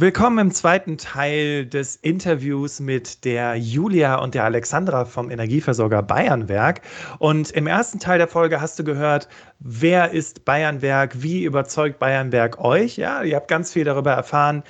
Willkommen 0.00 0.38
im 0.38 0.50
zweiten 0.50 0.96
Teil 0.96 1.66
des 1.66 1.96
Interviews 1.96 2.80
mit 2.80 3.26
der 3.26 3.56
Julia 3.56 4.14
und 4.14 4.34
der 4.34 4.44
Alexandra 4.44 5.04
vom 5.04 5.30
Energieversorger 5.30 6.02
Bayernwerk. 6.02 6.80
Und 7.18 7.50
im 7.50 7.66
ersten 7.66 7.98
Teil 7.98 8.16
der 8.16 8.26
Folge 8.26 8.62
hast 8.62 8.78
du 8.78 8.84
gehört, 8.84 9.28
wer 9.58 10.12
ist 10.12 10.46
Bayernwerk, 10.46 11.22
wie 11.22 11.44
überzeugt 11.44 11.98
Bayernwerk 11.98 12.64
euch? 12.64 12.96
Ja, 12.96 13.22
ihr 13.22 13.36
habt 13.36 13.48
ganz 13.48 13.74
viel 13.74 13.84
darüber 13.84 14.12
erfahren, 14.12 14.62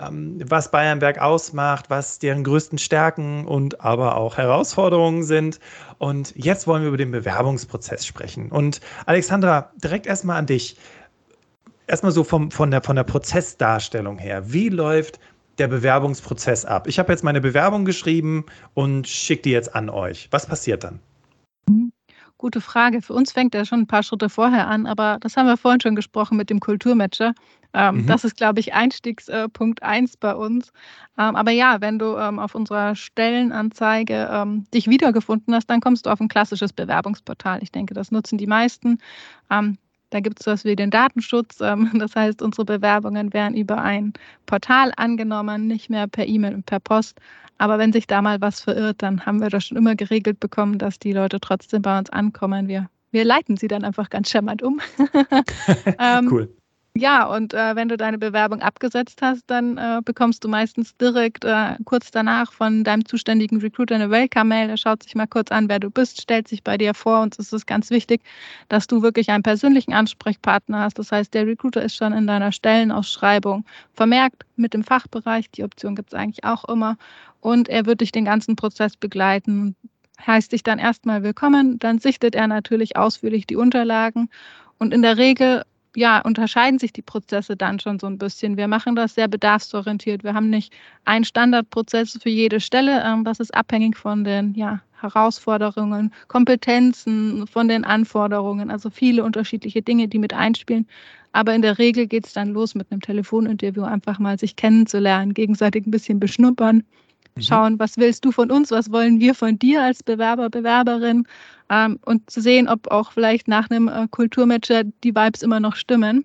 ähm, 0.00 0.40
was 0.46 0.70
Bayernwerk 0.70 1.20
ausmacht, 1.20 1.90
was 1.90 2.18
deren 2.18 2.42
größten 2.42 2.78
Stärken 2.78 3.46
und 3.46 3.82
aber 3.82 4.16
auch 4.16 4.38
Herausforderungen 4.38 5.22
sind. 5.22 5.60
Und 5.98 6.32
jetzt 6.34 6.66
wollen 6.66 6.80
wir 6.80 6.88
über 6.88 6.96
den 6.96 7.10
Bewerbungsprozess 7.10 8.06
sprechen. 8.06 8.50
Und 8.50 8.80
Alexandra, 9.04 9.70
direkt 9.76 10.06
erstmal 10.06 10.38
an 10.38 10.46
dich 10.46 10.78
erstmal 11.88 12.12
so 12.12 12.24
vom, 12.24 12.50
von, 12.50 12.70
der, 12.70 12.82
von 12.82 12.96
der 12.96 13.04
Prozessdarstellung 13.04 14.18
her. 14.18 14.52
Wie 14.52 14.68
läuft 14.68 15.18
der 15.58 15.68
Bewerbungsprozess 15.68 16.64
ab? 16.64 16.86
Ich 16.86 16.98
habe 16.98 17.12
jetzt 17.12 17.24
meine 17.24 17.40
Bewerbung 17.40 17.84
geschrieben 17.84 18.44
und 18.74 19.08
schicke 19.08 19.42
die 19.42 19.50
jetzt 19.50 19.74
an 19.74 19.90
euch. 19.90 20.28
Was 20.30 20.46
passiert 20.46 20.84
dann? 20.84 21.00
Mhm. 21.68 21.92
Gute 22.40 22.60
Frage. 22.60 23.02
Für 23.02 23.14
uns 23.14 23.32
fängt 23.32 23.52
er 23.56 23.64
schon 23.64 23.80
ein 23.80 23.86
paar 23.88 24.04
Schritte 24.04 24.28
vorher 24.28 24.68
an, 24.68 24.86
aber 24.86 25.18
das 25.20 25.36
haben 25.36 25.46
wir 25.46 25.56
vorhin 25.56 25.80
schon 25.80 25.96
gesprochen 25.96 26.36
mit 26.36 26.50
dem 26.50 26.60
Kulturmatcher. 26.60 27.34
Ähm, 27.74 27.96
mhm. 27.96 28.06
Das 28.06 28.22
ist, 28.22 28.36
glaube 28.36 28.60
ich, 28.60 28.74
Einstiegspunkt 28.74 29.82
1 29.82 30.18
bei 30.18 30.36
uns. 30.36 30.72
Ähm, 31.18 31.34
aber 31.34 31.50
ja, 31.50 31.80
wenn 31.80 31.98
du 31.98 32.16
ähm, 32.16 32.38
auf 32.38 32.54
unserer 32.54 32.94
Stellenanzeige 32.94 34.28
ähm, 34.30 34.66
dich 34.72 34.86
wiedergefunden 34.86 35.52
hast, 35.52 35.68
dann 35.68 35.80
kommst 35.80 36.06
du 36.06 36.10
auf 36.10 36.20
ein 36.20 36.28
klassisches 36.28 36.72
Bewerbungsportal. 36.72 37.60
Ich 37.60 37.72
denke, 37.72 37.92
das 37.92 38.12
nutzen 38.12 38.38
die 38.38 38.46
meisten. 38.46 38.98
Da 40.10 40.20
gibt 40.20 40.40
es 40.40 40.46
was 40.46 40.64
wie 40.64 40.76
den 40.76 40.90
Datenschutz. 40.90 41.60
Ähm, 41.60 41.90
das 41.98 42.14
heißt, 42.16 42.42
unsere 42.42 42.64
Bewerbungen 42.64 43.32
werden 43.32 43.56
über 43.56 43.78
ein 43.78 44.12
Portal 44.46 44.92
angenommen, 44.96 45.66
nicht 45.66 45.90
mehr 45.90 46.06
per 46.06 46.26
E-Mail 46.26 46.54
und 46.54 46.66
per 46.66 46.80
Post. 46.80 47.20
Aber 47.58 47.78
wenn 47.78 47.92
sich 47.92 48.06
da 48.06 48.22
mal 48.22 48.40
was 48.40 48.60
verirrt, 48.60 49.02
dann 49.02 49.26
haben 49.26 49.40
wir 49.40 49.50
das 49.50 49.66
schon 49.66 49.76
immer 49.76 49.96
geregelt 49.96 50.40
bekommen, 50.40 50.78
dass 50.78 50.98
die 50.98 51.12
Leute 51.12 51.40
trotzdem 51.40 51.82
bei 51.82 51.98
uns 51.98 52.08
ankommen. 52.10 52.68
Wir, 52.68 52.88
wir 53.10 53.24
leiten 53.24 53.56
sie 53.56 53.68
dann 53.68 53.84
einfach 53.84 54.10
ganz 54.10 54.30
charmant 54.30 54.62
um. 54.62 54.80
ähm, 55.98 56.28
cool. 56.30 56.57
Ja, 57.00 57.26
und 57.26 57.54
äh, 57.54 57.76
wenn 57.76 57.88
du 57.88 57.96
deine 57.96 58.18
Bewerbung 58.18 58.60
abgesetzt 58.60 59.22
hast, 59.22 59.44
dann 59.46 59.78
äh, 59.78 60.00
bekommst 60.04 60.42
du 60.42 60.48
meistens 60.48 60.96
direkt 60.96 61.44
äh, 61.44 61.76
kurz 61.84 62.10
danach 62.10 62.52
von 62.52 62.82
deinem 62.82 63.04
zuständigen 63.04 63.60
Recruiter 63.60 63.94
eine 63.94 64.10
Welcome-Mail. 64.10 64.68
Er 64.68 64.76
schaut 64.76 65.04
sich 65.04 65.14
mal 65.14 65.28
kurz 65.28 65.52
an, 65.52 65.68
wer 65.68 65.78
du 65.78 65.90
bist, 65.90 66.20
stellt 66.20 66.48
sich 66.48 66.64
bei 66.64 66.76
dir 66.76 66.94
vor. 66.94 67.20
Und 67.20 67.38
es 67.38 67.52
ist 67.52 67.68
ganz 67.68 67.90
wichtig, 67.90 68.22
dass 68.68 68.88
du 68.88 69.00
wirklich 69.00 69.30
einen 69.30 69.44
persönlichen 69.44 69.92
Ansprechpartner 69.92 70.80
hast. 70.80 70.98
Das 70.98 71.12
heißt, 71.12 71.32
der 71.34 71.46
Recruiter 71.46 71.82
ist 71.82 71.94
schon 71.94 72.12
in 72.12 72.26
deiner 72.26 72.50
Stellenausschreibung 72.50 73.64
vermerkt 73.94 74.44
mit 74.56 74.74
dem 74.74 74.82
Fachbereich. 74.82 75.52
Die 75.52 75.62
Option 75.62 75.94
gibt 75.94 76.12
es 76.12 76.18
eigentlich 76.18 76.42
auch 76.42 76.64
immer. 76.64 76.96
Und 77.40 77.68
er 77.68 77.86
wird 77.86 78.00
dich 78.00 78.10
den 78.10 78.24
ganzen 78.24 78.56
Prozess 78.56 78.96
begleiten 78.96 79.76
heißt 80.26 80.50
dich 80.50 80.64
dann 80.64 80.80
erstmal 80.80 81.22
willkommen, 81.22 81.78
dann 81.78 82.00
sichtet 82.00 82.34
er 82.34 82.48
natürlich 82.48 82.96
ausführlich 82.96 83.46
die 83.46 83.54
Unterlagen 83.54 84.30
und 84.76 84.92
in 84.92 85.02
der 85.02 85.16
Regel 85.16 85.62
ja, 85.98 86.20
unterscheiden 86.20 86.78
sich 86.78 86.92
die 86.92 87.02
Prozesse 87.02 87.56
dann 87.56 87.80
schon 87.80 87.98
so 87.98 88.06
ein 88.06 88.18
bisschen. 88.18 88.56
Wir 88.56 88.68
machen 88.68 88.94
das 88.94 89.16
sehr 89.16 89.26
bedarfsorientiert. 89.26 90.22
Wir 90.22 90.32
haben 90.32 90.48
nicht 90.48 90.72
einen 91.04 91.24
Standardprozess 91.24 92.18
für 92.22 92.28
jede 92.28 92.60
Stelle. 92.60 93.02
Ähm, 93.04 93.24
das 93.24 93.40
ist 93.40 93.52
abhängig 93.52 93.96
von 93.96 94.22
den 94.22 94.54
ja, 94.54 94.80
Herausforderungen, 95.00 96.12
Kompetenzen, 96.28 97.48
von 97.48 97.66
den 97.66 97.84
Anforderungen. 97.84 98.70
Also 98.70 98.90
viele 98.90 99.24
unterschiedliche 99.24 99.82
Dinge, 99.82 100.06
die 100.06 100.20
mit 100.20 100.32
einspielen. 100.32 100.86
Aber 101.32 101.52
in 101.52 101.62
der 101.62 101.78
Regel 101.78 102.06
geht 102.06 102.26
es 102.26 102.32
dann 102.32 102.50
los 102.50 102.76
mit 102.76 102.92
einem 102.92 103.00
Telefoninterview, 103.00 103.82
einfach 103.82 104.20
mal 104.20 104.38
sich 104.38 104.54
kennenzulernen, 104.54 105.34
gegenseitig 105.34 105.84
ein 105.84 105.90
bisschen 105.90 106.20
beschnuppern. 106.20 106.84
Schauen, 107.42 107.78
was 107.78 107.96
willst 107.96 108.24
du 108.24 108.32
von 108.32 108.50
uns, 108.50 108.70
was 108.70 108.90
wollen 108.90 109.20
wir 109.20 109.34
von 109.34 109.58
dir 109.58 109.82
als 109.82 110.02
Bewerber, 110.02 110.50
Bewerberin 110.50 111.26
ähm, 111.70 111.98
und 112.04 112.30
zu 112.30 112.40
sehen, 112.40 112.68
ob 112.68 112.90
auch 112.90 113.12
vielleicht 113.12 113.48
nach 113.48 113.70
einem 113.70 113.88
äh, 113.88 114.06
Kulturmatcher 114.10 114.84
die 114.84 115.14
Vibes 115.14 115.42
immer 115.42 115.60
noch 115.60 115.76
stimmen. 115.76 116.24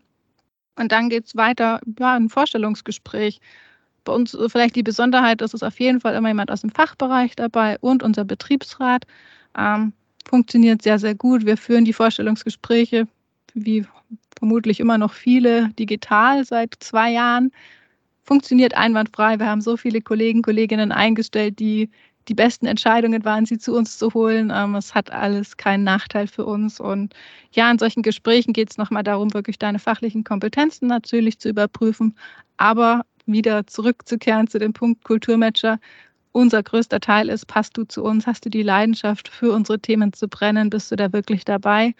Und 0.78 0.92
dann 0.92 1.10
geht 1.10 1.26
es 1.26 1.36
weiter, 1.36 1.80
ja, 2.00 2.16
ein 2.16 2.30
Vorstellungsgespräch. 2.30 3.40
Bei 4.04 4.14
uns 4.14 4.34
äh, 4.34 4.50
vielleicht 4.50 4.76
die 4.76 4.84
Besonderheit, 4.84 5.42
es 5.42 5.54
ist 5.54 5.64
auf 5.64 5.80
jeden 5.80 6.02
Fall 6.02 6.16
immer 6.16 6.30
jemand 6.30 6.52
aus 6.52 6.62
dem 6.62 6.72
Fachbereich 6.72 7.36
dabei 7.36 7.78
und 7.80 8.04
unser 8.04 8.26
Betriebsrat. 8.26 9.06
Ähm, 9.58 9.94
funktioniert 10.26 10.82
sehr, 10.82 11.00
sehr 11.00 11.16
gut. 11.16 11.46
Wir 11.46 11.58
führen 11.58 11.86
die 11.86 11.94
Vorstellungsgespräche, 11.94 13.08
wie 13.54 13.86
vermutlich 14.38 14.80
immer 14.80 14.98
noch 14.98 15.14
viele, 15.14 15.70
digital 15.80 16.44
seit 16.44 16.76
zwei 16.80 17.12
Jahren 17.12 17.52
funktioniert 18.24 18.76
einwandfrei. 18.76 19.40
Wir 19.40 19.48
haben 19.48 19.62
so 19.62 19.78
viele 19.78 20.02
Kollegen, 20.02 20.42
Kolleginnen 20.42 20.92
eingestellt, 20.92 21.60
die 21.60 21.90
die 22.30 22.34
besten 22.36 22.66
Entscheidungen 22.66 23.26
waren, 23.26 23.46
sie 23.46 23.58
zu 23.58 23.76
uns 23.76 23.98
zu 23.98 24.14
holen. 24.14 24.52
Ähm, 24.54 24.76
es 24.76 24.96
hat 24.96 25.12
alles 25.12 25.58
keinen 25.58 25.84
Nachteil 25.84 26.28
für 26.28 26.46
uns. 26.46 26.80
Und 26.80 27.14
ja, 27.52 27.70
in 27.70 27.80
solchen 27.80 28.02
Gesprächen 28.02 28.54
geht 28.54 28.72
es 28.72 28.78
nochmal 28.78 29.04
darum, 29.04 29.34
wirklich 29.34 29.60
deine 29.60 29.80
fachlichen 29.80 30.24
Kompetenzen 30.24 30.88
natürlich 30.88 31.40
zu 31.40 31.50
überprüfen, 31.50 32.16
aber 32.58 33.02
wieder 33.26 33.68
zurückzukehren 33.68 34.48
zu 34.48 34.60
dem 34.60 34.74
Punkt 34.74 35.04
Kulturmatcher. 35.04 35.80
Unser 36.32 36.64
größter 36.64 37.00
Teil 37.00 37.30
ist, 37.30 37.48
passt 37.48 37.78
du 37.78 37.86
zu 37.86 38.04
uns, 38.04 38.28
hast 38.28 38.46
du 38.46 38.50
die 38.50 38.64
Leidenschaft 38.64 39.30
für 39.30 39.54
unsere 39.54 39.80
Themen 39.80 40.14
zu 40.14 40.28
brennen, 40.28 40.70
bist 40.70 40.92
du 40.92 40.96
da 40.96 41.14
wirklich 41.14 41.46
dabei? 41.46 41.94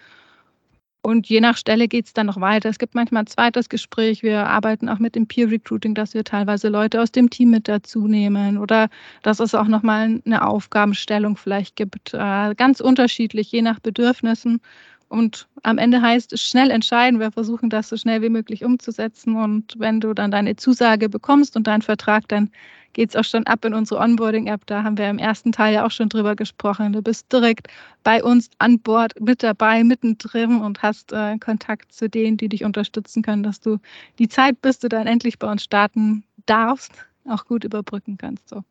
Und 1.06 1.28
je 1.28 1.42
nach 1.42 1.58
Stelle 1.58 1.86
geht 1.86 2.06
es 2.06 2.14
dann 2.14 2.24
noch 2.24 2.40
weiter. 2.40 2.70
Es 2.70 2.78
gibt 2.78 2.94
manchmal 2.94 3.24
ein 3.24 3.26
zweites 3.26 3.68
Gespräch. 3.68 4.22
Wir 4.22 4.46
arbeiten 4.46 4.88
auch 4.88 4.98
mit 4.98 5.14
dem 5.14 5.26
Peer 5.26 5.50
Recruiting, 5.50 5.94
dass 5.94 6.14
wir 6.14 6.24
teilweise 6.24 6.70
Leute 6.70 7.02
aus 7.02 7.12
dem 7.12 7.28
Team 7.28 7.50
mit 7.50 7.68
dazu 7.68 8.08
nehmen 8.08 8.56
oder 8.56 8.88
dass 9.22 9.38
es 9.38 9.54
auch 9.54 9.66
nochmal 9.66 10.22
eine 10.24 10.46
Aufgabenstellung 10.46 11.36
vielleicht 11.36 11.76
gibt. 11.76 12.14
Äh, 12.14 12.54
ganz 12.54 12.80
unterschiedlich, 12.80 13.52
je 13.52 13.60
nach 13.60 13.80
Bedürfnissen. 13.80 14.62
Und 15.08 15.46
am 15.62 15.76
Ende 15.76 16.00
heißt 16.00 16.32
es 16.32 16.40
schnell 16.40 16.70
entscheiden. 16.70 17.20
Wir 17.20 17.32
versuchen 17.32 17.68
das 17.68 17.90
so 17.90 17.98
schnell 17.98 18.22
wie 18.22 18.30
möglich 18.30 18.64
umzusetzen. 18.64 19.36
Und 19.36 19.74
wenn 19.78 20.00
du 20.00 20.14
dann 20.14 20.30
deine 20.30 20.56
Zusage 20.56 21.10
bekommst 21.10 21.54
und 21.54 21.66
deinen 21.66 21.82
Vertrag, 21.82 22.28
dann 22.28 22.50
geht 22.94 23.10
es 23.10 23.16
auch 23.16 23.24
schon 23.24 23.46
ab 23.46 23.64
in 23.64 23.74
unsere 23.74 24.00
Onboarding-App. 24.00 24.66
Da 24.66 24.82
haben 24.82 24.96
wir 24.96 25.10
im 25.10 25.18
ersten 25.18 25.52
Teil 25.52 25.74
ja 25.74 25.84
auch 25.84 25.90
schon 25.90 26.08
drüber 26.08 26.34
gesprochen. 26.34 26.92
Du 26.92 27.02
bist 27.02 27.30
direkt 27.30 27.68
bei 28.02 28.24
uns 28.24 28.48
an 28.58 28.80
Bord, 28.80 29.20
mit 29.20 29.42
dabei, 29.42 29.84
mittendrin 29.84 30.60
und 30.62 30.82
hast 30.82 31.12
äh, 31.12 31.38
Kontakt 31.38 31.92
zu 31.92 32.08
denen, 32.08 32.36
die 32.36 32.48
dich 32.48 32.64
unterstützen 32.64 33.22
können, 33.22 33.42
dass 33.42 33.60
du 33.60 33.78
die 34.18 34.28
Zeit, 34.28 34.62
bis 34.62 34.78
du 34.78 34.88
dann 34.88 35.06
endlich 35.06 35.38
bei 35.38 35.50
uns 35.50 35.62
starten 35.62 36.24
darfst, 36.46 36.92
auch 37.28 37.44
gut 37.44 37.64
überbrücken 37.64 38.16
kannst. 38.16 38.48
So 38.48 38.64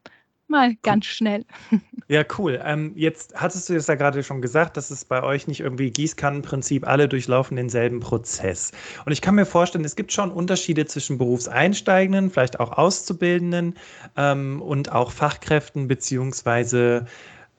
mal 0.47 0.75
ganz 0.81 1.05
schnell. 1.05 1.45
Ja, 2.09 2.23
cool. 2.37 2.61
Ähm, 2.63 2.91
jetzt 2.95 3.33
hattest 3.33 3.69
du 3.69 3.75
es 3.75 3.87
ja 3.87 3.95
gerade 3.95 4.23
schon 4.23 4.41
gesagt, 4.41 4.75
dass 4.75 4.91
es 4.91 5.05
bei 5.05 5.23
euch 5.23 5.47
nicht 5.47 5.61
irgendwie 5.61 5.89
Gießkannenprinzip, 5.89 6.85
alle 6.85 7.07
durchlaufen 7.07 7.55
denselben 7.55 8.01
Prozess. 8.01 8.73
Und 9.05 9.13
ich 9.13 9.21
kann 9.21 9.35
mir 9.35 9.45
vorstellen, 9.45 9.85
es 9.85 9.95
gibt 9.95 10.11
schon 10.11 10.29
Unterschiede 10.29 10.85
zwischen 10.85 11.17
Berufseinsteigenden, 11.17 12.29
vielleicht 12.29 12.59
auch 12.59 12.73
Auszubildenden 12.73 13.75
ähm, 14.17 14.61
und 14.61 14.91
auch 14.91 15.11
Fachkräften 15.11 15.87
beziehungsweise 15.87 17.05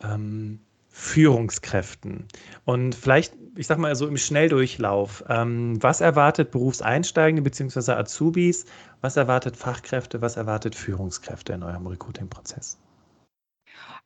ähm, 0.03 0.61
Führungskräften. 0.97 2.29
Und 2.65 2.95
vielleicht, 2.95 3.35
ich 3.57 3.67
sag 3.67 3.79
mal 3.79 3.97
so 3.97 4.07
im 4.07 4.17
Schnelldurchlauf, 4.17 5.25
ähm, 5.29 5.83
was 5.83 6.01
erwartet 6.01 6.53
Berufseinsteigende 6.53 7.43
bzw. 7.43 7.95
Azubis, 7.95 8.65
was 9.01 9.17
erwartet 9.17 9.57
Fachkräfte, 9.57 10.23
was 10.23 10.37
erwartet 10.37 10.77
Führungskräfte 10.77 11.53
in 11.53 11.65
eurem 11.65 11.89
Recruiting-Prozess? 11.89 12.79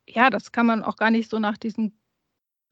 Ja, 0.07 0.31
das 0.31 0.51
kann 0.51 0.65
man 0.65 0.81
auch 0.83 0.95
gar 0.95 1.11
nicht 1.11 1.29
so 1.29 1.37
nach 1.37 1.59
diesen 1.59 1.93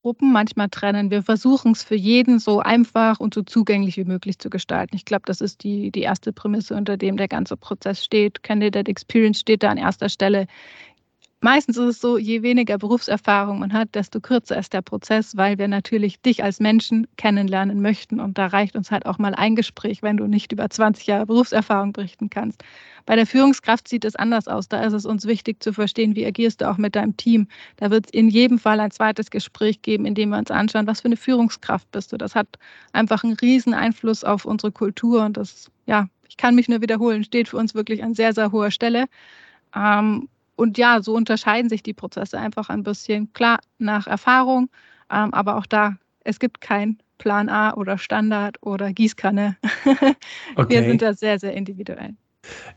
Gruppen 0.02 0.32
manchmal 0.32 0.70
trennen. 0.70 1.12
Wir 1.12 1.22
versuchen 1.22 1.74
es 1.74 1.84
für 1.84 1.96
jeden 1.96 2.40
so 2.40 2.60
einfach 2.60 3.20
und 3.20 3.36
so 3.36 3.44
zugänglich 3.44 3.98
wie 3.98 4.06
möglich 4.06 4.40
zu 4.40 4.50
gestalten. 4.50 4.96
Ich 4.96 5.06
glaube, 5.06 5.24
das 5.26 5.42
ist 5.42 5.64
die, 5.64 5.92
die 5.92 6.02
erste 6.02 6.34
Prämisse, 6.34 6.76
unter 6.76 6.98
dem 6.98 7.18
der 7.18 7.28
ganze 7.28 7.56
Prozess 7.56 8.04
steht. 8.04 8.42
Candidate 8.42 8.90
Experience 8.90 9.40
steht 9.40 9.64
da 9.64 9.70
an 9.70 9.78
erster 9.78 10.10
Stelle 10.10 10.48
meistens 11.42 11.78
ist 11.78 11.86
es 11.86 12.02
so, 12.02 12.18
je 12.18 12.42
weniger 12.42 12.78
Berufserfahrung 12.78 13.60
man 13.60 13.74
hat, 13.74 13.96
desto 13.96 14.20
kürzer 14.20 14.58
ist 14.58 14.74
der 14.74 14.82
Prozess, 14.82 15.38
weil 15.38 15.58
wir 15.58 15.68
natürlich 15.68 16.22
dich 16.22 16.44
als 16.44 16.60
Menschen 16.60 17.08
kennenlernen 17.18 17.82
möchten. 17.82 18.20
Und 18.20 18.38
da 18.38 18.48
reicht 18.48 18.76
uns 18.76 18.92
halt 18.92 19.06
auch 19.06 19.18
mal 19.20 19.36
ein 19.36 19.56
Gespräch, 19.56 20.02
wenn 20.02 20.18
du 20.18 20.28
nicht 20.28 20.52
über 20.52 20.70
20 20.70 21.08
Jahre 21.08 21.26
Berufserfahrung 21.26 21.94
berichten 21.94 22.30
kannst. 22.30 22.64
Bei 23.06 23.16
der 23.16 23.26
Führungskraft 23.26 23.88
sieht 23.88 24.04
es 24.06 24.16
anders 24.16 24.48
aus. 24.48 24.68
Da 24.68 24.84
ist 24.84 24.94
es 24.94 25.06
uns 25.06 25.26
wichtig 25.26 25.64
zu 25.64 25.74
verstehen, 25.74 26.16
wie 26.16 26.26
agierst 26.26 26.62
du 26.62 26.70
auch 26.70 26.78
mit 26.78 26.96
deinem 26.96 27.16
Team. 27.18 27.48
Da 27.78 27.92
wird 27.92 28.08
es 28.08 28.12
in 28.12 28.30
jedem 28.30 28.60
Fall 28.60 28.80
ein 28.80 28.92
zweites 28.92 29.30
Gespräch 29.32 29.82
geben, 29.82 30.06
in 30.06 30.16
dem 30.16 30.30
wir 30.30 30.38
uns 30.38 30.52
anschauen, 30.52 30.88
was 30.88 31.02
für 31.02 31.08
eine 31.08 31.18
Führungskraft 31.18 31.90
bist 31.92 32.12
du. 32.12 32.18
Das 32.18 32.36
hat 32.36 32.48
einfach 32.94 33.24
einen 33.24 33.34
riesen 33.34 33.74
Einfluss 33.74 34.24
auf 34.24 34.46
unsere 34.46 34.72
Kultur 34.72 35.24
und 35.26 35.38
das, 35.38 35.72
ja, 35.86 36.10
ich 36.28 36.38
kann 36.38 36.56
mich 36.56 36.68
nur 36.68 36.82
wiederholen, 36.82 37.24
steht 37.24 37.48
für 37.48 37.58
uns 37.58 37.74
wirklich 37.76 38.04
an 38.04 38.14
sehr, 38.14 38.34
sehr 38.34 38.52
hoher 38.52 38.72
Stelle. 38.72 39.06
Ähm, 39.76 40.30
und 40.58 40.78
ja, 40.78 41.02
so 41.02 41.14
unterscheiden 41.14 41.70
sich 41.70 41.84
die 41.84 41.94
Prozesse 41.94 42.38
einfach 42.38 42.70
ein 42.70 42.84
bisschen. 42.84 43.32
Klar, 43.32 43.60
nach 43.78 44.08
Erfahrung, 44.08 44.70
ähm, 45.10 45.34
aber 45.34 45.56
auch 45.56 45.66
da, 45.66 45.96
es 46.26 46.40
gibt 46.40 46.60
kein 46.60 46.98
Plan 47.20 47.48
A 47.48 47.74
oder 47.76 47.98
Standard 47.98 48.58
oder 48.62 48.92
Gießkanne. 48.92 49.56
Okay. 50.56 50.74
Wir 50.74 50.84
sind 50.90 51.02
da 51.02 51.14
sehr, 51.14 51.40
sehr 51.40 51.54
individuell. 51.54 52.16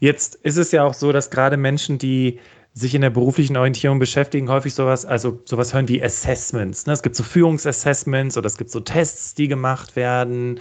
Jetzt 0.00 0.34
ist 0.34 0.58
es 0.58 0.70
ja 0.72 0.84
auch 0.84 0.92
so, 0.92 1.12
dass 1.12 1.30
gerade 1.30 1.56
Menschen, 1.56 1.96
die 1.96 2.38
sich 2.74 2.94
in 2.94 3.00
der 3.00 3.10
beruflichen 3.10 3.56
Orientierung 3.56 3.98
beschäftigen, 3.98 4.48
häufig 4.48 4.74
sowas, 4.74 5.06
also 5.06 5.40
sowas 5.46 5.72
hören 5.72 5.88
wie 5.88 6.02
Assessments. 6.02 6.86
Ne? 6.86 6.92
Es 6.92 7.02
gibt 7.02 7.16
so 7.16 7.22
Führungsassessments 7.22 8.36
oder 8.36 8.46
es 8.46 8.58
gibt 8.58 8.70
so 8.70 8.80
Tests, 8.80 9.34
die 9.34 9.48
gemacht 9.48 9.96
werden. 9.96 10.60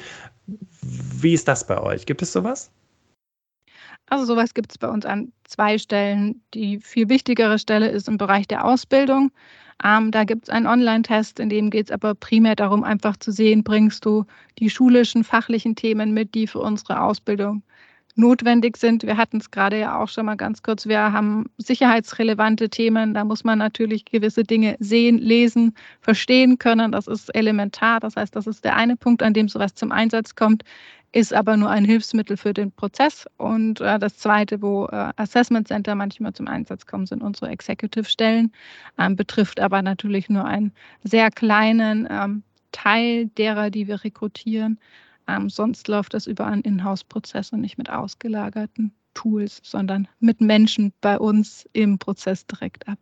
Wie 0.81 1.33
ist 1.33 1.47
das 1.47 1.67
bei 1.67 1.79
euch? 1.79 2.05
Gibt 2.05 2.21
es 2.21 2.31
sowas? 2.31 2.71
Also 4.09 4.25
sowas 4.25 4.53
gibt 4.53 4.71
es 4.71 4.77
bei 4.77 4.87
uns 4.87 5.05
an 5.05 5.31
zwei 5.43 5.77
Stellen. 5.77 6.41
Die 6.53 6.79
viel 6.79 7.09
wichtigere 7.09 7.59
Stelle 7.59 7.89
ist 7.89 8.07
im 8.07 8.17
Bereich 8.17 8.47
der 8.47 8.65
Ausbildung. 8.65 9.31
Ähm, 9.83 10.11
da 10.11 10.23
gibt 10.25 10.43
es 10.43 10.49
einen 10.49 10.67
Online-Test, 10.67 11.39
in 11.39 11.49
dem 11.49 11.69
geht 11.69 11.85
es 11.87 11.91
aber 11.91 12.13
primär 12.15 12.55
darum, 12.55 12.83
einfach 12.83 13.15
zu 13.17 13.31
sehen, 13.31 13.63
bringst 13.63 14.03
du 14.05 14.25
die 14.57 14.69
schulischen, 14.69 15.23
fachlichen 15.23 15.75
Themen 15.75 16.13
mit, 16.13 16.35
die 16.35 16.47
für 16.47 16.59
unsere 16.59 17.01
Ausbildung 17.01 17.63
notwendig 18.15 18.77
sind. 18.77 19.03
Wir 19.03 19.15
hatten 19.17 19.37
es 19.37 19.49
gerade 19.49 19.79
ja 19.79 19.97
auch 19.97 20.09
schon 20.09 20.25
mal 20.25 20.35
ganz 20.35 20.61
kurz. 20.61 20.85
Wir 20.85 21.13
haben 21.13 21.45
sicherheitsrelevante 21.57 22.69
Themen. 22.69 23.13
Da 23.13 23.23
muss 23.23 23.43
man 23.43 23.57
natürlich 23.59 24.05
gewisse 24.05 24.43
Dinge 24.43 24.75
sehen, 24.79 25.17
lesen, 25.17 25.73
verstehen 26.01 26.59
können. 26.59 26.91
Das 26.91 27.07
ist 27.07 27.33
elementar. 27.33 27.99
Das 28.01 28.17
heißt, 28.17 28.35
das 28.35 28.45
ist 28.47 28.65
der 28.65 28.75
eine 28.75 28.97
Punkt, 28.97 29.23
an 29.23 29.33
dem 29.33 29.47
sowas 29.47 29.73
zum 29.73 29.91
Einsatz 29.93 30.35
kommt, 30.35 30.63
ist 31.11 31.33
aber 31.33 31.57
nur 31.57 31.69
ein 31.69 31.85
Hilfsmittel 31.85 32.37
für 32.37 32.53
den 32.53 32.71
Prozess. 32.71 33.25
Und 33.37 33.81
äh, 33.81 33.97
das 33.99 34.17
zweite, 34.17 34.61
wo 34.61 34.85
äh, 34.85 35.11
Assessment 35.15 35.67
Center 35.67 35.95
manchmal 35.95 36.33
zum 36.33 36.47
Einsatz 36.47 36.85
kommen, 36.85 37.05
sind 37.05 37.23
unsere 37.23 37.49
Executive-Stellen, 37.49 38.51
ähm, 38.97 39.15
betrifft 39.15 39.59
aber 39.59 39.81
natürlich 39.81 40.29
nur 40.29 40.45
einen 40.45 40.71
sehr 41.03 41.31
kleinen 41.31 42.07
ähm, 42.09 42.43
Teil 42.71 43.27
derer, 43.27 43.69
die 43.69 43.87
wir 43.87 44.03
rekrutieren. 44.03 44.79
Ähm, 45.27 45.49
sonst 45.49 45.87
läuft 45.87 46.13
das 46.13 46.27
über 46.27 46.45
einen 46.45 46.61
Inhouse-Prozess 46.61 47.51
und 47.51 47.61
nicht 47.61 47.77
mit 47.77 47.89
ausgelagerten 47.89 48.93
Tools, 49.13 49.61
sondern 49.63 50.07
mit 50.19 50.41
Menschen 50.41 50.93
bei 51.01 51.17
uns 51.17 51.67
im 51.73 51.97
Prozess 51.97 52.45
direkt 52.45 52.87
ab. 52.87 52.99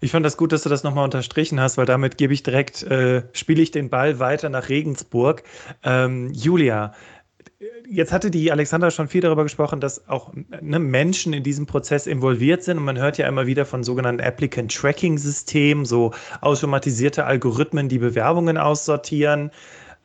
Ich 0.00 0.10
fand 0.10 0.26
das 0.26 0.36
gut, 0.36 0.52
dass 0.52 0.62
du 0.62 0.68
das 0.68 0.82
nochmal 0.82 1.04
unterstrichen 1.04 1.60
hast, 1.60 1.78
weil 1.78 1.86
damit 1.86 2.18
gebe 2.18 2.32
ich 2.32 2.42
direkt, 2.42 2.82
äh, 2.82 3.22
spiele 3.32 3.62
ich 3.62 3.70
den 3.70 3.88
Ball 3.88 4.18
weiter 4.18 4.48
nach 4.48 4.68
Regensburg. 4.68 5.44
Ähm, 5.82 6.32
Julia, 6.32 6.92
jetzt 7.88 8.12
hatte 8.12 8.30
die 8.30 8.52
Alexandra 8.52 8.90
schon 8.90 9.08
viel 9.08 9.20
darüber 9.20 9.42
gesprochen, 9.42 9.80
dass 9.80 10.08
auch 10.08 10.32
ne, 10.60 10.78
Menschen 10.78 11.32
in 11.32 11.42
diesem 11.42 11.66
Prozess 11.66 12.06
involviert 12.06 12.62
sind. 12.62 12.78
Und 12.78 12.84
man 12.84 12.98
hört 12.98 13.18
ja 13.18 13.28
immer 13.28 13.46
wieder 13.46 13.64
von 13.64 13.84
sogenannten 13.84 14.20
Applicant 14.20 14.74
Tracking 14.74 15.18
Systemen, 15.18 15.84
so 15.84 16.12
automatisierte 16.40 17.24
Algorithmen, 17.24 17.88
die 17.88 17.98
Bewerbungen 17.98 18.58
aussortieren. 18.58 19.50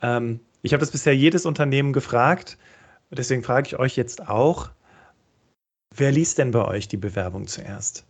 Ähm, 0.01 0.39
ich 0.61 0.73
habe 0.73 0.81
das 0.81 0.91
bisher 0.91 1.15
jedes 1.15 1.45
Unternehmen 1.45 1.93
gefragt. 1.93 2.57
Deswegen 3.09 3.43
frage 3.43 3.67
ich 3.67 3.79
euch 3.79 3.95
jetzt 3.95 4.27
auch, 4.27 4.69
wer 5.95 6.11
liest 6.11 6.37
denn 6.37 6.51
bei 6.51 6.65
euch 6.65 6.87
die 6.87 6.97
Bewerbung 6.97 7.47
zuerst? 7.47 8.05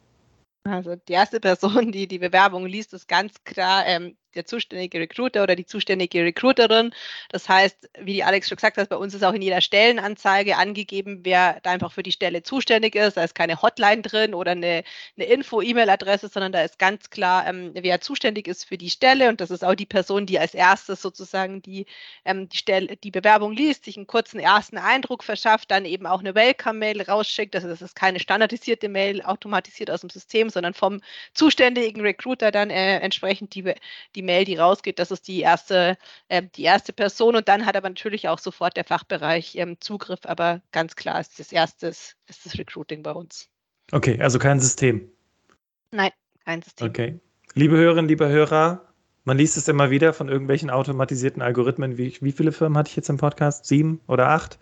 Also 0.64 0.96
die 0.96 1.14
erste 1.14 1.40
Person, 1.40 1.92
die 1.92 2.08
die 2.08 2.20
Bewerbung 2.20 2.66
liest, 2.66 2.94
ist 2.94 3.08
ganz 3.08 3.44
klar 3.44 3.84
ähm, 3.88 4.16
der 4.36 4.46
zuständige 4.46 5.00
Recruiter 5.00 5.44
oder 5.44 5.56
die 5.56 5.66
zuständige 5.66 6.24
Recruiterin. 6.24 6.94
Das 7.30 7.50
heißt, 7.50 7.90
wie 8.00 8.14
die 8.14 8.24
Alex 8.24 8.50
schon 8.50 8.56
gesagt 8.56 8.78
hat, 8.78 8.90
bei 8.90 8.96
uns 8.96 9.14
ist 9.14 9.24
auch 9.24 9.34
in 9.34 9.42
jeder 9.42 9.62
Stellenanzeige 9.62 10.58
angegeben, 10.58 11.22
wer 11.24 11.60
da 11.64 11.72
einfach 11.72 11.92
für 11.92 12.04
die 12.04 12.12
Stelle 12.12 12.44
zuständig 12.44 12.96
ist. 12.96 13.18
Da 13.18 13.24
ist 13.24 13.36
keine 13.36 13.62
Hotline 13.62 14.02
drin 14.02 14.34
oder 14.34 14.52
eine, 14.52 14.84
eine 15.18 15.26
Info-E-Mail-Adresse, 15.26 16.30
sondern 16.30 16.52
da 16.52 16.62
ist 16.62 16.80
ganz 16.80 17.10
klar, 17.10 17.48
ähm, 17.48 17.72
wer 17.74 18.02
zuständig 18.02 18.48
ist 18.48 18.66
für 18.66 18.78
die 18.78 18.90
Stelle. 18.90 19.30
Und 19.30 19.42
das 19.42 19.52
ist 19.52 19.64
auch 19.64 19.76
die 19.76 19.86
Person, 19.86 20.26
die 20.26 20.40
als 20.40 20.54
erstes 20.54 21.02
sozusagen 21.02 21.62
die, 21.62 21.86
ähm, 22.26 22.50
die, 22.50 22.58
Stelle, 22.58 22.98
die 22.98 23.12
Bewerbung 23.12 23.54
liest, 23.54 23.86
sich 23.86 23.98
einen 23.98 24.08
kurzen 24.08 24.40
ersten 24.40 24.78
Eindruck 24.78 25.24
verschafft, 25.24 25.72
dann 25.72 25.86
eben 25.86 26.06
auch 26.06 26.20
eine 26.20 26.36
Welcome-Mail 26.36 27.02
rausschickt. 27.02 27.56
Also 27.56 27.68
das 27.68 27.82
ist 27.82 27.96
keine 27.96 28.20
standardisierte 28.20 28.90
Mail 28.90 29.22
automatisiert 29.22 29.92
aus 29.92 30.02
dem 30.02 30.10
System, 30.10 30.50
sondern 30.50 30.74
vom 30.74 31.02
zuständigen 31.34 32.02
Recruiter 32.02 32.52
dann 32.52 32.70
äh, 32.70 33.00
entsprechend 33.00 33.56
die, 33.56 33.74
die 34.16 34.21
die 34.22 34.26
Mail, 34.26 34.46
die 34.46 34.56
rausgeht, 34.56 35.00
das 35.00 35.12
ist 35.12 35.28
die 35.28 35.42
erste, 35.42 35.98
äh, 36.28 36.44
die 36.56 36.64
erste 36.64 36.94
Person 36.94 37.36
und 37.36 37.48
dann 37.48 37.66
hat 37.66 37.76
aber 37.76 37.90
natürlich 37.90 38.28
auch 38.28 38.40
sofort 38.40 38.78
der 38.78 38.84
Fachbereich 38.84 39.56
ähm, 39.56 39.78
Zugriff, 39.80 40.20
aber 40.24 40.62
ganz 40.72 40.96
klar 40.96 41.20
ist 41.20 41.40
das 41.40 41.52
erste 41.52 41.88
ist 41.88 42.16
das 42.28 42.58
Recruiting 42.58 43.04
bei 43.04 43.12
uns. 43.12 43.50
Okay, 43.92 44.22
also 44.22 44.40
kein 44.40 44.60
System. 44.60 45.10
Nein, 45.92 46.12
kein 46.46 46.62
System. 46.62 46.88
Okay. 46.88 47.20
Liebe 47.54 47.76
Hörerinnen, 47.76 48.08
liebe 48.08 48.30
Hörer, 48.30 48.88
man 49.26 49.38
liest 49.38 49.58
es 49.58 49.68
immer 49.68 49.90
wieder 49.90 50.14
von 50.14 50.30
irgendwelchen 50.30 50.70
automatisierten 50.70 51.42
Algorithmen. 51.42 51.98
Wie, 51.98 52.16
wie 52.22 52.32
viele 52.32 52.52
Firmen 52.52 52.78
hatte 52.78 52.90
ich 52.90 52.96
jetzt 52.96 53.10
im 53.10 53.18
Podcast? 53.18 53.66
Sieben 53.66 54.00
oder 54.08 54.30
acht? 54.30 54.58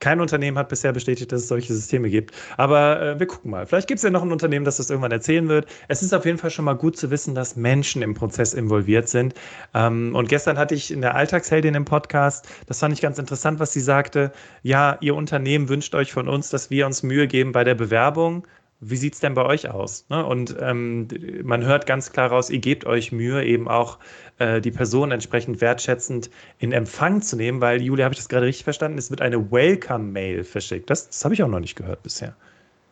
Kein 0.00 0.20
Unternehmen 0.20 0.58
hat 0.58 0.68
bisher 0.68 0.92
bestätigt, 0.92 1.30
dass 1.30 1.42
es 1.42 1.48
solche 1.48 1.72
Systeme 1.72 2.10
gibt. 2.10 2.34
Aber 2.56 3.00
äh, 3.00 3.20
wir 3.20 3.26
gucken 3.26 3.50
mal. 3.50 3.66
Vielleicht 3.66 3.86
gibt 3.86 3.98
es 3.98 4.02
ja 4.02 4.10
noch 4.10 4.22
ein 4.22 4.32
Unternehmen, 4.32 4.64
das 4.64 4.78
das 4.78 4.90
irgendwann 4.90 5.12
erzählen 5.12 5.48
wird. 5.48 5.66
Es 5.88 6.02
ist 6.02 6.12
auf 6.14 6.24
jeden 6.24 6.38
Fall 6.38 6.50
schon 6.50 6.64
mal 6.64 6.74
gut 6.74 6.96
zu 6.96 7.10
wissen, 7.10 7.34
dass 7.34 7.56
Menschen 7.56 8.02
im 8.02 8.14
Prozess 8.14 8.54
involviert 8.54 9.08
sind. 9.08 9.34
Ähm, 9.74 10.14
und 10.14 10.28
gestern 10.28 10.58
hatte 10.58 10.74
ich 10.74 10.90
in 10.90 11.02
der 11.02 11.14
Alltagsheldin 11.14 11.74
im 11.74 11.84
Podcast, 11.84 12.48
das 12.66 12.78
fand 12.78 12.94
ich 12.94 13.00
ganz 13.00 13.18
interessant, 13.18 13.60
was 13.60 13.72
sie 13.72 13.80
sagte. 13.80 14.32
Ja, 14.62 14.96
ihr 15.00 15.14
Unternehmen 15.14 15.68
wünscht 15.68 15.94
euch 15.94 16.12
von 16.12 16.28
uns, 16.28 16.50
dass 16.50 16.70
wir 16.70 16.86
uns 16.86 17.02
Mühe 17.02 17.26
geben 17.28 17.52
bei 17.52 17.64
der 17.64 17.74
Bewerbung. 17.74 18.46
Wie 18.82 18.96
sieht 18.96 19.12
es 19.12 19.20
denn 19.20 19.34
bei 19.34 19.44
euch 19.44 19.68
aus? 19.68 20.06
Ne? 20.08 20.24
Und 20.24 20.56
ähm, 20.58 21.06
man 21.42 21.64
hört 21.64 21.86
ganz 21.86 22.12
klar 22.12 22.30
raus, 22.30 22.48
ihr 22.48 22.60
gebt 22.60 22.86
euch 22.86 23.12
Mühe, 23.12 23.44
eben 23.44 23.68
auch 23.68 23.98
äh, 24.38 24.62
die 24.62 24.70
Person 24.70 25.12
entsprechend 25.12 25.60
wertschätzend 25.60 26.30
in 26.58 26.72
Empfang 26.72 27.20
zu 27.20 27.36
nehmen, 27.36 27.60
weil, 27.60 27.82
Julia, 27.82 28.04
habe 28.06 28.14
ich 28.14 28.18
das 28.18 28.30
gerade 28.30 28.46
richtig 28.46 28.64
verstanden? 28.64 28.96
Es 28.96 29.10
wird 29.10 29.20
eine 29.20 29.50
Welcome-Mail 29.50 30.44
verschickt. 30.44 30.88
Das, 30.88 31.08
das 31.08 31.22
habe 31.24 31.34
ich 31.34 31.42
auch 31.42 31.48
noch 31.48 31.60
nicht 31.60 31.76
gehört 31.76 32.02
bisher. 32.02 32.34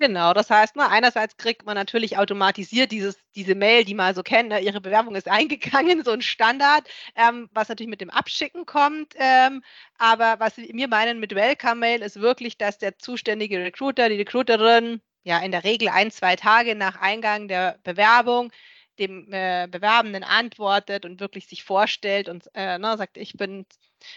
Genau, 0.00 0.32
das 0.32 0.48
heißt, 0.48 0.76
ne, 0.76 0.88
einerseits 0.88 1.36
kriegt 1.38 1.66
man 1.66 1.74
natürlich 1.74 2.18
automatisiert 2.18 2.92
dieses, 2.92 3.18
diese 3.34 3.56
Mail, 3.56 3.84
die 3.84 3.94
man 3.94 4.14
so 4.14 4.22
kennt, 4.22 4.50
ne, 4.50 4.60
Ihre 4.60 4.80
Bewerbung 4.80 5.16
ist 5.16 5.28
eingegangen, 5.30 6.04
so 6.04 6.12
ein 6.12 6.22
Standard, 6.22 6.86
ähm, 7.16 7.48
was 7.52 7.68
natürlich 7.68 7.90
mit 7.90 8.00
dem 8.00 8.10
Abschicken 8.10 8.64
kommt. 8.64 9.14
Ähm, 9.16 9.62
aber 9.96 10.36
was 10.38 10.56
wir 10.58 10.88
meinen 10.88 11.18
mit 11.18 11.34
Welcome-Mail 11.34 12.02
ist 12.02 12.20
wirklich, 12.20 12.58
dass 12.58 12.78
der 12.78 12.98
zuständige 12.98 13.58
Recruiter, 13.58 14.08
die 14.08 14.16
Recruiterin 14.16 15.00
ja 15.28 15.38
in 15.38 15.52
der 15.52 15.64
Regel 15.64 15.88
ein, 15.88 16.10
zwei 16.10 16.36
Tage 16.36 16.74
nach 16.74 17.00
Eingang 17.00 17.48
der 17.48 17.78
Bewerbung 17.84 18.50
dem 18.98 19.32
äh, 19.32 19.68
Bewerbenden 19.70 20.24
antwortet 20.24 21.04
und 21.04 21.20
wirklich 21.20 21.46
sich 21.46 21.62
vorstellt 21.62 22.28
und 22.28 22.50
äh, 22.54 22.78
ne, 22.78 22.96
sagt, 22.96 23.16
ich 23.16 23.34
bin 23.34 23.64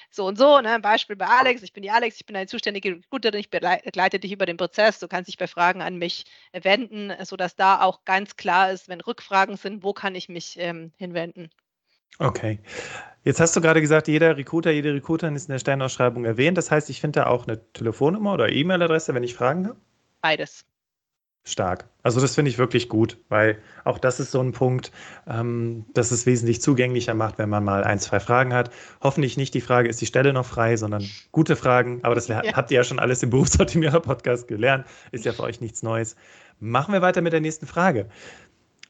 so 0.09 0.25
und 0.25 0.37
so, 0.37 0.59
ne, 0.59 0.79
Beispiel 0.79 1.15
bei 1.15 1.27
Alex, 1.27 1.61
ich 1.63 1.73
bin 1.73 1.83
die 1.83 1.91
Alex, 1.91 2.17
ich 2.19 2.25
bin 2.25 2.35
eine 2.35 2.47
zuständige 2.47 2.89
Recruiterin, 2.89 3.39
ich 3.39 3.49
begleite 3.49 4.19
dich 4.19 4.31
über 4.31 4.45
den 4.45 4.57
Prozess, 4.57 4.99
du 4.99 5.07
kannst 5.07 5.27
dich 5.27 5.37
bei 5.37 5.47
Fragen 5.47 5.81
an 5.81 5.97
mich 5.97 6.25
wenden, 6.51 7.13
sodass 7.25 7.55
da 7.55 7.81
auch 7.81 8.06
ganz 8.06 8.35
klar 8.35 8.71
ist, 8.71 8.89
wenn 8.89 9.01
Rückfragen 9.01 9.57
sind, 9.57 9.83
wo 9.83 9.94
kann 9.94 10.15
ich 10.15 10.30
mich 10.30 10.56
ähm, 10.59 10.91
hinwenden. 10.97 11.49
Okay. 12.19 12.59
Jetzt 13.23 13.39
hast 13.39 13.56
du 13.56 13.61
gerade 13.61 13.81
gesagt, 13.81 14.07
jeder 14.07 14.35
Recruiter, 14.35 14.71
jede 14.71 14.94
Recruiterin 14.94 15.35
ist 15.35 15.47
in 15.47 15.51
der 15.51 15.59
Stellenausschreibung 15.59 16.25
erwähnt. 16.25 16.57
Das 16.57 16.71
heißt, 16.71 16.89
ich 16.89 16.99
finde 16.99 17.21
da 17.21 17.27
auch 17.27 17.47
eine 17.47 17.71
Telefonnummer 17.73 18.33
oder 18.33 18.49
E-Mail-Adresse, 18.49 19.13
wenn 19.13 19.23
ich 19.23 19.35
Fragen 19.35 19.68
habe? 19.68 19.80
Beides. 20.21 20.65
Stark. 21.44 21.86
Also 22.04 22.21
das 22.21 22.36
finde 22.36 22.50
ich 22.50 22.60
wirklich 22.60 22.88
gut, 22.88 23.18
weil 23.30 23.57
auch 23.83 23.98
das 23.98 24.19
ist 24.19 24.31
so 24.31 24.40
ein 24.42 24.52
Punkt, 24.52 24.92
ähm, 25.28 25.86
dass 25.94 26.12
es 26.12 26.26
wesentlich 26.28 26.62
zugänglicher 26.62 27.16
macht, 27.16 27.40
wenn 27.40 27.50
man 27.50 27.64
mal 27.64 27.83
ein, 27.83 28.00
zwei 28.00 28.19
Fragen 28.19 28.54
hat. 28.54 28.71
Hoffentlich 29.02 29.38
nicht 29.38 29.54
die 29.54 29.62
Frage, 29.62 29.90
ist 29.90 30.02
die 30.02 30.06
Stelle 30.06 30.33
noch 30.33 30.45
frei, 30.45 30.78
sondern 30.78 31.04
gute 31.31 31.56
Fragen. 31.56 32.00
Aber 32.04 32.14
das 32.14 32.28
ja. 32.28 32.42
habt 32.54 32.69
ihr 32.69 32.78
ja 32.78 32.83
schon 32.83 33.00
alles 33.00 33.24
im 33.24 33.31
Berufsoptimierer-Podcast 33.31 34.48
gelernt. 34.48 34.86
Ist 35.12 35.26
ja 35.26 35.33
für 35.33 35.44
euch 35.44 35.62
nichts 35.62 35.81
Neues. 35.81 36.16
Machen 36.60 36.94
wir 36.94 37.02
weiter 37.02 37.21
mit 37.21 37.33
der 37.33 37.42
nächsten 37.42 37.66
Frage. 37.66 38.07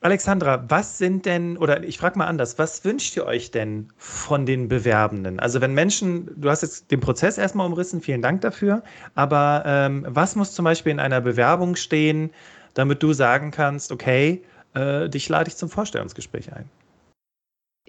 Alexandra, 0.04 0.66
was 0.68 0.98
sind 0.98 1.28
denn, 1.28 1.58
oder 1.58 1.84
ich 1.84 2.00
frage 2.00 2.18
mal 2.18 2.26
anders, 2.26 2.58
was 2.58 2.84
wünscht 2.84 3.16
ihr 3.16 3.28
euch 3.28 3.52
denn 3.52 3.90
von 3.98 4.48
den 4.48 4.68
Bewerbenden? 4.68 5.40
Also 5.40 5.62
wenn 5.62 5.76
Menschen, 5.76 6.28
du 6.42 6.50
hast 6.50 6.64
jetzt 6.64 6.90
den 6.90 7.00
Prozess 7.00 7.38
erstmal 7.38 7.68
umrissen, 7.68 8.02
vielen 8.02 8.24
Dank 8.24 8.42
dafür, 8.42 8.82
aber 9.14 9.62
ähm, 9.64 10.04
was 10.10 10.36
muss 10.36 10.56
zum 10.56 10.66
Beispiel 10.66 10.92
in 10.92 11.00
einer 11.00 11.22
Bewerbung 11.22 11.76
stehen, 11.76 12.32
damit 12.74 13.04
du 13.04 13.14
sagen 13.14 13.52
kannst, 13.52 13.92
okay, 13.92 14.42
äh, 14.74 15.08
dich 15.08 15.30
lade 15.30 15.50
ich 15.50 15.56
zum 15.56 15.70
Vorstellungsgespräch 15.70 16.52
ein? 16.52 16.66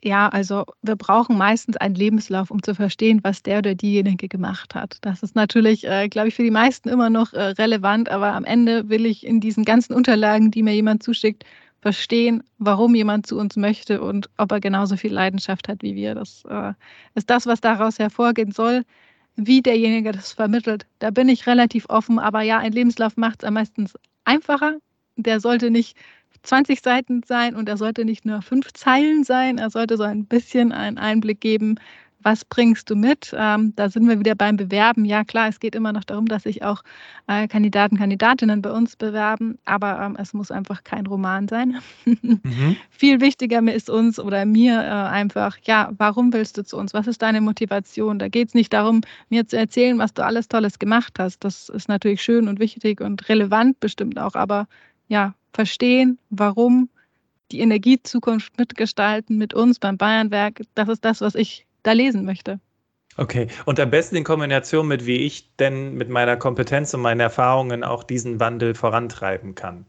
Ja, 0.04 0.28
also 0.28 0.66
wir 0.83 0.97
brauchen 0.97 1.38
meistens 1.38 1.78
einen 1.78 1.95
Lebenslauf, 1.95 2.50
um 2.50 2.62
zu 2.62 2.75
verstehen, 2.75 3.21
was 3.23 3.42
der 3.42 3.59
oder 3.59 3.75
diejenige 3.75 4.28
gemacht 4.28 4.75
hat. 4.75 4.99
Das 5.00 5.23
ist 5.23 5.35
natürlich, 5.35 5.87
äh, 5.87 6.09
glaube 6.09 6.28
ich, 6.28 6.35
für 6.35 6.42
die 6.42 6.50
meisten 6.50 6.90
immer 6.90 7.09
noch 7.09 7.33
äh, 7.33 7.40
relevant, 7.40 8.11
aber 8.11 8.35
am 8.35 8.45
Ende 8.45 8.90
will 8.90 9.07
ich 9.07 9.25
in 9.25 9.40
diesen 9.40 9.64
ganzen 9.64 9.95
Unterlagen, 9.95 10.50
die 10.50 10.62
mir 10.62 10.75
jemand 10.75 11.04
zuschickt, 11.04 11.45
verstehen, 11.82 12.44
warum 12.58 12.94
jemand 12.94 13.26
zu 13.26 13.36
uns 13.36 13.56
möchte 13.56 14.00
und 14.00 14.30
ob 14.38 14.52
er 14.52 14.60
genauso 14.60 14.96
viel 14.96 15.12
Leidenschaft 15.12 15.68
hat 15.68 15.82
wie 15.82 15.96
wir. 15.96 16.14
Das 16.14 16.44
äh, 16.48 16.72
ist 17.14 17.28
das, 17.28 17.46
was 17.46 17.60
daraus 17.60 17.98
hervorgehen 17.98 18.52
soll. 18.52 18.84
Wie 19.34 19.62
derjenige 19.62 20.12
das 20.12 20.32
vermittelt, 20.32 20.86
da 21.00 21.10
bin 21.10 21.28
ich 21.28 21.46
relativ 21.46 21.86
offen. 21.88 22.18
Aber 22.18 22.42
ja, 22.42 22.58
ein 22.58 22.72
Lebenslauf 22.72 23.16
macht 23.16 23.42
es 23.42 23.48
am 23.48 23.54
meisten 23.54 23.88
einfacher. 24.24 24.78
Der 25.16 25.40
sollte 25.40 25.70
nicht 25.70 25.96
20 26.44 26.80
Seiten 26.82 27.22
sein 27.24 27.56
und 27.56 27.68
er 27.68 27.76
sollte 27.76 28.04
nicht 28.04 28.24
nur 28.24 28.42
fünf 28.42 28.72
Zeilen 28.72 29.24
sein. 29.24 29.58
Er 29.58 29.70
sollte 29.70 29.96
so 29.96 30.04
ein 30.04 30.26
bisschen 30.26 30.72
einen 30.72 30.98
Einblick 30.98 31.40
geben, 31.40 31.76
was 32.22 32.44
bringst 32.44 32.90
du 32.90 32.96
mit? 32.96 33.34
Ähm, 33.36 33.74
da 33.76 33.88
sind 33.88 34.08
wir 34.08 34.18
wieder 34.18 34.34
beim 34.34 34.56
Bewerben. 34.56 35.04
Ja, 35.04 35.24
klar, 35.24 35.48
es 35.48 35.60
geht 35.60 35.74
immer 35.74 35.92
noch 35.92 36.04
darum, 36.04 36.26
dass 36.26 36.44
sich 36.44 36.62
auch 36.62 36.82
äh, 37.26 37.48
Kandidaten, 37.48 37.98
Kandidatinnen 37.98 38.62
bei 38.62 38.70
uns 38.70 38.96
bewerben, 38.96 39.58
aber 39.64 40.00
ähm, 40.00 40.16
es 40.18 40.32
muss 40.32 40.50
einfach 40.50 40.84
kein 40.84 41.06
Roman 41.06 41.48
sein. 41.48 41.80
mhm. 42.04 42.76
Viel 42.90 43.20
wichtiger 43.20 43.60
ist 43.72 43.90
uns 43.90 44.18
oder 44.18 44.44
mir 44.44 44.80
äh, 44.80 44.86
einfach, 44.86 45.58
ja, 45.64 45.92
warum 45.96 46.32
willst 46.32 46.58
du 46.58 46.64
zu 46.64 46.76
uns? 46.76 46.94
Was 46.94 47.06
ist 47.06 47.22
deine 47.22 47.40
Motivation? 47.40 48.18
Da 48.18 48.28
geht 48.28 48.48
es 48.48 48.54
nicht 48.54 48.72
darum, 48.72 49.02
mir 49.28 49.46
zu 49.46 49.56
erzählen, 49.56 49.98
was 49.98 50.14
du 50.14 50.24
alles 50.24 50.48
Tolles 50.48 50.78
gemacht 50.78 51.18
hast. 51.18 51.44
Das 51.44 51.68
ist 51.68 51.88
natürlich 51.88 52.22
schön 52.22 52.48
und 52.48 52.58
wichtig 52.58 53.00
und 53.00 53.28
relevant 53.28 53.80
bestimmt 53.80 54.18
auch, 54.18 54.34
aber 54.34 54.66
ja, 55.08 55.34
verstehen, 55.52 56.18
warum 56.30 56.88
die 57.50 57.60
Energiezukunft 57.60 58.58
mitgestalten 58.58 59.36
mit 59.36 59.54
uns 59.54 59.78
beim 59.78 59.98
Bayernwerk, 59.98 60.62
das 60.74 60.88
ist 60.88 61.04
das, 61.04 61.20
was 61.20 61.34
ich 61.34 61.66
da 61.82 61.92
lesen 61.92 62.24
möchte. 62.24 62.60
Okay, 63.16 63.48
und 63.66 63.78
am 63.78 63.90
besten 63.90 64.16
in 64.16 64.24
Kombination 64.24 64.88
mit, 64.88 65.04
wie 65.04 65.18
ich 65.18 65.54
denn 65.56 65.94
mit 65.94 66.08
meiner 66.08 66.36
Kompetenz 66.36 66.94
und 66.94 67.02
meinen 67.02 67.20
Erfahrungen 67.20 67.84
auch 67.84 68.04
diesen 68.04 68.40
Wandel 68.40 68.74
vorantreiben 68.74 69.54
kann. 69.54 69.84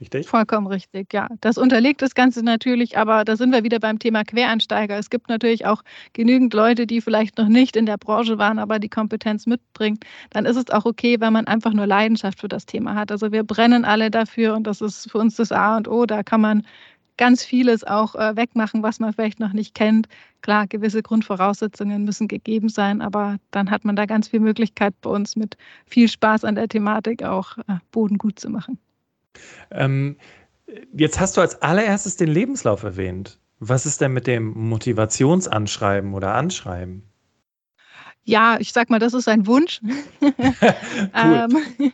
Richtig? 0.00 0.28
Vollkommen 0.28 0.66
richtig, 0.66 1.12
ja. 1.12 1.28
Das 1.42 1.58
unterlegt 1.58 2.00
das 2.00 2.14
Ganze 2.14 2.42
natürlich, 2.42 2.96
aber 2.96 3.24
da 3.24 3.36
sind 3.36 3.52
wir 3.52 3.64
wieder 3.64 3.78
beim 3.80 3.98
Thema 3.98 4.24
Quereinsteiger. 4.24 4.96
Es 4.96 5.10
gibt 5.10 5.28
natürlich 5.28 5.66
auch 5.66 5.82
genügend 6.14 6.54
Leute, 6.54 6.86
die 6.86 7.02
vielleicht 7.02 7.36
noch 7.36 7.48
nicht 7.48 7.76
in 7.76 7.84
der 7.84 7.98
Branche 7.98 8.38
waren, 8.38 8.58
aber 8.58 8.78
die 8.78 8.88
Kompetenz 8.88 9.46
mitbringen. 9.46 9.98
Dann 10.30 10.46
ist 10.46 10.56
es 10.56 10.70
auch 10.70 10.86
okay, 10.86 11.20
wenn 11.20 11.34
man 11.34 11.46
einfach 11.46 11.74
nur 11.74 11.86
Leidenschaft 11.86 12.40
für 12.40 12.48
das 12.48 12.64
Thema 12.64 12.94
hat. 12.94 13.12
Also 13.12 13.30
wir 13.30 13.44
brennen 13.44 13.84
alle 13.84 14.10
dafür 14.10 14.54
und 14.54 14.66
das 14.66 14.80
ist 14.80 15.10
für 15.10 15.18
uns 15.18 15.36
das 15.36 15.52
A 15.52 15.76
und 15.76 15.86
O. 15.86 16.06
Da 16.06 16.22
kann 16.22 16.40
man 16.40 16.62
ganz 17.20 17.44
vieles 17.44 17.84
auch 17.84 18.14
äh, 18.14 18.34
wegmachen, 18.34 18.82
was 18.82 18.98
man 18.98 19.12
vielleicht 19.12 19.40
noch 19.40 19.52
nicht 19.52 19.74
kennt. 19.74 20.08
Klar, 20.40 20.66
gewisse 20.66 21.02
Grundvoraussetzungen 21.02 22.02
müssen 22.04 22.28
gegeben 22.28 22.70
sein, 22.70 23.02
aber 23.02 23.36
dann 23.50 23.70
hat 23.70 23.84
man 23.84 23.94
da 23.94 24.06
ganz 24.06 24.28
viel 24.28 24.40
Möglichkeit 24.40 24.94
bei 25.02 25.10
uns 25.10 25.36
mit 25.36 25.58
viel 25.84 26.08
Spaß 26.08 26.44
an 26.44 26.54
der 26.54 26.66
Thematik 26.66 27.22
auch 27.22 27.58
äh, 27.58 27.76
Boden 27.92 28.16
gut 28.16 28.40
zu 28.40 28.48
machen. 28.48 28.78
Ähm, 29.70 30.16
jetzt 30.94 31.20
hast 31.20 31.36
du 31.36 31.42
als 31.42 31.60
allererstes 31.60 32.16
den 32.16 32.28
Lebenslauf 32.28 32.82
erwähnt. 32.84 33.38
Was 33.58 33.84
ist 33.84 34.00
denn 34.00 34.14
mit 34.14 34.26
dem 34.26 34.54
Motivationsanschreiben 34.54 36.14
oder 36.14 36.34
Anschreiben? 36.34 37.02
Ja, 38.24 38.58
ich 38.60 38.72
sag 38.72 38.90
mal, 38.90 38.98
das 38.98 39.14
ist 39.14 39.28
ein 39.28 39.46
Wunsch. 39.46 39.80
ähm, 40.20 41.56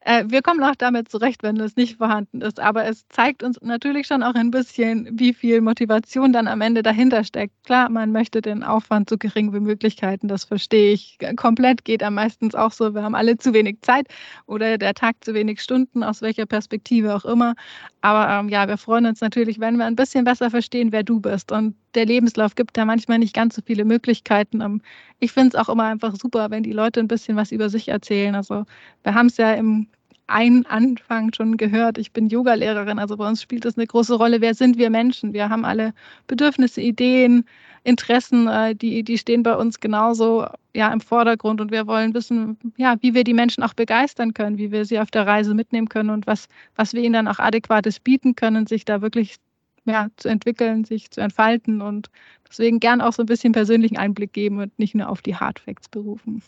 äh, 0.00 0.24
wir 0.26 0.42
kommen 0.42 0.62
auch 0.64 0.74
damit 0.74 1.10
zurecht, 1.10 1.42
wenn 1.42 1.56
das 1.56 1.76
nicht 1.76 1.98
vorhanden 1.98 2.40
ist. 2.40 2.58
Aber 2.58 2.86
es 2.86 3.06
zeigt 3.08 3.42
uns 3.42 3.58
natürlich 3.60 4.06
schon 4.06 4.22
auch 4.22 4.34
ein 4.34 4.50
bisschen, 4.50 5.08
wie 5.12 5.34
viel 5.34 5.60
Motivation 5.60 6.32
dann 6.32 6.48
am 6.48 6.60
Ende 6.60 6.82
dahinter 6.82 7.24
steckt. 7.24 7.54
Klar, 7.64 7.90
man 7.90 8.10
möchte 8.10 8.40
den 8.40 8.62
Aufwand 8.62 9.10
so 9.10 9.18
gering 9.18 9.52
wie 9.52 9.60
möglich 9.60 9.96
halten, 10.02 10.28
das 10.28 10.44
verstehe 10.44 10.92
ich. 10.92 11.18
Komplett 11.36 11.84
geht 11.84 12.02
am 12.02 12.14
meistens 12.14 12.54
auch 12.54 12.72
so, 12.72 12.94
wir 12.94 13.02
haben 13.02 13.14
alle 13.14 13.38
zu 13.38 13.54
wenig 13.54 13.80
Zeit 13.80 14.06
oder 14.46 14.76
der 14.78 14.94
Tag 14.94 15.16
zu 15.24 15.34
wenig 15.34 15.62
Stunden, 15.62 16.02
aus 16.02 16.20
welcher 16.20 16.46
Perspektive 16.46 17.14
auch 17.14 17.24
immer. 17.24 17.54
Aber 18.02 18.30
ähm, 18.32 18.48
ja, 18.48 18.66
wir 18.66 18.78
freuen 18.78 19.06
uns 19.06 19.20
natürlich, 19.20 19.60
wenn 19.60 19.76
wir 19.76 19.84
ein 19.84 19.96
bisschen 19.96 20.24
besser 20.24 20.50
verstehen, 20.50 20.92
wer 20.92 21.02
du 21.02 21.20
bist. 21.20 21.52
Und 21.52 21.74
der 21.94 22.06
Lebenslauf 22.06 22.54
gibt 22.54 22.76
da 22.76 22.84
manchmal 22.84 23.18
nicht 23.18 23.34
ganz 23.34 23.56
so 23.56 23.62
viele 23.64 23.84
Möglichkeiten. 23.84 24.60
Ähm, 24.62 24.80
ich 25.18 25.32
finde 25.32 25.50
es 25.50 25.54
auch 25.54 25.68
immer 25.68 25.84
einfach 25.84 26.14
super, 26.16 26.50
wenn 26.50 26.62
die 26.62 26.72
Leute 26.72 27.00
ein 27.00 27.08
bisschen 27.08 27.36
was 27.36 27.52
über 27.52 27.68
sich 27.68 27.88
erzählen. 27.88 28.34
Also 28.34 28.64
wir 29.02 29.14
haben 29.14 29.26
es 29.26 29.36
ja 29.36 29.52
im 29.52 29.88
einen 30.30 30.64
Anfang 30.66 31.32
schon 31.34 31.56
gehört, 31.56 31.98
ich 31.98 32.12
bin 32.12 32.28
Yogalehrerin, 32.28 32.98
also 32.98 33.16
bei 33.16 33.28
uns 33.28 33.42
spielt 33.42 33.64
das 33.64 33.76
eine 33.76 33.86
große 33.86 34.14
Rolle. 34.14 34.40
Wer 34.40 34.54
sind 34.54 34.78
wir 34.78 34.88
Menschen? 34.88 35.32
Wir 35.32 35.48
haben 35.48 35.64
alle 35.64 35.92
Bedürfnisse, 36.28 36.80
Ideen, 36.80 37.44
Interessen, 37.82 38.46
äh, 38.46 38.74
die, 38.74 39.02
die 39.02 39.18
stehen 39.18 39.42
bei 39.42 39.56
uns 39.56 39.80
genauso 39.80 40.46
ja, 40.74 40.92
im 40.92 41.00
Vordergrund 41.00 41.60
und 41.60 41.70
wir 41.70 41.86
wollen 41.86 42.14
wissen, 42.14 42.58
ja, 42.76 42.96
wie 43.00 43.14
wir 43.14 43.24
die 43.24 43.34
Menschen 43.34 43.62
auch 43.62 43.74
begeistern 43.74 44.34
können, 44.34 44.58
wie 44.58 44.70
wir 44.70 44.84
sie 44.84 44.98
auf 44.98 45.10
der 45.10 45.26
Reise 45.26 45.54
mitnehmen 45.54 45.88
können 45.88 46.10
und 46.10 46.26
was, 46.26 46.48
was 46.76 46.92
wir 46.92 47.02
ihnen 47.02 47.14
dann 47.14 47.28
auch 47.28 47.38
adäquates 47.38 48.00
bieten 48.00 48.34
können, 48.34 48.66
sich 48.66 48.84
da 48.84 49.00
wirklich 49.00 49.36
ja, 49.84 50.08
zu 50.16 50.28
entwickeln, 50.28 50.84
sich 50.84 51.10
zu 51.10 51.20
entfalten 51.20 51.80
und 51.80 52.10
deswegen 52.48 52.80
gern 52.80 53.00
auch 53.00 53.12
so 53.12 53.22
ein 53.22 53.26
bisschen 53.26 53.52
persönlichen 53.52 53.96
Einblick 53.96 54.32
geben 54.32 54.58
und 54.58 54.78
nicht 54.78 54.94
nur 54.94 55.08
auf 55.08 55.22
die 55.22 55.36
Hardfacts 55.36 55.88
berufen. 55.88 56.42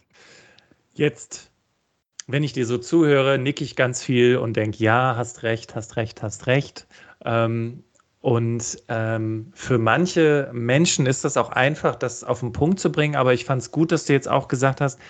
Jetzt, 0.94 1.50
wenn 2.26 2.44
ich 2.44 2.52
dir 2.52 2.66
so 2.66 2.76
zuhöre, 2.76 3.38
nicke 3.38 3.64
ich 3.64 3.74
ganz 3.74 4.04
viel 4.04 4.36
und 4.36 4.56
denke, 4.56 4.84
ja, 4.84 5.16
hast 5.16 5.42
recht, 5.42 5.74
hast 5.74 5.96
recht, 5.96 6.22
hast 6.22 6.46
recht. 6.46 6.86
Ähm, 7.24 7.84
und 8.22 8.78
ähm, 8.86 9.50
für 9.52 9.78
manche 9.78 10.48
Menschen 10.52 11.06
ist 11.06 11.24
das 11.24 11.36
auch 11.36 11.50
einfach, 11.50 11.96
das 11.96 12.22
auf 12.22 12.38
den 12.38 12.52
Punkt 12.52 12.78
zu 12.78 12.92
bringen. 12.92 13.16
Aber 13.16 13.34
ich 13.34 13.44
fand 13.44 13.60
es 13.62 13.72
gut, 13.72 13.90
dass 13.90 14.04
du 14.04 14.12
jetzt 14.12 14.28
auch 14.28 14.46
gesagt 14.46 14.80
hast, 14.80 15.00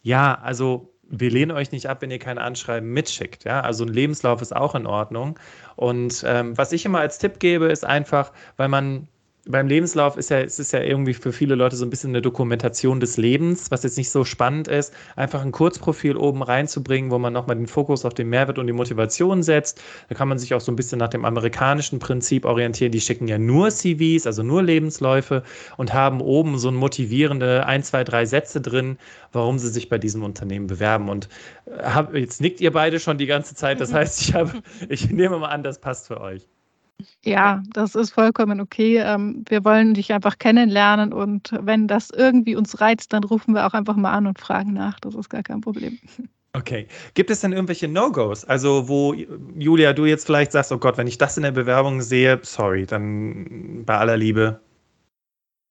ja, 0.00 0.38
also 0.42 0.90
wir 1.06 1.30
lehnen 1.30 1.50
euch 1.50 1.70
nicht 1.70 1.86
ab, 1.90 2.00
wenn 2.00 2.10
ihr 2.10 2.18
kein 2.18 2.38
Anschreiben 2.38 2.90
mitschickt. 2.90 3.44
Ja? 3.44 3.60
Also 3.60 3.84
ein 3.84 3.92
Lebenslauf 3.92 4.40
ist 4.40 4.56
auch 4.56 4.74
in 4.74 4.86
Ordnung. 4.86 5.38
Und 5.76 6.24
ähm, 6.26 6.56
was 6.56 6.72
ich 6.72 6.86
immer 6.86 7.00
als 7.00 7.18
Tipp 7.18 7.40
gebe, 7.40 7.66
ist 7.66 7.84
einfach, 7.84 8.32
weil 8.56 8.68
man 8.68 9.06
beim 9.46 9.66
Lebenslauf 9.66 10.16
ist 10.16 10.30
ja, 10.30 10.38
es 10.38 10.60
ist 10.60 10.72
ja 10.72 10.80
irgendwie 10.80 11.14
für 11.14 11.32
viele 11.32 11.56
Leute 11.56 11.74
so 11.74 11.84
ein 11.84 11.90
bisschen 11.90 12.10
eine 12.10 12.22
Dokumentation 12.22 13.00
des 13.00 13.16
Lebens, 13.16 13.72
was 13.72 13.82
jetzt 13.82 13.96
nicht 13.96 14.10
so 14.10 14.24
spannend 14.24 14.68
ist, 14.68 14.94
einfach 15.16 15.42
ein 15.42 15.50
Kurzprofil 15.50 16.16
oben 16.16 16.42
reinzubringen, 16.42 17.10
wo 17.10 17.18
man 17.18 17.32
nochmal 17.32 17.56
den 17.56 17.66
Fokus 17.66 18.04
auf 18.04 18.14
den 18.14 18.28
Mehrwert 18.28 18.60
und 18.60 18.68
die 18.68 18.72
Motivation 18.72 19.42
setzt. 19.42 19.82
Da 20.08 20.14
kann 20.14 20.28
man 20.28 20.38
sich 20.38 20.54
auch 20.54 20.60
so 20.60 20.70
ein 20.70 20.76
bisschen 20.76 21.00
nach 21.00 21.08
dem 21.08 21.24
amerikanischen 21.24 21.98
Prinzip 21.98 22.44
orientieren. 22.44 22.92
Die 22.92 23.00
schicken 23.00 23.26
ja 23.26 23.36
nur 23.36 23.70
CVs, 23.70 24.26
also 24.26 24.44
nur 24.44 24.62
Lebensläufe 24.62 25.42
und 25.76 25.92
haben 25.92 26.20
oben 26.20 26.58
so 26.58 26.68
ein 26.68 26.76
motivierende 26.76 27.66
ein, 27.66 27.82
zwei, 27.82 28.04
drei 28.04 28.26
Sätze 28.26 28.60
drin, 28.60 28.96
warum 29.32 29.58
sie 29.58 29.70
sich 29.70 29.88
bei 29.88 29.98
diesem 29.98 30.22
Unternehmen 30.22 30.68
bewerben. 30.68 31.08
Und 31.08 31.28
äh, 31.66 31.82
hab, 31.82 32.14
jetzt 32.14 32.40
nickt 32.40 32.60
ihr 32.60 32.72
beide 32.72 33.00
schon 33.00 33.18
die 33.18 33.26
ganze 33.26 33.56
Zeit. 33.56 33.80
Das 33.80 33.92
heißt, 33.92 34.20
ich, 34.22 34.34
hab, 34.34 34.52
ich 34.88 35.10
nehme 35.10 35.38
mal 35.40 35.48
an, 35.48 35.64
das 35.64 35.80
passt 35.80 36.06
für 36.06 36.20
euch. 36.20 36.48
Ja, 37.24 37.62
das 37.72 37.94
ist 37.94 38.10
vollkommen 38.10 38.60
okay. 38.60 38.98
Ähm, 38.98 39.44
wir 39.48 39.64
wollen 39.64 39.94
dich 39.94 40.12
einfach 40.12 40.38
kennenlernen 40.38 41.12
und 41.12 41.50
wenn 41.60 41.88
das 41.88 42.10
irgendwie 42.10 42.56
uns 42.56 42.80
reizt, 42.80 43.12
dann 43.12 43.24
rufen 43.24 43.54
wir 43.54 43.66
auch 43.66 43.74
einfach 43.74 43.96
mal 43.96 44.12
an 44.12 44.26
und 44.26 44.38
fragen 44.38 44.72
nach. 44.72 44.98
Das 45.00 45.14
ist 45.14 45.28
gar 45.28 45.42
kein 45.42 45.60
Problem. 45.60 45.98
Okay. 46.54 46.86
Gibt 47.14 47.30
es 47.30 47.40
denn 47.40 47.52
irgendwelche 47.52 47.88
No-Gos? 47.88 48.44
Also, 48.44 48.86
wo, 48.86 49.14
Julia, 49.14 49.94
du 49.94 50.04
jetzt 50.04 50.26
vielleicht 50.26 50.52
sagst, 50.52 50.70
oh 50.70 50.76
Gott, 50.76 50.98
wenn 50.98 51.06
ich 51.06 51.16
das 51.16 51.38
in 51.38 51.44
der 51.44 51.52
Bewerbung 51.52 52.02
sehe, 52.02 52.40
sorry, 52.42 52.84
dann 52.84 53.84
bei 53.86 53.96
aller 53.96 54.18
Liebe, 54.18 54.60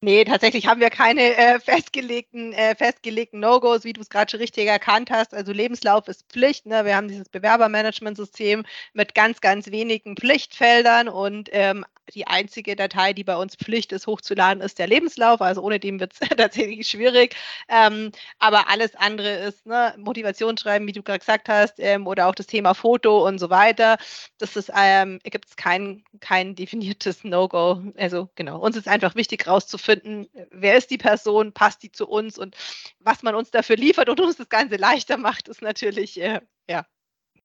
Nee, 0.04 0.24
tatsächlich 0.26 0.66
haben 0.66 0.82
wir 0.82 0.90
keine 0.90 1.36
äh, 1.38 1.60
festgelegten, 1.64 2.54
äh, 2.54 2.76
festgelegten 2.76 3.40
No-Gos, 3.40 3.84
wie 3.84 3.94
du 3.94 4.02
es 4.02 4.10
gerade 4.10 4.32
schon 4.32 4.40
richtig 4.40 4.66
erkannt 4.68 5.12
hast. 5.12 5.34
Also 5.34 5.52
Lebenslauf 5.52 6.08
ist 6.08 6.26
Pflicht. 6.28 6.66
Ne? 6.66 6.86
Wir 6.86 6.96
haben 6.96 7.08
dieses 7.08 7.30
Bewerbermanagementsystem 7.30 8.64
mit 8.94 9.14
ganz, 9.14 9.42
ganz 9.42 9.70
wenigen 9.70 10.16
Pflichtfeldern 10.18 11.08
und 11.08 11.50
ähm, 11.52 11.86
die 12.14 12.28
einzige 12.28 12.76
Datei, 12.76 13.14
die 13.14 13.24
bei 13.24 13.36
uns 13.36 13.56
Pflicht 13.56 13.92
ist, 13.92 14.08
hochzuladen, 14.08 14.62
ist 14.62 14.80
der 14.80 14.88
Lebenslauf. 14.88 15.42
Also 15.42 15.62
ohne 15.62 15.80
den 15.80 16.00
wird 16.00 16.14
es 16.14 16.20
tatsächlich 16.38 16.88
schwierig. 16.88 17.36
Ähm, 17.70 18.12
aber 18.40 18.70
alles 18.70 18.96
andere 18.96 19.30
ist 19.46 19.66
ne, 19.66 19.96
Motivationsschreiben, 19.98 20.88
wie 20.88 20.92
du 20.92 21.04
gerade 21.04 21.20
gesagt 21.20 21.50
hast, 21.50 21.76
ähm, 21.80 22.08
oder 22.08 22.28
auch 22.28 22.36
das 22.36 22.48
Thema 22.48 22.74
Foto 22.74 23.28
und 23.28 23.40
so 23.40 23.50
weiter. 23.50 23.98
Das 24.38 24.56
ist, 24.56 24.72
ähm, 24.76 25.20
gibt 25.24 25.46
es 25.48 25.56
kein, 25.56 26.04
kein 26.20 26.56
definiertes 26.56 27.24
No-Go. 27.24 27.82
Also 27.98 28.30
genau, 28.36 28.60
uns 28.60 28.78
ist 28.78 28.88
einfach 28.88 29.16
wichtig 29.16 29.48
rauszufinden, 29.48 30.28
wer 30.52 30.76
ist 30.78 30.92
die 30.92 30.98
Person, 30.98 31.54
passt 31.54 31.84
die 31.84 31.92
zu 31.92 32.08
uns 32.08 32.38
und 32.38 32.56
was 33.00 33.24
man 33.24 33.36
uns 33.36 33.52
dafür 33.52 33.76
liefert 33.76 34.10
und 34.10 34.20
uns 34.20 34.38
das 34.38 34.50
Ganze 34.50 34.76
leichter 34.78 35.18
macht, 35.18 35.48
ist 35.48 35.62
natürlich, 35.62 36.20
äh, 36.22 36.42
ja, 36.70 36.86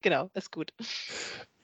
genau, 0.01 0.29
ist 0.33 0.51
gut. 0.51 0.73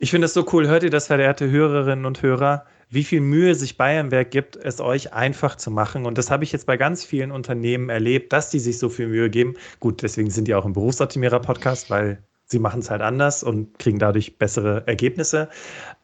Ich 0.03 0.11
finde 0.11 0.25
es 0.25 0.33
so 0.33 0.45
cool. 0.51 0.67
Hört 0.67 0.83
ihr 0.83 0.89
das, 0.89 1.07
verehrte 1.07 1.49
Hörerinnen 1.49 2.05
und 2.05 2.21
Hörer? 2.21 2.65
wie 2.89 3.03
viel 3.03 3.21
Mühe 3.21 3.55
sich 3.55 3.77
Bayernwerk 3.77 4.29
gibt, 4.29 4.55
es 4.55 4.79
euch 4.79 5.13
einfach 5.13 5.55
zu 5.55 5.71
machen. 5.71 6.05
Und 6.05 6.19
das 6.19 6.29
habe 6.29 6.43
ich 6.43 6.51
jetzt 6.51 6.67
bei 6.67 6.77
ganz 6.77 7.03
vielen 7.03 7.31
Unternehmen 7.31 7.89
erlebt, 7.89 8.31
dass 8.31 8.51
die 8.51 8.59
sich 8.59 8.77
so 8.77 8.87
viel 8.89 9.07
Mühe 9.07 9.31
geben. 9.31 9.55
Gut, 9.79 10.03
deswegen 10.03 10.29
sind 10.29 10.47
die 10.47 10.53
auch 10.53 10.65
im 10.65 10.73
Berufsoptimierer-Podcast, 10.73 11.89
weil 11.89 12.21
sie 12.45 12.59
machen 12.59 12.81
es 12.81 12.91
halt 12.91 13.01
anders 13.01 13.43
und 13.43 13.79
kriegen 13.79 13.97
dadurch 13.97 14.37
bessere 14.37 14.83
Ergebnisse. 14.85 15.49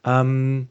Ähm, 0.03 0.69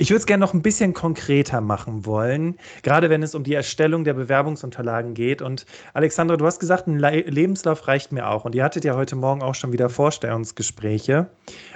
ich 0.00 0.08
würde 0.08 0.20
es 0.20 0.26
gerne 0.26 0.40
noch 0.40 0.54
ein 0.54 0.62
bisschen 0.62 0.94
konkreter 0.94 1.60
machen 1.60 2.06
wollen, 2.06 2.56
gerade 2.82 3.10
wenn 3.10 3.22
es 3.22 3.34
um 3.34 3.44
die 3.44 3.52
Erstellung 3.52 4.02
der 4.04 4.14
Bewerbungsunterlagen 4.14 5.12
geht. 5.12 5.42
Und 5.42 5.66
Alexandra, 5.92 6.38
du 6.38 6.46
hast 6.46 6.58
gesagt, 6.58 6.86
ein 6.86 6.98
Le 6.98 7.20
Lebenslauf 7.20 7.86
reicht 7.86 8.10
mir 8.10 8.26
auch. 8.26 8.46
Und 8.46 8.54
ihr 8.54 8.64
hattet 8.64 8.86
ja 8.86 8.96
heute 8.96 9.14
Morgen 9.14 9.42
auch 9.42 9.54
schon 9.54 9.74
wieder 9.74 9.90
Vorstellungsgespräche. 9.90 11.28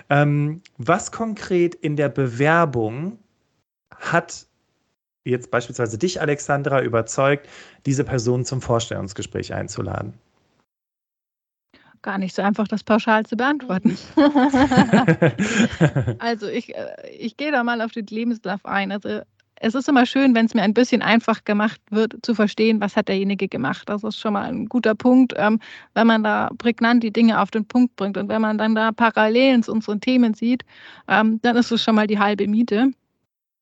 Ähm, 0.09 0.63
was 0.79 1.13
konkret 1.13 1.75
in 1.75 1.97
der 1.97 2.09
Bewerbung 2.09 3.19
hat 3.95 4.47
jetzt 5.25 5.51
beispielsweise 5.51 5.99
dich, 5.99 6.23
Alexandra, 6.23 6.81
überzeugt, 6.81 7.47
diese 7.85 8.05
Person 8.05 8.47
zum 8.47 8.63
Vorstellungsgespräch 8.63 9.53
einzuladen? 9.53 10.15
Gar 12.05 12.19
nicht 12.19 12.35
so 12.35 12.43
einfach, 12.43 12.69
das 12.69 12.85
pauschal 12.85 13.25
zu 13.25 13.35
beantworten. 13.35 13.97
also 16.19 16.47
ich, 16.49 16.75
äh, 16.75 16.87
ich 17.19 17.39
gehe 17.39 17.51
da 17.51 17.65
mal 17.65 17.81
auf 17.81 17.93
den 17.93 18.05
Lebenslauf 18.05 18.67
ein. 18.67 18.93
Also 18.93 19.23
es 19.57 19.75
ist 19.75 19.89
immer 19.89 20.05
schön, 20.05 20.35
wenn 20.35 20.45
es 20.45 20.53
mir 20.53 20.61
ein 20.61 20.75
bisschen 20.75 21.01
einfach 21.01 21.45
gemacht 21.45 21.81
wird, 21.89 22.17
zu 22.21 22.35
verstehen, 22.35 22.79
was 22.83 22.95
hat 22.95 23.09
derjenige 23.09 23.49
gemacht. 23.49 23.89
Das 23.89 24.05
ist 24.05 24.19
schon 24.19 24.35
mal 24.35 24.43
ein 24.43 24.67
guter 24.67 24.95
Punkt, 24.95 25.33
ähm, 25.39 25.61
wenn 25.95 26.07
man 26.07 26.23
da 26.23 26.51
prägnant 26.59 27.03
die 27.03 27.11
Dinge 27.11 27.41
auf 27.41 27.51
den 27.51 27.65
Punkt 27.65 27.97
bringt. 27.97 28.19
Und 28.19 28.29
wenn 28.29 28.43
man 28.43 28.59
dann 28.59 28.75
da 28.75 28.93
Parallelen 28.93 29.63
zu 29.63 29.73
unseren 29.73 30.03
Themen 30.03 30.35
sieht, 30.35 30.63
ähm, 31.09 31.41
dann 31.41 31.57
ist 31.57 31.73
es 31.73 31.83
schon 31.83 31.95
mal 31.95 32.07
die 32.07 32.19
halbe 32.19 32.47
Miete. 32.47 32.91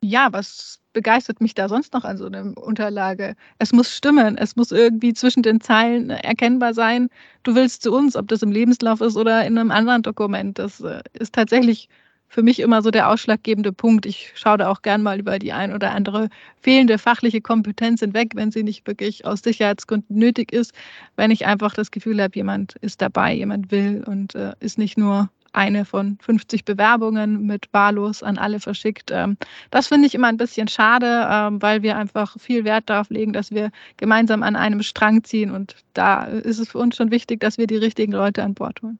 Ja, 0.04 0.32
was 0.32 0.80
begeistert 0.92 1.40
mich 1.40 1.54
da 1.54 1.68
sonst 1.68 1.92
noch 1.94 2.04
an 2.04 2.18
so 2.18 2.26
einer 2.26 2.56
Unterlage? 2.56 3.36
Es 3.58 3.72
muss 3.72 3.94
stimmen, 3.94 4.36
es 4.36 4.56
muss 4.56 4.72
irgendwie 4.72 5.12
zwischen 5.14 5.42
den 5.44 5.60
Zeilen 5.60 6.10
erkennbar 6.10 6.74
sein. 6.74 7.08
Du 7.44 7.54
willst 7.54 7.82
zu 7.82 7.92
uns, 7.92 8.16
ob 8.16 8.26
das 8.28 8.42
im 8.42 8.50
Lebenslauf 8.50 9.00
ist 9.00 9.16
oder 9.16 9.46
in 9.46 9.56
einem 9.56 9.70
anderen 9.70 10.02
Dokument. 10.02 10.58
Das 10.58 10.80
äh, 10.80 11.02
ist 11.12 11.34
tatsächlich 11.34 11.88
für 12.26 12.42
mich 12.42 12.58
immer 12.60 12.82
so 12.82 12.90
der 12.90 13.08
ausschlaggebende 13.10 13.72
Punkt. 13.72 14.04
Ich 14.06 14.32
schaue 14.34 14.58
da 14.58 14.68
auch 14.70 14.82
gern 14.82 15.02
mal 15.04 15.20
über 15.20 15.38
die 15.38 15.52
ein 15.52 15.72
oder 15.72 15.92
andere 15.92 16.30
fehlende 16.60 16.98
fachliche 16.98 17.40
Kompetenz 17.40 18.00
hinweg, 18.00 18.32
wenn 18.34 18.50
sie 18.50 18.64
nicht 18.64 18.86
wirklich 18.88 19.24
aus 19.24 19.42
Sicherheitsgründen 19.42 20.16
nötig 20.18 20.50
ist, 20.52 20.72
wenn 21.16 21.30
ich 21.30 21.46
einfach 21.46 21.74
das 21.74 21.90
Gefühl 21.92 22.20
habe, 22.20 22.34
jemand 22.34 22.74
ist 22.80 23.02
dabei, 23.02 23.34
jemand 23.34 23.70
will 23.70 24.02
und 24.06 24.34
äh, 24.34 24.52
ist 24.60 24.78
nicht 24.78 24.98
nur 24.98 25.30
eine 25.52 25.84
von 25.84 26.18
50 26.20 26.64
Bewerbungen 26.64 27.46
mit 27.46 27.68
wahllos 27.72 28.22
an 28.22 28.38
alle 28.38 28.60
verschickt. 28.60 29.10
Ähm, 29.12 29.36
das 29.70 29.88
finde 29.88 30.06
ich 30.06 30.14
immer 30.14 30.28
ein 30.28 30.36
bisschen 30.36 30.68
schade, 30.68 31.28
ähm, 31.30 31.62
weil 31.62 31.82
wir 31.82 31.96
einfach 31.96 32.36
viel 32.38 32.64
Wert 32.64 32.90
darauf 32.90 33.10
legen, 33.10 33.32
dass 33.32 33.50
wir 33.50 33.70
gemeinsam 33.96 34.42
an 34.42 34.56
einem 34.56 34.82
Strang 34.82 35.24
ziehen. 35.24 35.50
Und 35.50 35.76
da 35.94 36.24
ist 36.24 36.58
es 36.58 36.70
für 36.70 36.78
uns 36.78 36.96
schon 36.96 37.10
wichtig, 37.10 37.40
dass 37.40 37.58
wir 37.58 37.66
die 37.66 37.76
richtigen 37.76 38.12
Leute 38.12 38.42
an 38.42 38.54
Bord 38.54 38.82
holen. 38.82 38.98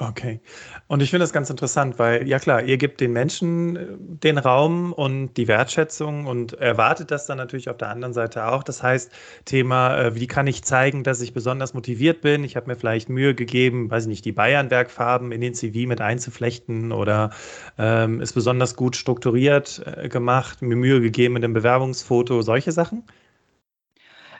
Okay. 0.00 0.40
Und 0.88 1.02
ich 1.02 1.10
finde 1.10 1.22
das 1.22 1.32
ganz 1.32 1.50
interessant, 1.50 2.00
weil, 2.00 2.26
ja 2.26 2.40
klar, 2.40 2.64
ihr 2.64 2.78
gebt 2.78 3.00
den 3.00 3.12
Menschen 3.12 3.76
äh, 3.76 3.86
den 3.96 4.38
Raum 4.38 4.92
und 4.92 5.34
die 5.34 5.46
Wertschätzung 5.46 6.26
und 6.26 6.54
erwartet 6.54 7.12
das 7.12 7.26
dann 7.26 7.38
natürlich 7.38 7.70
auf 7.70 7.76
der 7.76 7.90
anderen 7.90 8.12
Seite 8.12 8.46
auch. 8.46 8.64
Das 8.64 8.82
heißt, 8.82 9.12
Thema, 9.44 9.96
äh, 9.96 10.14
wie 10.16 10.26
kann 10.26 10.48
ich 10.48 10.64
zeigen, 10.64 11.04
dass 11.04 11.20
ich 11.20 11.32
besonders 11.32 11.74
motiviert 11.74 12.22
bin? 12.22 12.42
Ich 12.42 12.56
habe 12.56 12.66
mir 12.66 12.74
vielleicht 12.74 13.08
Mühe 13.08 13.36
gegeben, 13.36 13.88
weiß 13.88 14.04
ich 14.04 14.08
nicht, 14.08 14.24
die 14.24 14.32
Bayernwerkfarben 14.32 15.30
in 15.30 15.40
den 15.40 15.54
CV 15.54 15.86
mit 15.86 16.00
einzuflechten 16.00 16.90
oder 16.90 17.30
ähm, 17.78 18.20
ist 18.20 18.32
besonders 18.32 18.74
gut 18.74 18.96
strukturiert 18.96 19.80
äh, 19.86 20.08
gemacht, 20.08 20.60
mir 20.60 20.74
Mühe 20.74 21.00
gegeben 21.00 21.34
mit 21.34 21.44
dem 21.44 21.52
Bewerbungsfoto, 21.52 22.42
solche 22.42 22.72
Sachen? 22.72 23.04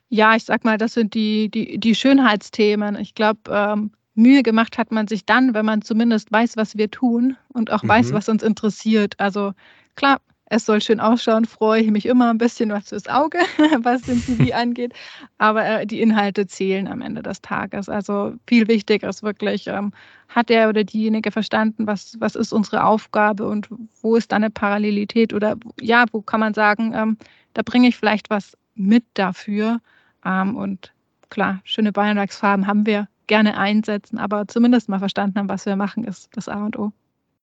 Ja, 0.08 0.34
ich 0.34 0.44
sag 0.44 0.64
mal, 0.64 0.78
das 0.78 0.94
sind 0.94 1.14
die, 1.14 1.48
die, 1.48 1.78
die 1.78 1.94
Schönheitsthemen. 1.94 2.96
Ich 2.96 3.14
glaube, 3.14 3.40
ähm, 3.50 3.92
Mühe 4.14 4.42
gemacht 4.42 4.78
hat 4.78 4.92
man 4.92 5.08
sich 5.08 5.26
dann, 5.26 5.54
wenn 5.54 5.66
man 5.66 5.82
zumindest 5.82 6.30
weiß, 6.30 6.56
was 6.56 6.76
wir 6.76 6.90
tun 6.90 7.36
und 7.48 7.72
auch 7.72 7.82
mhm. 7.82 7.88
weiß, 7.88 8.12
was 8.12 8.28
uns 8.28 8.42
interessiert. 8.42 9.14
Also 9.18 9.52
klar, 9.96 10.20
es 10.46 10.66
soll 10.66 10.80
schön 10.80 11.00
ausschauen, 11.00 11.46
freue 11.46 11.82
ich 11.82 11.90
mich 11.90 12.06
immer 12.06 12.30
ein 12.30 12.38
bisschen 12.38 12.70
was 12.70 12.90
fürs 12.90 13.08
Auge, 13.08 13.38
was 13.78 14.02
den 14.02 14.20
CV 14.20 14.54
angeht. 14.54 14.92
Aber 15.38 15.64
äh, 15.64 15.86
die 15.86 16.00
Inhalte 16.00 16.46
zählen 16.46 16.86
am 16.86 17.00
Ende 17.00 17.22
des 17.22 17.40
Tages. 17.40 17.88
Also 17.88 18.34
viel 18.46 18.68
wichtiger 18.68 19.08
ist 19.08 19.22
wirklich, 19.22 19.66
ähm, 19.66 19.92
hat 20.28 20.50
der 20.50 20.68
oder 20.68 20.84
diejenige 20.84 21.30
verstanden, 21.30 21.86
was, 21.86 22.16
was 22.20 22.34
ist 22.34 22.52
unsere 22.52 22.84
Aufgabe 22.84 23.46
und 23.46 23.68
wo 24.02 24.16
ist 24.16 24.32
da 24.32 24.36
eine 24.36 24.50
Parallelität 24.50 25.32
oder 25.32 25.56
ja, 25.80 26.04
wo 26.12 26.20
kann 26.20 26.40
man 26.40 26.54
sagen, 26.54 26.92
ähm, 26.94 27.16
da 27.54 27.62
bringe 27.62 27.88
ich 27.88 27.96
vielleicht 27.96 28.30
was 28.30 28.56
mit 28.74 29.04
dafür. 29.14 29.80
Ähm, 30.24 30.56
und 30.56 30.92
klar, 31.30 31.60
schöne 31.64 31.92
Bayernwerksfarben 31.92 32.66
haben 32.66 32.86
wir 32.86 33.08
gerne 33.26 33.56
einsetzen, 33.56 34.18
aber 34.18 34.46
zumindest 34.48 34.88
mal 34.88 34.98
verstanden 34.98 35.38
haben, 35.38 35.48
was 35.48 35.66
wir 35.66 35.76
machen, 35.76 36.04
ist 36.04 36.28
das 36.34 36.48
A 36.48 36.64
und 36.64 36.78
O. 36.78 36.92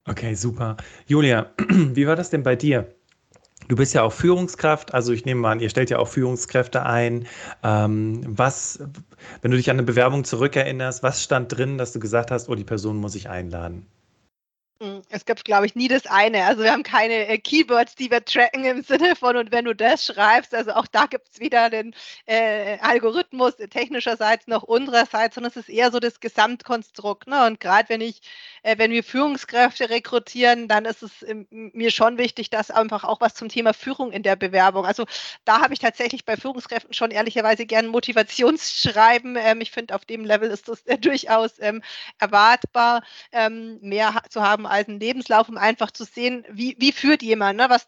Okay, 0.08 0.34
super. 0.34 0.78
Julia, 1.06 1.52
wie 1.70 2.08
war 2.08 2.16
das 2.16 2.30
denn 2.30 2.44
bei 2.44 2.56
dir? 2.56 2.88
Du 3.68 3.76
bist 3.76 3.94
ja 3.94 4.02
auch 4.02 4.12
Führungskraft, 4.12 4.94
also 4.94 5.14
ich 5.14 5.26
nehme 5.26 5.48
an, 5.48 5.60
ihr 5.60 5.70
stellt 5.70 5.90
ja 5.90 6.00
auch 6.00 6.08
Führungskräfte 6.08 6.86
ein. 6.86 7.28
Ähm, 7.64 8.24
was, 8.28 8.84
wenn 9.42 9.52
du 9.52 9.58
dich 9.58 9.70
an 9.70 9.76
eine 9.76 9.84
Bewerbung 9.84 10.24
zurückerinnerst, 10.24 11.04
was 11.04 11.24
stand 11.24 11.56
drin, 11.56 11.78
dass 11.78 11.94
du 11.94 12.00
gesagt 12.00 12.32
hast, 12.32 12.50
oh, 12.50 12.56
die 12.56 12.64
Person 12.64 12.98
muss 12.98 13.16
ich 13.16 13.30
einladen? 13.30 13.86
Hm, 14.82 15.04
es 15.10 15.26
gibt, 15.26 15.46
glaube 15.46 15.68
ich, 15.68 15.76
nie 15.76 15.88
das 15.88 16.08
eine. 16.08 16.44
Also 16.46 16.64
wir 16.64 16.72
haben 16.72 16.82
keine 16.82 17.28
äh, 17.28 17.38
Keywords, 17.38 17.94
die 17.94 18.10
wir 18.10 18.26
tracken 18.26 18.66
im 18.66 18.82
Sinne 18.82 19.16
von, 19.16 19.38
und 19.38 19.52
wenn 19.52 19.66
du 19.66 19.76
das 19.76 20.04
schreibst, 20.08 20.56
also 20.56 20.72
auch 20.72 20.88
da 20.88 21.06
gibt 21.06 21.28
es 21.32 21.40
weder 21.40 21.70
den 21.70 21.94
äh, 22.26 22.80
Algorithmus 22.80 23.58
technischerseits 23.58 24.48
noch 24.48 24.64
unsererseits, 24.64 25.36
sondern 25.36 25.52
es 25.52 25.58
ist 25.58 25.70
eher 25.70 25.92
so 25.92 26.00
das 26.00 26.20
Gesamtkonstrukt. 26.20 27.28
Ne? 27.28 27.46
Und 27.46 27.60
gerade 27.60 27.90
wenn 27.90 28.02
ich, 28.02 28.22
äh, 28.64 28.76
wenn 28.80 28.90
wir 28.90 29.04
Führungskräfte 29.04 29.92
rekrutieren, 29.92 30.68
dann 30.68 30.86
ist 30.86 31.04
es 31.04 31.22
ähm, 31.28 31.46
mir 31.52 31.92
schon 31.92 32.18
wichtig, 32.18 32.50
dass 32.50 32.72
einfach 32.72 33.04
auch 33.04 33.22
was 33.22 33.36
zum 33.36 33.50
Thema 33.50 33.74
Führung 33.76 34.12
in 34.12 34.24
der 34.24 34.36
Bewerbung. 34.36 34.88
Also 34.88 35.06
da 35.46 35.62
habe 35.62 35.74
ich 35.76 35.80
tatsächlich 35.80 36.26
bei 36.26 36.38
Führungskräften 36.38 36.96
schon 36.96 37.12
ehrlicherweise 37.12 37.68
gern 37.68 37.86
Motivationsschreiben. 37.86 39.36
Ähm, 39.36 39.62
ich 39.62 39.70
finde, 39.70 39.94
auf 39.94 40.06
dem 40.06 40.26
Level 40.26 40.50
ist 40.50 40.70
das 40.70 40.82
äh, 40.88 40.98
durchaus 40.98 41.60
ähm, 41.60 41.84
erwartbar, 42.18 43.04
ähm, 43.32 43.78
mehr 43.82 44.24
zu 44.30 44.42
haben 44.42 44.71
Lebenslauf, 45.00 45.50
um 45.50 45.58
einfach 45.58 45.92
zu 45.92 46.06
sehen, 46.06 46.46
wie, 46.50 46.76
wie 46.80 46.92
führt 46.92 47.22
jemand, 47.22 47.58
ne? 47.58 47.66
was, 47.70 47.88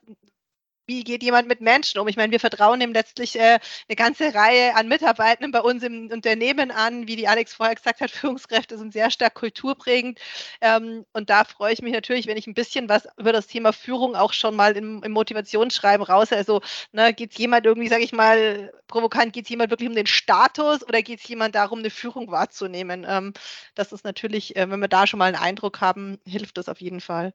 wie 0.86 1.04
geht 1.04 1.24
jemand 1.24 1.48
mit 1.48 1.62
Menschen 1.62 2.00
um? 2.00 2.08
Ich 2.08 2.18
meine, 2.18 2.32
wir 2.32 2.40
vertrauen 2.40 2.82
ihm 2.82 2.94
letztlich 2.94 3.40
äh, 3.40 3.60
eine 3.88 3.96
ganze 3.96 4.34
Reihe 4.34 4.76
an 4.76 4.88
Mitarbeitenden 4.88 5.52
bei 5.52 5.62
uns 5.62 5.84
im 5.84 6.10
Unternehmen 6.12 6.72
an. 6.72 7.08
Wie 7.08 7.16
die 7.16 7.28
Alex 7.28 7.54
vorher 7.54 7.76
gesagt 7.76 8.02
hat, 8.02 8.12
Führungskräfte 8.12 8.78
sind 8.78 8.94
sehr 8.94 9.10
stark 9.12 9.34
kulturprägend. 9.36 10.20
Ähm, 10.62 11.06
und 11.14 11.30
da 11.30 11.44
freue 11.46 11.74
ich 11.74 11.82
mich 11.82 11.94
natürlich, 11.94 12.28
wenn 12.28 12.38
ich 12.38 12.48
ein 12.48 12.54
bisschen 12.54 12.90
was 12.90 13.08
über 13.18 13.32
das 13.32 13.48
Thema 13.48 13.72
Führung 13.74 14.16
auch 14.16 14.34
schon 14.34 14.56
mal 14.56 14.76
im, 14.76 15.02
im 15.04 15.12
Motivationsschreiben 15.12 16.06
raus. 16.06 16.32
Also 16.32 16.62
ne, 16.92 17.14
geht 17.14 17.32
es 17.32 17.38
jemand 17.38 17.66
irgendwie, 17.66 17.88
sage 17.88 18.04
ich 18.04 18.12
mal, 18.12 18.72
provokant, 18.88 19.34
geht 19.34 19.46
es 19.46 19.50
jemand 19.50 19.72
wirklich 19.72 19.90
um 19.90 19.96
den 19.96 20.08
Status 20.08 20.86
oder 20.88 21.02
geht 21.02 21.20
es 21.20 21.28
jemand 21.28 21.56
darum, 21.56 21.80
eine 21.80 21.90
Führung 21.90 22.32
wahrzunehmen? 22.32 23.06
Ähm, 23.08 23.34
das 23.76 23.92
ist 23.92 24.04
natürlich, 24.04 24.56
äh, 24.56 24.70
wenn 24.70 24.80
wir 24.80 24.88
da 24.88 25.08
schon 25.08 25.20
mal 25.20 25.26
einen 25.26 25.36
Eindruck 25.44 25.82
haben, 25.82 26.20
hilft 26.26 26.58
das 26.58 26.70
auf 26.70 26.82
jeden 26.82 27.02
Fall. 27.02 27.34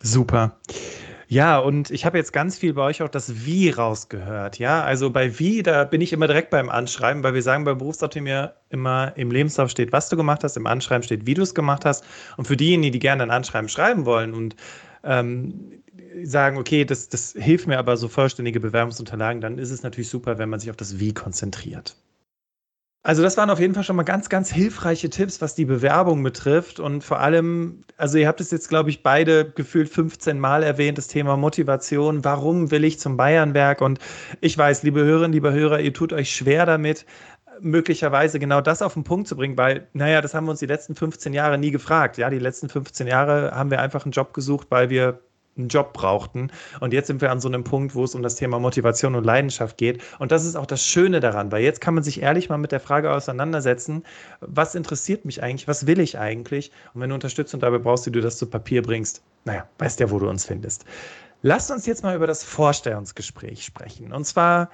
Super. 0.00 0.58
Ja, 1.28 1.58
und 1.58 1.90
ich 1.90 2.04
habe 2.04 2.18
jetzt 2.18 2.32
ganz 2.32 2.56
viel 2.56 2.74
bei 2.74 2.82
euch 2.82 3.02
auch 3.02 3.08
das 3.08 3.44
Wie 3.44 3.70
rausgehört. 3.70 4.60
Ja, 4.60 4.84
also 4.84 5.10
bei 5.10 5.40
Wie, 5.40 5.64
da 5.64 5.82
bin 5.82 6.00
ich 6.00 6.12
immer 6.12 6.28
direkt 6.28 6.50
beim 6.50 6.68
Anschreiben, 6.68 7.24
weil 7.24 7.34
wir 7.34 7.42
sagen 7.42 7.64
bei 7.64 7.74
Berufsoptimier 7.74 8.54
immer 8.70 9.12
im 9.16 9.32
Lebenslauf 9.32 9.70
steht, 9.70 9.90
was 9.90 10.08
du 10.08 10.16
gemacht 10.16 10.44
hast, 10.44 10.56
im 10.56 10.68
Anschreiben 10.68 11.02
steht, 11.02 11.26
wie 11.26 11.34
du 11.34 11.42
es 11.42 11.54
gemacht 11.54 11.84
hast. 11.84 12.04
Und 12.36 12.46
für 12.46 12.56
diejenigen, 12.56 12.92
die 12.92 13.00
gerne 13.00 13.24
ein 13.24 13.32
Anschreiben 13.32 13.68
schreiben 13.68 14.06
wollen 14.06 14.34
und 14.34 14.54
ähm, 15.02 15.82
sagen, 16.22 16.58
okay, 16.58 16.84
das, 16.84 17.08
das 17.08 17.34
hilft 17.36 17.66
mir 17.66 17.78
aber 17.78 17.96
so 17.96 18.06
vollständige 18.06 18.60
Bewerbungsunterlagen, 18.60 19.40
dann 19.40 19.58
ist 19.58 19.72
es 19.72 19.82
natürlich 19.82 20.08
super, 20.08 20.38
wenn 20.38 20.48
man 20.48 20.60
sich 20.60 20.70
auf 20.70 20.76
das 20.76 21.00
Wie 21.00 21.12
konzentriert. 21.12 21.96
Also 23.06 23.22
das 23.22 23.36
waren 23.36 23.50
auf 23.50 23.60
jeden 23.60 23.72
Fall 23.72 23.84
schon 23.84 23.94
mal 23.94 24.02
ganz, 24.02 24.28
ganz 24.28 24.50
hilfreiche 24.50 25.08
Tipps, 25.08 25.40
was 25.40 25.54
die 25.54 25.64
Bewerbung 25.64 26.24
betrifft. 26.24 26.80
Und 26.80 27.04
vor 27.04 27.20
allem, 27.20 27.84
also 27.96 28.18
ihr 28.18 28.26
habt 28.26 28.40
es 28.40 28.50
jetzt, 28.50 28.68
glaube 28.68 28.90
ich, 28.90 29.04
beide 29.04 29.48
gefühlt 29.48 29.88
15 29.88 30.40
Mal 30.40 30.64
erwähnt, 30.64 30.98
das 30.98 31.06
Thema 31.06 31.36
Motivation. 31.36 32.24
Warum 32.24 32.72
will 32.72 32.82
ich 32.82 32.98
zum 32.98 33.16
Bayernwerk? 33.16 33.80
Und 33.80 34.00
ich 34.40 34.58
weiß, 34.58 34.82
liebe 34.82 35.04
Hörerinnen, 35.04 35.32
liebe 35.32 35.52
Hörer, 35.52 35.78
ihr 35.78 35.94
tut 35.94 36.12
euch 36.12 36.34
schwer 36.34 36.66
damit, 36.66 37.06
möglicherweise 37.60 38.40
genau 38.40 38.60
das 38.60 38.82
auf 38.82 38.94
den 38.94 39.04
Punkt 39.04 39.28
zu 39.28 39.36
bringen, 39.36 39.56
weil, 39.56 39.86
naja, 39.92 40.20
das 40.20 40.34
haben 40.34 40.46
wir 40.46 40.50
uns 40.50 40.58
die 40.58 40.66
letzten 40.66 40.96
15 40.96 41.32
Jahre 41.32 41.58
nie 41.58 41.70
gefragt. 41.70 42.18
Ja, 42.18 42.28
die 42.28 42.40
letzten 42.40 42.68
15 42.68 43.06
Jahre 43.06 43.52
haben 43.52 43.70
wir 43.70 43.80
einfach 43.80 44.04
einen 44.04 44.12
Job 44.12 44.34
gesucht, 44.34 44.66
weil 44.70 44.90
wir 44.90 45.20
einen 45.58 45.68
Job 45.68 45.92
brauchten. 45.92 46.50
Und 46.80 46.92
jetzt 46.92 47.06
sind 47.06 47.20
wir 47.20 47.30
an 47.30 47.40
so 47.40 47.48
einem 47.48 47.64
Punkt, 47.64 47.94
wo 47.94 48.04
es 48.04 48.14
um 48.14 48.22
das 48.22 48.36
Thema 48.36 48.58
Motivation 48.58 49.14
und 49.14 49.24
Leidenschaft 49.24 49.76
geht. 49.76 50.02
Und 50.18 50.32
das 50.32 50.44
ist 50.44 50.56
auch 50.56 50.66
das 50.66 50.84
Schöne 50.84 51.20
daran, 51.20 51.52
weil 51.52 51.62
jetzt 51.62 51.80
kann 51.80 51.94
man 51.94 52.02
sich 52.02 52.22
ehrlich 52.22 52.48
mal 52.48 52.58
mit 52.58 52.72
der 52.72 52.80
Frage 52.80 53.12
auseinandersetzen, 53.12 54.04
was 54.40 54.74
interessiert 54.74 55.24
mich 55.24 55.42
eigentlich, 55.42 55.68
was 55.68 55.86
will 55.86 56.00
ich 56.00 56.18
eigentlich? 56.18 56.72
Und 56.94 57.00
wenn 57.00 57.10
du 57.10 57.14
Unterstützung 57.14 57.60
dabei 57.60 57.78
brauchst, 57.78 58.06
wie 58.06 58.12
du 58.12 58.20
das 58.20 58.38
zu 58.38 58.46
Papier 58.46 58.82
bringst, 58.82 59.22
naja, 59.44 59.66
weißt 59.78 60.00
ja, 60.00 60.10
wo 60.10 60.18
du 60.18 60.28
uns 60.28 60.44
findest. 60.44 60.84
Lasst 61.42 61.70
uns 61.70 61.86
jetzt 61.86 62.02
mal 62.02 62.16
über 62.16 62.26
das 62.26 62.42
Vorstellungsgespräch 62.42 63.64
sprechen. 63.64 64.12
Und 64.12 64.26
zwar 64.26 64.70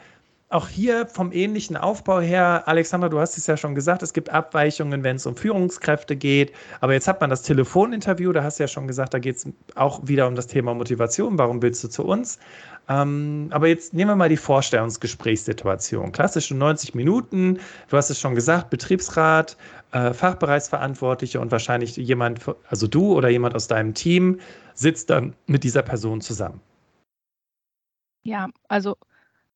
auch 0.52 0.68
hier 0.68 1.06
vom 1.06 1.32
ähnlichen 1.32 1.76
Aufbau 1.76 2.20
her, 2.20 2.64
Alexander, 2.66 3.08
du 3.08 3.18
hast 3.18 3.38
es 3.38 3.46
ja 3.46 3.56
schon 3.56 3.74
gesagt, 3.74 4.02
es 4.02 4.12
gibt 4.12 4.30
Abweichungen, 4.30 5.02
wenn 5.02 5.16
es 5.16 5.26
um 5.26 5.36
Führungskräfte 5.36 6.16
geht. 6.16 6.52
Aber 6.80 6.92
jetzt 6.92 7.08
hat 7.08 7.20
man 7.20 7.30
das 7.30 7.42
Telefoninterview, 7.42 8.32
da 8.32 8.44
hast 8.44 8.58
du 8.58 8.64
ja 8.64 8.68
schon 8.68 8.86
gesagt, 8.86 9.14
da 9.14 9.18
geht 9.18 9.36
es 9.36 9.48
auch 9.74 10.00
wieder 10.06 10.26
um 10.26 10.34
das 10.34 10.46
Thema 10.46 10.74
Motivation. 10.74 11.38
Warum 11.38 11.62
willst 11.62 11.82
du 11.84 11.88
zu 11.88 12.04
uns? 12.04 12.38
Ähm, 12.88 13.48
aber 13.50 13.68
jetzt 13.68 13.94
nehmen 13.94 14.10
wir 14.10 14.16
mal 14.16 14.28
die 14.28 14.36
Vorstellungsgesprächssituation. 14.36 16.12
Klassische 16.12 16.54
90 16.54 16.94
Minuten, 16.94 17.58
du 17.88 17.96
hast 17.96 18.10
es 18.10 18.20
schon 18.20 18.34
gesagt, 18.34 18.70
Betriebsrat, 18.70 19.56
äh, 19.92 20.12
Fachbereichsverantwortliche 20.12 21.40
und 21.40 21.50
wahrscheinlich 21.50 21.96
jemand, 21.96 22.40
also 22.68 22.86
du 22.86 23.14
oder 23.14 23.28
jemand 23.28 23.54
aus 23.54 23.68
deinem 23.68 23.94
Team, 23.94 24.40
sitzt 24.74 25.10
dann 25.10 25.34
mit 25.46 25.64
dieser 25.64 25.82
Person 25.82 26.20
zusammen. 26.20 26.60
Ja, 28.24 28.48
also 28.68 28.96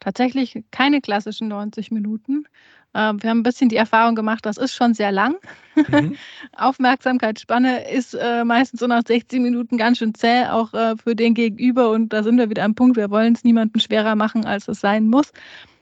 tatsächlich 0.01 0.63
keine 0.71 1.01
klassischen 1.01 1.49
90 1.49 1.91
Minuten. 1.91 2.47
Ähm, 2.95 3.23
wir 3.23 3.31
haben 3.31 3.41
ein 3.41 3.43
bisschen 3.43 3.69
die 3.69 3.77
Erfahrung 3.77 4.15
gemacht, 4.15 4.47
das 4.47 4.57
ist 4.57 4.75
schon 4.75 4.95
sehr 4.95 5.13
lang. 5.13 5.37
Mhm. 5.75 6.17
Aufmerksamkeitsspanne 6.57 7.91
ist 7.91 8.15
äh, 8.15 8.45
meistens 8.45 8.81
so 8.81 8.87
nach 8.87 9.03
60 9.07 9.41
Minuten 9.41 9.77
ganz 9.77 9.99
schön 9.99 10.15
zäh, 10.15 10.47
auch 10.47 10.73
äh, 10.73 10.97
für 10.97 11.15
den 11.15 11.35
Gegenüber. 11.35 11.91
Und 11.91 12.13
da 12.13 12.23
sind 12.23 12.39
wir 12.39 12.49
wieder 12.49 12.65
am 12.65 12.75
Punkt, 12.75 12.97
wir 12.97 13.11
wollen 13.11 13.35
es 13.35 13.45
niemandem 13.45 13.81
schwerer 13.81 14.17
machen, 14.17 14.47
als 14.47 14.67
es 14.69 14.81
sein 14.81 15.09
muss. 15.09 15.33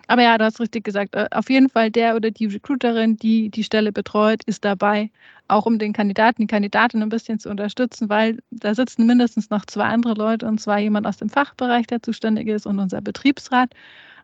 Aber 0.08 0.22
ja, 0.22 0.36
du 0.38 0.44
hast 0.44 0.60
richtig 0.60 0.84
gesagt, 0.84 1.14
äh, 1.14 1.28
auf 1.30 1.50
jeden 1.50 1.68
Fall 1.68 1.90
der 1.90 2.16
oder 2.16 2.30
die 2.30 2.46
Recruiterin, 2.46 3.16
die 3.16 3.50
die 3.50 3.64
Stelle 3.64 3.92
betreut, 3.92 4.42
ist 4.46 4.64
dabei, 4.64 5.10
auch 5.48 5.66
um 5.66 5.78
den 5.78 5.92
Kandidaten, 5.92 6.42
die 6.42 6.46
Kandidatin 6.46 7.02
ein 7.02 7.08
bisschen 7.08 7.38
zu 7.38 7.50
unterstützen, 7.50 8.08
weil 8.08 8.38
da 8.50 8.74
sitzen 8.74 9.06
mindestens 9.06 9.50
noch 9.50 9.64
zwei 9.66 9.84
andere 9.84 10.14
Leute, 10.14 10.46
und 10.46 10.60
zwar 10.60 10.78
jemand 10.78 11.06
aus 11.06 11.16
dem 11.18 11.28
Fachbereich, 11.30 11.86
der 11.86 12.02
zuständig 12.02 12.48
ist, 12.48 12.66
und 12.66 12.78
unser 12.78 13.00
Betriebsrat. 13.00 13.70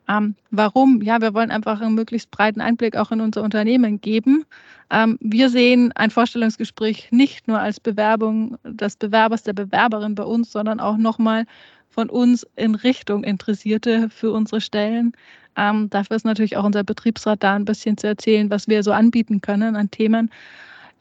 Ähm, 0.09 0.35
warum? 0.51 1.03
Ja, 1.03 1.21
wir 1.21 1.35
wollen 1.35 1.51
einfach 1.51 1.81
einen 1.81 1.95
möglichst 1.95 2.31
breiten 2.31 2.61
Einblick 2.61 2.97
auch 2.97 3.13
in 3.13 3.21
unser 3.21 3.43
Unternehmen 3.43 4.01
geben. 4.01 4.45
Ähm, 4.91 5.19
wir 5.21 5.51
sehen 5.51 5.93
ein 5.95 6.11
Vorstellungsgespräch 6.11 7.09
nicht 7.13 7.47
nur 7.47 7.61
als 7.61 7.79
Bewerbung 7.81 8.57
des 8.65 8.97
Bewerbers, 8.97 9.45
der 9.45 9.53
Bewerberin 9.53 10.15
bei 10.15 10.25
uns, 10.25 10.51
sondern 10.51 10.81
auch 10.81 10.97
nochmal 10.97 11.45
von 11.91 12.09
uns 12.09 12.47
in 12.57 12.75
Richtung 12.75 13.25
Interessierte 13.25 14.09
für 14.11 14.33
unsere 14.33 14.61
Stellen. 14.61 15.13
Ähm, 15.57 15.91
dafür 15.91 16.17
ist 16.17 16.25
natürlich 16.25 16.57
auch 16.57 16.65
unser 16.65 16.85
Betriebsrat 16.85 17.43
da, 17.43 17.55
ein 17.55 17.65
bisschen 17.65 17.97
zu 17.99 18.07
erzählen, 18.07 18.51
was 18.51 18.69
wir 18.69 18.83
so 18.83 18.93
anbieten 18.93 19.41
können 19.41 19.77
an 19.77 19.91
Themen. 19.91 20.31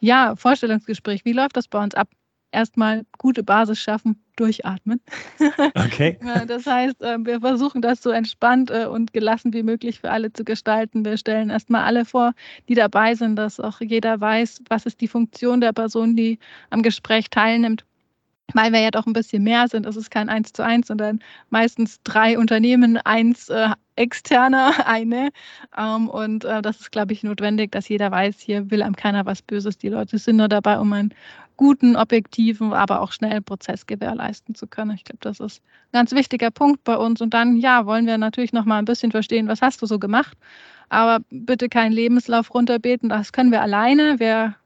Ja, 0.00 0.34
Vorstellungsgespräch, 0.36 1.24
wie 1.24 1.32
läuft 1.32 1.56
das 1.56 1.68
bei 1.68 1.82
uns 1.82 1.94
ab? 1.94 2.08
erstmal 2.52 3.04
gute 3.18 3.42
Basis 3.42 3.78
schaffen, 3.80 4.22
durchatmen. 4.36 5.00
Okay. 5.74 6.18
das 6.46 6.66
heißt, 6.66 7.00
äh, 7.02 7.18
wir 7.24 7.40
versuchen 7.40 7.82
das 7.82 8.02
so 8.02 8.10
entspannt 8.10 8.70
äh, 8.70 8.86
und 8.86 9.12
gelassen 9.12 9.52
wie 9.52 9.62
möglich 9.62 10.00
für 10.00 10.10
alle 10.10 10.32
zu 10.32 10.44
gestalten. 10.44 11.04
Wir 11.04 11.16
stellen 11.16 11.50
erstmal 11.50 11.84
alle 11.84 12.04
vor, 12.04 12.32
die 12.68 12.74
dabei 12.74 13.14
sind, 13.14 13.36
dass 13.36 13.60
auch 13.60 13.80
jeder 13.80 14.20
weiß, 14.20 14.62
was 14.68 14.86
ist 14.86 15.00
die 15.00 15.08
Funktion 15.08 15.60
der 15.60 15.72
Person, 15.72 16.16
die 16.16 16.38
am 16.70 16.82
Gespräch 16.82 17.30
teilnimmt. 17.30 17.84
Weil 18.54 18.72
wir 18.72 18.80
ja 18.80 18.90
doch 18.90 19.06
ein 19.06 19.12
bisschen 19.12 19.42
mehr 19.42 19.68
sind, 19.68 19.86
es 19.86 19.96
ist 19.96 20.10
kein 20.10 20.28
Eins 20.28 20.52
zu 20.52 20.64
eins, 20.64 20.88
sondern 20.88 21.20
meistens 21.50 22.02
drei 22.02 22.38
Unternehmen, 22.38 22.96
eins 22.98 23.48
äh, 23.48 23.70
externer, 23.96 24.72
eine. 24.86 25.30
Ähm, 25.76 26.08
und 26.08 26.44
äh, 26.44 26.62
das 26.62 26.80
ist, 26.80 26.92
glaube 26.92 27.12
ich, 27.12 27.22
notwendig, 27.22 27.72
dass 27.72 27.88
jeder 27.88 28.10
weiß, 28.10 28.40
hier 28.40 28.70
will 28.70 28.82
einem 28.82 28.96
keiner 28.96 29.26
was 29.26 29.42
Böses. 29.42 29.78
Die 29.78 29.88
Leute 29.88 30.18
sind 30.18 30.36
nur 30.36 30.48
dabei, 30.48 30.78
um 30.78 30.92
ein 30.92 31.14
guten, 31.56 31.94
objektiven, 31.94 32.72
aber 32.72 33.02
auch 33.02 33.12
schnellen 33.12 33.44
Prozess 33.44 33.86
gewährleisten 33.86 34.54
zu 34.54 34.66
können. 34.66 34.92
Ich 34.92 35.04
glaube, 35.04 35.18
das 35.20 35.40
ist 35.40 35.60
ein 35.60 35.92
ganz 35.92 36.12
wichtiger 36.12 36.50
Punkt 36.50 36.84
bei 36.84 36.96
uns. 36.96 37.20
Und 37.20 37.34
dann, 37.34 37.58
ja, 37.58 37.84
wollen 37.84 38.06
wir 38.06 38.16
natürlich 38.16 38.54
noch 38.54 38.64
mal 38.64 38.78
ein 38.78 38.86
bisschen 38.86 39.10
verstehen, 39.10 39.46
was 39.46 39.60
hast 39.60 39.82
du 39.82 39.86
so 39.86 39.98
gemacht. 39.98 40.38
Aber 40.88 41.22
bitte 41.30 41.68
keinen 41.68 41.92
Lebenslauf 41.92 42.52
runterbeten, 42.54 43.10
das 43.10 43.32
können 43.32 43.52
wir 43.52 43.60
alleine. 43.60 44.18
Wir 44.18 44.56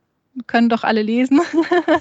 können 0.47 0.68
doch 0.68 0.85
alle 0.85 1.03
lesen. 1.03 1.40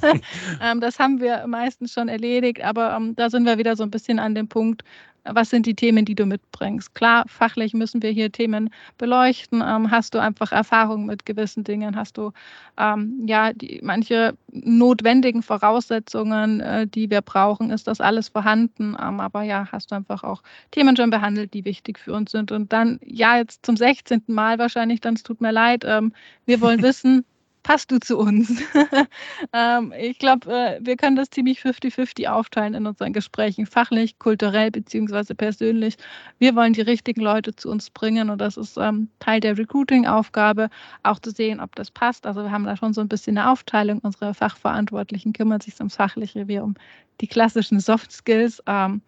Ähm, 0.62 0.80
das 0.80 1.00
haben 1.00 1.19
wir 1.19 1.46
meistens 1.48 1.93
schon 1.93 2.08
erledigt, 2.08 2.63
aber 2.63 2.96
ähm, 2.96 3.15
da 3.15 3.30
sind 3.30 3.46
wir 3.46 3.58
wieder 3.58 3.76
so 3.76 3.84
ein 3.84 3.91
bisschen 3.91 4.19
an 4.19 4.36
dem 4.36 4.48
Punkt, 4.48 4.84
was 5.26 5.50
sind 5.50 5.65
die 5.65 5.76
Themen, 5.76 6.06
die 6.06 6.15
du 6.15 6.26
mitbringst? 6.26 6.96
Klar, 6.96 7.24
fachlich 7.28 7.74
müssen 7.74 8.02
wir 8.02 8.12
hier 8.12 8.32
Themen 8.32 8.69
beleuchten. 8.98 9.63
Ähm, 9.65 9.89
hast 9.89 10.13
du 10.13 10.19
einfach 10.19 10.52
Erfahrung 10.52 11.06
mit 11.06 11.26
gewissen 11.26 11.63
Dingen? 11.63 11.96
Hast 11.96 12.17
du 12.17 12.32
ähm, 12.78 13.24
ja 13.26 13.54
die, 13.54 13.80
manche 13.84 14.36
notwendigen 14.52 15.41
Voraussetzungen, 15.41 16.60
äh, 16.60 16.88
die 16.88 17.10
wir 17.10 17.22
brauchen? 17.22 17.69
Ist 17.69 17.88
das 17.88 18.02
alles 18.02 18.30
vorhanden? 18.30 18.98
Ähm, 19.00 19.19
aber 19.19 19.43
ja, 19.43 19.67
hast 19.72 19.91
du 19.91 19.96
einfach 19.96 20.24
auch 20.24 20.43
Themen 20.72 20.98
schon 20.98 21.10
behandelt, 21.10 21.54
die 21.54 21.65
wichtig 21.65 22.00
für 22.00 22.13
uns 22.13 22.32
sind? 22.32 22.52
Und 22.52 22.74
dann, 22.74 23.00
ja, 23.06 23.38
jetzt 23.38 23.65
zum 23.65 23.78
16. 23.78 24.24
Mal 24.28 24.60
wahrscheinlich, 24.60 25.00
dann 25.00 25.13
es 25.13 25.24
tut 25.24 25.39
mir 25.41 25.52
leid. 25.52 25.84
Ähm, 25.86 26.13
wir 26.46 26.60
wollen 26.60 26.82
wissen, 26.84 27.26
passt 27.63 27.91
du 27.91 27.99
zu 27.99 28.17
uns? 28.17 28.62
ähm, 29.54 29.93
ich 29.97 30.19
glaube, 30.19 30.54
äh, 30.54 30.80
wir 30.82 30.97
können 30.97 31.15
das 31.15 31.30
ziemlich 31.30 31.60
50-50 31.62 32.28
aufteilen 32.28 32.73
in 32.73 32.86
unseren 32.86 33.13
Gesprächen, 33.13 33.65
fachlich, 33.65 34.19
kulturell 34.19 34.69
beziehungsweise 34.71 35.34
persönlich. 35.34 35.95
Wir 36.39 36.56
wollen 36.56 36.73
die 36.73 36.82
richtigen 36.82 37.21
Leute 37.21 37.56
zu 37.56 37.69
uns 37.69 37.89
bringen 37.89 38.30
und 38.30 38.39
das 38.39 38.58
ist 38.58 38.78
ähm, 38.78 39.10
Teil 39.19 39.39
der 39.39 39.58
Recruiting-Aufgabe, 39.58 40.69
auch 41.04 41.19
zu 41.19 41.32
sehen, 41.32 41.60
ob 41.60 41.76
das 41.76 41.89
passt. 41.89 42.28
Also 42.28 42.43
wir 42.43 42.52
haben 42.52 42.65
da 42.65 42.78
schon 42.78 42.93
so 42.93 43.02
ein 43.02 43.10
bisschen 43.10 43.38
eine 43.38 43.49
Aufteilung. 43.49 43.99
Unsere 43.99 44.34
Fachverantwortlichen 44.34 45.34
kümmern 45.34 45.62
sich 45.62 45.78
ums 45.80 45.95
Fachliche, 45.95 46.47
wir 46.47 46.63
um 46.63 46.76
die 47.21 47.28
klassischen 47.28 47.80
Soft 47.80 48.12
Skills. 48.12 48.62
Ähm, 48.67 49.02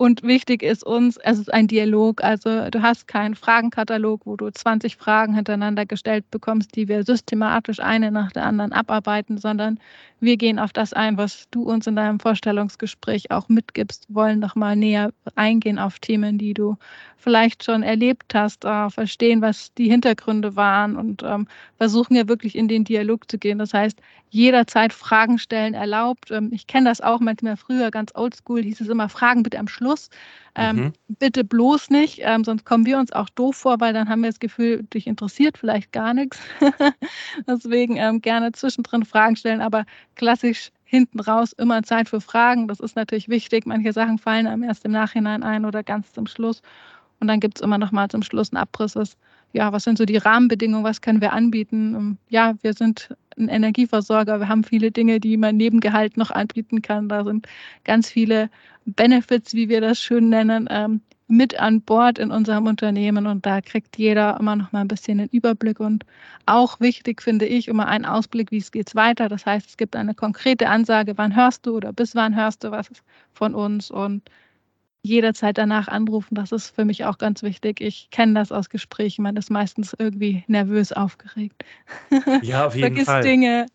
und 0.00 0.22
wichtig 0.22 0.62
ist 0.62 0.82
uns, 0.82 1.18
es 1.18 1.38
ist 1.38 1.52
ein 1.52 1.66
Dialog. 1.66 2.24
Also 2.24 2.70
du 2.70 2.80
hast 2.80 3.06
keinen 3.06 3.34
Fragenkatalog, 3.34 4.22
wo 4.24 4.34
du 4.34 4.48
20 4.48 4.96
Fragen 4.96 5.34
hintereinander 5.34 5.84
gestellt 5.84 6.24
bekommst, 6.30 6.74
die 6.74 6.88
wir 6.88 7.04
systematisch 7.04 7.80
eine 7.80 8.10
nach 8.10 8.32
der 8.32 8.46
anderen 8.46 8.72
abarbeiten, 8.72 9.36
sondern 9.36 9.78
wir 10.18 10.38
gehen 10.38 10.58
auf 10.58 10.72
das 10.72 10.94
ein, 10.94 11.18
was 11.18 11.48
du 11.50 11.64
uns 11.64 11.86
in 11.86 11.96
deinem 11.96 12.18
Vorstellungsgespräch 12.18 13.30
auch 13.30 13.50
mitgibst, 13.50 14.06
wollen 14.08 14.38
nochmal 14.38 14.74
näher 14.74 15.12
eingehen 15.34 15.78
auf 15.78 15.98
Themen, 15.98 16.38
die 16.38 16.54
du 16.54 16.78
vielleicht 17.20 17.64
schon 17.64 17.82
erlebt 17.82 18.34
hast, 18.34 18.64
äh, 18.64 18.90
verstehen, 18.90 19.42
was 19.42 19.72
die 19.74 19.88
Hintergründe 19.88 20.56
waren 20.56 20.96
und 20.96 21.22
ähm, 21.22 21.46
versuchen 21.76 22.16
ja 22.16 22.28
wirklich 22.28 22.56
in 22.56 22.66
den 22.66 22.84
Dialog 22.84 23.30
zu 23.30 23.38
gehen. 23.38 23.58
Das 23.58 23.74
heißt, 23.74 24.00
jederzeit 24.30 24.92
Fragen 24.92 25.38
stellen 25.38 25.74
erlaubt. 25.74 26.30
Ähm, 26.30 26.50
ich 26.52 26.66
kenne 26.66 26.88
das 26.88 27.00
auch 27.00 27.20
manchmal 27.20 27.56
früher, 27.56 27.90
ganz 27.90 28.12
oldschool, 28.14 28.62
hieß 28.62 28.80
es 28.80 28.88
immer 28.88 29.08
Fragen 29.08 29.42
bitte 29.42 29.58
am 29.58 29.68
Schluss. 29.68 30.08
Ähm, 30.54 30.76
mhm. 30.76 30.92
Bitte 31.18 31.44
bloß 31.44 31.90
nicht, 31.90 32.20
ähm, 32.22 32.44
sonst 32.44 32.64
kommen 32.64 32.86
wir 32.86 32.98
uns 32.98 33.12
auch 33.12 33.28
doof 33.28 33.56
vor, 33.56 33.80
weil 33.80 33.92
dann 33.92 34.08
haben 34.08 34.22
wir 34.22 34.30
das 34.30 34.40
Gefühl, 34.40 34.82
dich 34.84 35.06
interessiert 35.06 35.58
vielleicht 35.58 35.92
gar 35.92 36.14
nichts. 36.14 36.40
Deswegen 37.46 37.96
ähm, 37.96 38.20
gerne 38.20 38.52
zwischendrin 38.52 39.04
Fragen 39.04 39.36
stellen, 39.36 39.60
aber 39.60 39.84
klassisch 40.16 40.70
hinten 40.84 41.20
raus 41.20 41.52
immer 41.52 41.82
Zeit 41.84 42.08
für 42.08 42.20
Fragen. 42.20 42.66
Das 42.66 42.80
ist 42.80 42.96
natürlich 42.96 43.28
wichtig. 43.28 43.64
Manche 43.64 43.92
Sachen 43.92 44.18
fallen 44.18 44.48
einem 44.48 44.64
erst 44.64 44.84
im 44.84 44.90
Nachhinein 44.90 45.44
ein 45.44 45.64
oder 45.64 45.84
ganz 45.84 46.12
zum 46.12 46.26
Schluss. 46.26 46.62
Und 47.20 47.28
dann 47.28 47.40
gibt 47.40 47.58
es 47.58 47.62
immer 47.62 47.78
noch 47.78 47.92
mal 47.92 48.08
zum 48.08 48.22
Schluss 48.22 48.52
einen 48.52 48.62
Abriss, 48.62 48.96
was, 48.96 49.16
ja, 49.52 49.72
was 49.72 49.84
sind 49.84 49.98
so 49.98 50.04
die 50.04 50.16
Rahmenbedingungen, 50.16 50.84
was 50.84 51.00
können 51.00 51.20
wir 51.20 51.32
anbieten? 51.32 51.94
Ähm, 51.94 52.18
ja, 52.28 52.54
wir 52.62 52.74
sind 52.74 53.14
ein 53.38 53.48
Energieversorger, 53.48 54.40
wir 54.40 54.48
haben 54.48 54.64
viele 54.64 54.90
Dinge, 54.90 55.20
die 55.20 55.36
man 55.36 55.56
neben 55.56 55.80
Gehalt 55.80 56.16
noch 56.16 56.30
anbieten 56.30 56.82
kann. 56.82 57.08
Da 57.08 57.24
sind 57.24 57.46
ganz 57.84 58.10
viele 58.10 58.50
Benefits, 58.86 59.54
wie 59.54 59.68
wir 59.68 59.80
das 59.80 60.00
schön 60.00 60.28
nennen, 60.28 60.66
ähm, 60.70 61.00
mit 61.30 61.60
an 61.60 61.80
Bord 61.80 62.18
in 62.18 62.32
unserem 62.32 62.66
Unternehmen 62.66 63.26
und 63.28 63.46
da 63.46 63.60
kriegt 63.60 63.96
jeder 63.96 64.38
immer 64.40 64.56
noch 64.56 64.72
mal 64.72 64.80
ein 64.80 64.88
bisschen 64.88 65.18
den 65.18 65.28
Überblick 65.28 65.78
und 65.78 66.04
auch 66.44 66.80
wichtig 66.80 67.22
finde 67.22 67.46
ich 67.46 67.68
immer 67.68 67.86
einen 67.86 68.04
Ausblick, 68.04 68.50
wie 68.50 68.58
es 68.58 68.72
geht 68.72 68.94
weiter. 68.96 69.28
Das 69.28 69.46
heißt, 69.46 69.68
es 69.68 69.76
gibt 69.76 69.94
eine 69.94 70.14
konkrete 70.14 70.68
Ansage, 70.68 71.16
wann 71.16 71.36
hörst 71.36 71.66
du 71.66 71.76
oder 71.76 71.92
bis 71.92 72.16
wann 72.16 72.34
hörst 72.34 72.64
du 72.64 72.72
was 72.72 72.90
von 73.32 73.54
uns 73.54 73.92
und 73.92 74.28
jederzeit 75.02 75.56
danach 75.58 75.88
anrufen. 75.88 76.34
Das 76.34 76.52
ist 76.52 76.70
für 76.74 76.84
mich 76.84 77.04
auch 77.04 77.18
ganz 77.18 77.42
wichtig. 77.42 77.80
Ich 77.80 78.10
kenne 78.10 78.34
das 78.34 78.52
aus 78.52 78.68
Gesprächen. 78.68 79.22
Man 79.22 79.36
ist 79.36 79.50
meistens 79.50 79.94
irgendwie 79.98 80.44
nervös, 80.46 80.92
aufgeregt. 80.92 81.64
Ja, 82.42 82.66
auf 82.66 82.74
jeden 82.74 82.88
Vergisst 82.88 83.06
Fall. 83.06 83.22
Dinge. 83.22 83.66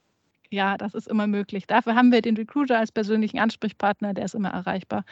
Ja, 0.51 0.77
das 0.77 0.93
ist 0.93 1.07
immer 1.07 1.27
möglich. 1.27 1.67
Dafür 1.67 1.95
haben 1.95 2.11
wir 2.11 2.21
den 2.21 2.37
Recruiter 2.37 2.79
als 2.79 2.91
persönlichen 2.91 3.39
Ansprechpartner. 3.39 4.13
Der 4.13 4.25
ist 4.25 4.35
immer 4.35 4.49
erreichbar, 4.49 5.03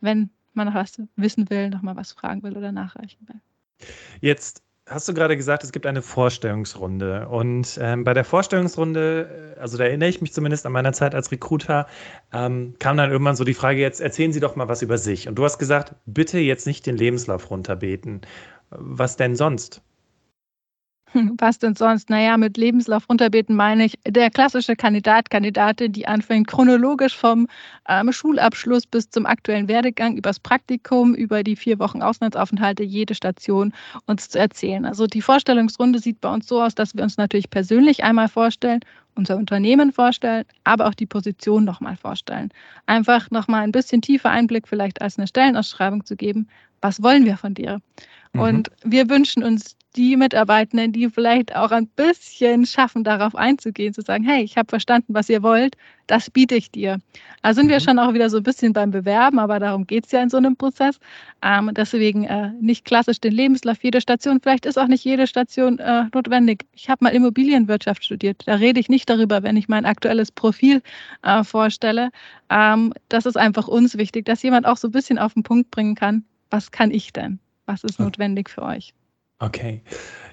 wenn 0.00 0.30
man 0.52 0.66
noch 0.66 0.74
was 0.74 1.00
wissen 1.16 1.48
will, 1.50 1.70
noch 1.70 1.82
mal 1.82 1.96
was 1.96 2.12
fragen 2.12 2.42
will 2.42 2.56
oder 2.56 2.72
nachreichen 2.72 3.26
will. 3.28 3.40
Jetzt 4.20 4.62
hast 4.90 5.08
du 5.08 5.14
gerade 5.14 5.36
gesagt, 5.36 5.64
es 5.64 5.72
gibt 5.72 5.86
eine 5.86 6.02
Vorstellungsrunde. 6.02 7.28
Und 7.28 7.78
ähm, 7.80 8.04
bei 8.04 8.12
der 8.12 8.24
Vorstellungsrunde, 8.24 9.54
äh, 9.56 9.60
also 9.60 9.78
da 9.78 9.84
erinnere 9.84 10.08
ich 10.08 10.20
mich 10.20 10.32
zumindest 10.32 10.66
an 10.66 10.72
meiner 10.72 10.92
Zeit 10.92 11.14
als 11.14 11.30
Recruiter, 11.30 11.86
ähm, 12.32 12.74
kam 12.78 12.96
dann 12.96 13.10
irgendwann 13.10 13.36
so 13.36 13.44
die 13.44 13.54
Frage, 13.54 13.80
jetzt 13.80 14.00
erzählen 14.00 14.32
Sie 14.32 14.40
doch 14.40 14.56
mal 14.56 14.68
was 14.68 14.82
über 14.82 14.98
sich. 14.98 15.28
Und 15.28 15.36
du 15.36 15.44
hast 15.44 15.58
gesagt, 15.58 15.94
bitte 16.06 16.38
jetzt 16.38 16.66
nicht 16.66 16.84
den 16.86 16.96
Lebenslauf 16.96 17.50
runterbeten. 17.50 18.22
Was 18.70 19.16
denn 19.16 19.36
sonst? 19.36 19.82
Was 21.38 21.58
denn 21.58 21.74
sonst? 21.74 22.10
Naja, 22.10 22.36
mit 22.36 22.56
Lebenslauf 22.56 23.08
runterbeten 23.08 23.56
meine 23.56 23.84
ich 23.84 23.98
der 24.06 24.30
klassische 24.30 24.76
Kandidat, 24.76 25.30
Kandidatin, 25.30 25.92
die 25.92 26.06
anfängt 26.06 26.46
chronologisch 26.46 27.16
vom 27.16 27.46
ähm, 27.88 28.12
Schulabschluss 28.12 28.86
bis 28.86 29.10
zum 29.10 29.26
aktuellen 29.26 29.68
Werdegang, 29.68 30.16
übers 30.16 30.38
Praktikum, 30.38 31.14
über 31.14 31.42
die 31.42 31.56
vier 31.56 31.78
Wochen 31.78 32.02
Auslandsaufenthalte, 32.02 32.84
jede 32.84 33.14
Station 33.14 33.72
uns 34.06 34.28
zu 34.28 34.38
erzählen. 34.38 34.84
Also 34.84 35.06
die 35.06 35.22
Vorstellungsrunde 35.22 35.98
sieht 35.98 36.20
bei 36.20 36.32
uns 36.32 36.46
so 36.46 36.62
aus, 36.62 36.74
dass 36.74 36.94
wir 36.94 37.02
uns 37.02 37.16
natürlich 37.16 37.50
persönlich 37.50 38.04
einmal 38.04 38.28
vorstellen 38.28 38.80
unser 39.16 39.36
Unternehmen 39.36 39.92
vorstellen, 39.92 40.44
aber 40.64 40.86
auch 40.86 40.94
die 40.94 41.06
Position 41.06 41.64
nochmal 41.64 41.96
vorstellen. 41.96 42.50
Einfach 42.86 43.30
nochmal 43.30 43.62
ein 43.62 43.72
bisschen 43.72 44.00
tiefer 44.00 44.30
Einblick 44.30 44.68
vielleicht 44.68 45.02
als 45.02 45.18
eine 45.18 45.26
Stellenausschreibung 45.26 46.04
zu 46.04 46.16
geben. 46.16 46.48
was 46.80 47.02
wollen 47.02 47.26
wir 47.26 47.36
von 47.36 47.52
dir? 47.52 47.82
Mhm. 48.32 48.40
Und 48.40 48.70
wir 48.84 49.08
wünschen 49.08 49.42
uns 49.42 49.76
die 49.96 50.16
Mitarbeitenden, 50.16 50.92
die 50.92 51.10
vielleicht 51.10 51.56
auch 51.56 51.72
ein 51.72 51.88
bisschen 51.88 52.64
schaffen, 52.64 53.02
darauf 53.02 53.34
einzugehen, 53.34 53.92
zu 53.92 54.02
sagen, 54.02 54.22
hey, 54.22 54.44
ich 54.44 54.56
habe 54.56 54.68
verstanden, 54.68 55.14
was 55.14 55.28
ihr 55.28 55.42
wollt, 55.42 55.76
das 56.06 56.30
biete 56.30 56.54
ich 56.54 56.70
dir. 56.70 56.98
Da 57.42 57.54
sind 57.54 57.66
mhm. 57.66 57.70
wir 57.70 57.80
schon 57.80 57.98
auch 57.98 58.14
wieder 58.14 58.30
so 58.30 58.36
ein 58.36 58.42
bisschen 58.44 58.72
beim 58.72 58.92
Bewerben, 58.92 59.40
aber 59.40 59.58
darum 59.58 59.86
geht 59.86 60.06
es 60.06 60.12
ja 60.12 60.22
in 60.22 60.30
so 60.30 60.36
einem 60.36 60.56
Prozess. 60.56 61.00
Ähm, 61.42 61.70
deswegen 61.74 62.24
äh, 62.24 62.52
nicht 62.60 62.84
klassisch 62.84 63.20
den 63.20 63.32
Lebenslauf 63.32 63.82
jeder 63.82 64.00
Station. 64.00 64.38
Vielleicht 64.40 64.64
ist 64.64 64.78
auch 64.78 64.86
nicht 64.86 65.04
jede 65.04 65.26
Station 65.26 65.80
äh, 65.80 66.04
notwendig. 66.14 66.66
Ich 66.72 66.88
habe 66.88 67.04
mal 67.04 67.10
Immobilienwirtschaft 67.10 68.04
studiert. 68.04 68.42
Da 68.46 68.54
rede 68.54 68.78
ich 68.78 68.88
nicht 68.88 69.10
darüber, 69.10 69.42
wenn 69.42 69.56
ich 69.56 69.68
mein 69.68 69.86
aktuelles 69.86 70.30
Profil 70.30 70.82
äh, 71.22 71.42
vorstelle. 71.42 72.10
Ähm, 72.48 72.92
das 73.08 73.26
ist 73.26 73.36
einfach 73.36 73.66
uns 73.66 73.96
wichtig, 73.98 74.24
dass 74.26 74.42
jemand 74.42 74.66
auch 74.66 74.76
so 74.76 74.86
ein 74.88 74.92
bisschen 74.92 75.18
auf 75.18 75.34
den 75.34 75.42
Punkt 75.42 75.72
bringen 75.72 75.96
kann, 75.96 76.24
was 76.50 76.70
kann 76.70 76.92
ich 76.92 77.12
denn? 77.12 77.40
Was 77.70 77.84
ist 77.84 78.00
notwendig 78.00 78.50
für 78.50 78.62
euch? 78.62 78.94
Okay. 79.38 79.80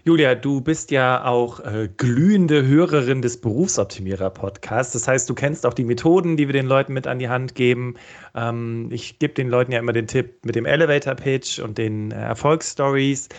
Julia, 0.03 0.33
du 0.33 0.59
bist 0.59 0.89
ja 0.89 1.23
auch 1.23 1.59
äh, 1.59 1.87
glühende 1.95 2.65
Hörerin 2.65 3.21
des 3.21 3.39
Berufsoptimierer-Podcasts. 3.39 4.93
Das 4.93 5.07
heißt, 5.07 5.29
du 5.29 5.35
kennst 5.35 5.63
auch 5.67 5.75
die 5.75 5.83
Methoden, 5.83 6.35
die 6.35 6.47
wir 6.47 6.53
den 6.53 6.65
Leuten 6.65 6.93
mit 6.93 7.05
an 7.05 7.19
die 7.19 7.29
Hand 7.29 7.53
geben. 7.53 7.93
Ähm, 8.33 8.89
ich 8.91 9.19
gebe 9.19 9.35
den 9.35 9.49
Leuten 9.49 9.71
ja 9.71 9.77
immer 9.77 9.93
den 9.93 10.07
Tipp 10.07 10.43
mit 10.45 10.55
dem 10.55 10.65
Elevator-Pitch 10.65 11.59
und 11.59 11.77
den 11.77 12.09
äh, 12.09 12.15
Erfolgsstories. 12.15 13.29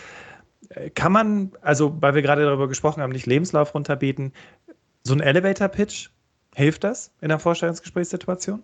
Äh, 0.69 0.91
kann 0.91 1.11
man, 1.11 1.51
also 1.61 1.97
weil 2.01 2.15
wir 2.15 2.23
gerade 2.23 2.45
darüber 2.45 2.69
gesprochen 2.69 3.03
haben, 3.03 3.13
nicht 3.13 3.27
Lebenslauf 3.27 3.75
runterbieten, 3.75 4.33
so 5.03 5.13
ein 5.13 5.21
Elevator-Pitch, 5.21 6.11
hilft 6.55 6.85
das 6.85 7.13
in 7.21 7.31
der 7.31 7.41
Vorstellungsgesprächssituation? 7.41 8.63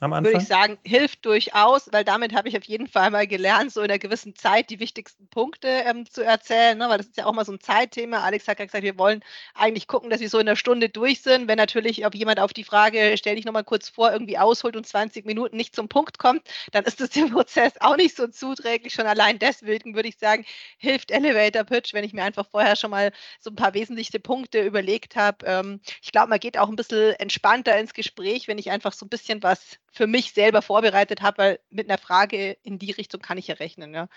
Am 0.00 0.12
Anfang? 0.12 0.32
Würde 0.32 0.42
ich 0.42 0.48
sagen, 0.48 0.78
hilft 0.84 1.24
durchaus, 1.24 1.88
weil 1.92 2.04
damit 2.04 2.34
habe 2.34 2.48
ich 2.48 2.56
auf 2.56 2.64
jeden 2.64 2.88
Fall 2.88 3.10
mal 3.10 3.26
gelernt, 3.26 3.72
so 3.72 3.80
in 3.80 3.90
einer 3.90 3.98
gewissen 3.98 4.34
Zeit 4.34 4.70
die 4.70 4.80
wichtigsten 4.80 5.28
Punkte 5.28 5.68
ähm, 5.68 6.08
zu 6.10 6.22
erzählen, 6.22 6.76
ne? 6.76 6.88
weil 6.88 6.98
das 6.98 7.06
ist 7.06 7.16
ja 7.16 7.26
auch 7.26 7.32
mal 7.32 7.44
so 7.44 7.52
ein 7.52 7.60
Zeitthema. 7.60 8.20
Alex 8.20 8.48
hat 8.48 8.58
ja 8.58 8.64
gesagt, 8.64 8.82
wir 8.82 8.98
wollen 8.98 9.22
eigentlich 9.54 9.86
gucken, 9.86 10.10
dass 10.10 10.20
wir 10.20 10.28
so 10.28 10.38
in 10.38 10.48
einer 10.48 10.56
Stunde 10.56 10.88
durch 10.88 11.22
sind. 11.22 11.46
Wenn 11.46 11.58
natürlich 11.58 12.04
ob 12.04 12.14
jemand 12.14 12.40
auf 12.40 12.52
die 12.52 12.64
Frage, 12.64 13.14
stell 13.16 13.36
dich 13.36 13.44
nochmal 13.44 13.64
kurz 13.64 13.88
vor, 13.88 14.12
irgendwie 14.12 14.36
ausholt 14.36 14.76
und 14.76 14.86
20 14.86 15.24
Minuten 15.26 15.56
nicht 15.56 15.76
zum 15.76 15.88
Punkt 15.88 16.18
kommt, 16.18 16.42
dann 16.72 16.84
ist 16.84 17.00
das 17.00 17.10
dem 17.10 17.30
Prozess 17.30 17.74
auch 17.80 17.96
nicht 17.96 18.16
so 18.16 18.26
zuträglich. 18.26 18.94
Schon 18.94 19.06
allein 19.06 19.38
deswegen 19.38 19.94
würde 19.94 20.08
ich 20.08 20.18
sagen, 20.18 20.44
hilft 20.78 21.12
Elevator 21.12 21.64
Pitch, 21.64 21.94
wenn 21.94 22.04
ich 22.04 22.12
mir 22.12 22.24
einfach 22.24 22.46
vorher 22.50 22.74
schon 22.76 22.90
mal 22.90 23.12
so 23.38 23.50
ein 23.50 23.56
paar 23.56 23.74
wesentliche 23.74 24.18
Punkte 24.18 24.62
überlegt 24.62 25.14
habe. 25.14 25.46
Ähm, 25.46 25.80
ich 26.02 26.10
glaube, 26.10 26.28
man 26.28 26.40
geht 26.40 26.58
auch 26.58 26.68
ein 26.68 26.76
bisschen 26.76 27.12
entspannter 27.14 27.78
ins 27.78 27.94
Gespräch, 27.94 28.48
wenn 28.48 28.58
ich 28.58 28.70
einfach 28.70 28.92
so 28.92 29.06
ein 29.06 29.08
bisschen 29.08 29.42
was 29.42 29.78
für 29.94 30.06
mich 30.06 30.32
selber 30.32 30.60
vorbereitet 30.60 31.22
habe, 31.22 31.38
weil 31.38 31.58
mit 31.70 31.88
einer 31.88 31.98
Frage 31.98 32.56
in 32.62 32.78
die 32.78 32.90
Richtung 32.90 33.22
kann 33.22 33.38
ich 33.38 33.46
ja 33.46 33.54
rechnen. 33.54 33.94
Ja. 33.94 34.08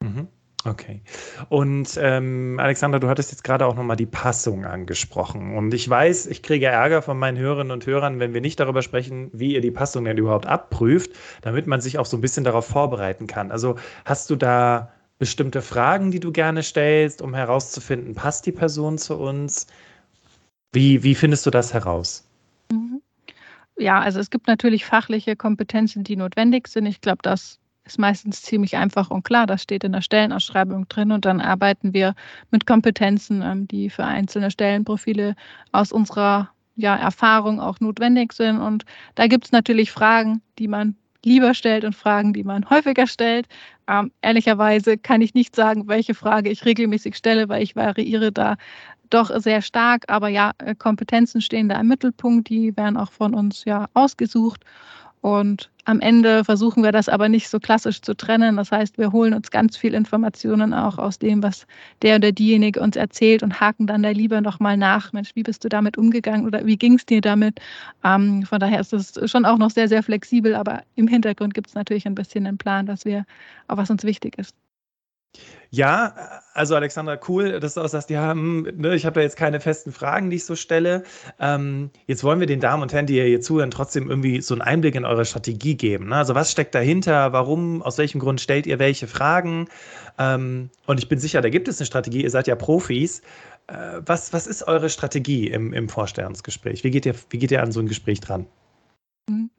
Mhm. 0.00 0.28
Okay. 0.64 1.02
Und 1.48 1.96
ähm, 2.00 2.58
Alexander, 2.58 2.98
du 2.98 3.08
hattest 3.08 3.30
jetzt 3.30 3.44
gerade 3.44 3.66
auch 3.66 3.76
nochmal 3.76 3.96
die 3.96 4.06
Passung 4.06 4.64
angesprochen. 4.64 5.56
Und 5.56 5.72
ich 5.74 5.88
weiß, 5.88 6.26
ich 6.26 6.42
kriege 6.42 6.66
Ärger 6.66 7.02
von 7.02 7.18
meinen 7.18 7.38
Hörerinnen 7.38 7.70
und 7.70 7.86
Hörern, 7.86 8.18
wenn 8.18 8.34
wir 8.34 8.40
nicht 8.40 8.58
darüber 8.58 8.82
sprechen, 8.82 9.30
wie 9.32 9.54
ihr 9.54 9.60
die 9.60 9.70
Passung 9.70 10.04
denn 10.04 10.18
überhaupt 10.18 10.46
abprüft, 10.46 11.12
damit 11.42 11.68
man 11.68 11.80
sich 11.80 11.98
auch 11.98 12.06
so 12.06 12.16
ein 12.16 12.20
bisschen 12.20 12.42
darauf 12.42 12.66
vorbereiten 12.66 13.28
kann. 13.28 13.52
Also 13.52 13.76
hast 14.04 14.28
du 14.30 14.34
da 14.34 14.92
bestimmte 15.18 15.62
Fragen, 15.62 16.10
die 16.10 16.20
du 16.20 16.32
gerne 16.32 16.62
stellst, 16.62 17.22
um 17.22 17.32
herauszufinden, 17.34 18.14
passt 18.14 18.44
die 18.46 18.52
Person 18.52 18.98
zu 18.98 19.16
uns? 19.16 19.68
Wie, 20.72 21.02
wie 21.04 21.14
findest 21.14 21.46
du 21.46 21.50
das 21.50 21.72
heraus? 21.72 22.28
Ja, 23.78 24.00
also 24.00 24.20
es 24.20 24.30
gibt 24.30 24.46
natürlich 24.46 24.84
fachliche 24.86 25.36
Kompetenzen, 25.36 26.02
die 26.02 26.16
notwendig 26.16 26.68
sind. 26.68 26.86
Ich 26.86 27.00
glaube, 27.00 27.18
das 27.22 27.58
ist 27.84 27.98
meistens 27.98 28.42
ziemlich 28.42 28.76
einfach 28.76 29.10
und 29.10 29.22
klar. 29.22 29.46
Das 29.46 29.62
steht 29.62 29.84
in 29.84 29.92
der 29.92 30.00
Stellenausschreibung 30.00 30.88
drin 30.88 31.12
und 31.12 31.24
dann 31.24 31.40
arbeiten 31.40 31.94
wir 31.94 32.14
mit 32.50 32.66
Kompetenzen, 32.66 33.42
ähm, 33.42 33.68
die 33.68 33.90
für 33.90 34.04
einzelne 34.04 34.50
Stellenprofile 34.50 35.36
aus 35.72 35.92
unserer 35.92 36.50
ja, 36.74 36.96
Erfahrung 36.96 37.60
auch 37.60 37.80
notwendig 37.80 38.32
sind. 38.32 38.58
Und 38.58 38.84
da 39.14 39.26
gibt 39.26 39.46
es 39.46 39.52
natürlich 39.52 39.92
Fragen, 39.92 40.42
die 40.58 40.68
man 40.68 40.96
lieber 41.24 41.54
stellt 41.54 41.84
und 41.84 41.94
Fragen, 41.94 42.32
die 42.32 42.44
man 42.44 42.64
häufiger 42.70 43.06
stellt. 43.06 43.46
Ähm, 43.88 44.10
ehrlicherweise 44.22 44.98
kann 44.98 45.20
ich 45.20 45.34
nicht 45.34 45.54
sagen, 45.54 45.86
welche 45.86 46.14
Frage 46.14 46.50
ich 46.50 46.64
regelmäßig 46.64 47.16
stelle, 47.16 47.48
weil 47.48 47.62
ich 47.62 47.76
variiere 47.76 48.32
da 48.32 48.56
doch 49.10 49.30
sehr 49.40 49.62
stark. 49.62 50.04
Aber 50.08 50.28
ja, 50.28 50.52
äh, 50.58 50.74
Kompetenzen 50.74 51.40
stehen 51.40 51.68
da 51.68 51.80
im 51.80 51.88
Mittelpunkt. 51.88 52.48
Die 52.48 52.76
werden 52.76 52.96
auch 52.96 53.12
von 53.12 53.34
uns 53.34 53.64
ja 53.64 53.86
ausgesucht. 53.94 54.64
Und 55.20 55.70
am 55.86 56.00
Ende 56.00 56.44
versuchen 56.44 56.84
wir 56.84 56.92
das 56.92 57.08
aber 57.08 57.28
nicht 57.28 57.48
so 57.48 57.58
klassisch 57.58 58.00
zu 58.00 58.14
trennen. 58.16 58.56
Das 58.56 58.70
heißt, 58.70 58.96
wir 58.96 59.12
holen 59.12 59.34
uns 59.34 59.50
ganz 59.50 59.76
viel 59.76 59.94
Informationen 59.94 60.72
auch 60.72 60.98
aus 60.98 61.18
dem, 61.18 61.42
was 61.42 61.66
der 62.02 62.16
oder 62.16 62.32
diejenige 62.32 62.80
uns 62.80 62.96
erzählt 62.96 63.42
und 63.42 63.60
haken 63.60 63.86
dann 63.86 64.02
da 64.02 64.10
lieber 64.10 64.40
nochmal 64.40 64.76
nach. 64.76 65.12
Mensch, 65.12 65.30
wie 65.34 65.42
bist 65.42 65.64
du 65.64 65.68
damit 65.68 65.98
umgegangen 65.98 66.46
oder 66.46 66.64
wie 66.66 66.76
ging 66.76 66.94
es 66.94 67.06
dir 67.06 67.20
damit? 67.20 67.60
Ähm, 68.04 68.44
von 68.44 68.60
daher 68.60 68.80
ist 68.80 68.92
es 68.92 69.18
schon 69.30 69.44
auch 69.44 69.58
noch 69.58 69.70
sehr, 69.70 69.88
sehr 69.88 70.02
flexibel, 70.02 70.54
aber 70.54 70.82
im 70.94 71.08
Hintergrund 71.08 71.54
gibt 71.54 71.68
es 71.68 71.74
natürlich 71.74 72.06
ein 72.06 72.14
bisschen 72.14 72.46
einen 72.46 72.58
Plan, 72.58 72.86
dass 72.86 73.04
wir, 73.04 73.24
auch 73.68 73.78
was 73.78 73.90
uns 73.90 74.04
wichtig 74.04 74.38
ist. 74.38 74.54
Ja, 75.70 76.42
also 76.54 76.74
Alexandra, 76.74 77.18
cool, 77.28 77.60
dass 77.60 77.74
du 77.74 77.80
auch 77.80 77.88
sagst, 77.88 78.10
ja, 78.10 78.30
hm, 78.30 78.68
ne, 78.76 78.94
ich 78.94 79.04
habe 79.04 79.14
da 79.14 79.20
jetzt 79.20 79.36
keine 79.36 79.60
festen 79.60 79.92
Fragen, 79.92 80.30
die 80.30 80.36
ich 80.36 80.44
so 80.44 80.56
stelle. 80.56 81.02
Ähm, 81.38 81.90
jetzt 82.06 82.24
wollen 82.24 82.40
wir 82.40 82.46
den 82.46 82.60
Damen 82.60 82.82
und 82.82 82.92
Herren, 82.92 83.06
die 83.06 83.20
hier 83.20 83.40
zuhören, 83.40 83.70
trotzdem 83.70 84.08
irgendwie 84.08 84.40
so 84.40 84.54
einen 84.54 84.62
Einblick 84.62 84.94
in 84.94 85.04
eure 85.04 85.24
Strategie 85.24 85.76
geben. 85.76 86.08
Ne? 86.08 86.16
Also 86.16 86.34
was 86.34 86.50
steckt 86.50 86.74
dahinter? 86.74 87.32
Warum, 87.32 87.82
aus 87.82 87.98
welchem 87.98 88.20
Grund 88.20 88.40
stellt 88.40 88.66
ihr 88.66 88.78
welche 88.78 89.06
Fragen? 89.06 89.68
Ähm, 90.18 90.70
und 90.86 90.98
ich 90.98 91.08
bin 91.08 91.18
sicher, 91.18 91.40
da 91.40 91.48
gibt 91.48 91.68
es 91.68 91.78
eine 91.78 91.86
Strategie, 91.86 92.22
ihr 92.22 92.30
seid 92.30 92.46
ja 92.46 92.54
Profis. 92.54 93.22
Äh, 93.66 94.00
was, 94.06 94.32
was 94.32 94.46
ist 94.46 94.66
eure 94.66 94.88
Strategie 94.88 95.48
im, 95.48 95.72
im 95.72 95.88
Vorstellungsgespräch? 95.88 96.84
Wie 96.84 96.90
geht, 96.90 97.06
ihr, 97.06 97.14
wie 97.30 97.38
geht 97.38 97.50
ihr 97.50 97.62
an 97.62 97.72
so 97.72 97.80
ein 97.80 97.88
Gespräch 97.88 98.20
dran? 98.20 98.46
Mhm. 99.28 99.50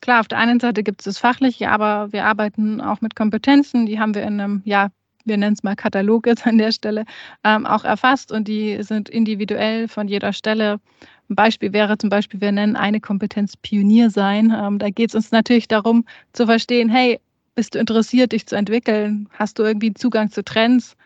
Klar, 0.00 0.20
auf 0.20 0.28
der 0.28 0.38
einen 0.38 0.58
Seite 0.58 0.82
gibt 0.82 1.00
es 1.00 1.04
das 1.04 1.18
Fachliche, 1.18 1.70
aber 1.70 2.12
wir 2.12 2.24
arbeiten 2.24 2.80
auch 2.80 3.00
mit 3.00 3.14
Kompetenzen, 3.14 3.86
die 3.86 4.00
haben 4.00 4.14
wir 4.16 4.22
in 4.22 4.40
einem 4.40 4.62
ja, 4.64 4.90
wir 5.24 5.36
nennen 5.36 5.54
es 5.54 5.62
mal 5.62 5.76
Katalog 5.76 6.26
jetzt 6.26 6.46
an 6.46 6.58
der 6.58 6.72
Stelle, 6.72 7.04
ähm, 7.44 7.66
auch 7.66 7.84
erfasst 7.84 8.32
und 8.32 8.48
die 8.48 8.82
sind 8.82 9.08
individuell 9.08 9.88
von 9.88 10.08
jeder 10.08 10.32
Stelle. 10.32 10.80
Ein 11.28 11.36
Beispiel 11.36 11.72
wäre 11.72 11.98
zum 11.98 12.10
Beispiel, 12.10 12.40
wir 12.40 12.52
nennen 12.52 12.76
eine 12.76 13.00
Kompetenz 13.00 13.56
Pionier 13.56 14.10
sein. 14.10 14.52
Ähm, 14.56 14.78
da 14.78 14.90
geht 14.90 15.10
es 15.10 15.14
uns 15.14 15.32
natürlich 15.32 15.68
darum 15.68 16.04
zu 16.32 16.46
verstehen, 16.46 16.88
hey, 16.88 17.20
bist 17.54 17.74
du 17.74 17.78
interessiert, 17.78 18.32
dich 18.32 18.46
zu 18.46 18.56
entwickeln? 18.56 19.28
Hast 19.32 19.58
du 19.58 19.62
irgendwie 19.62 19.94
Zugang 19.94 20.30
zu 20.30 20.42
Trends? 20.42 20.96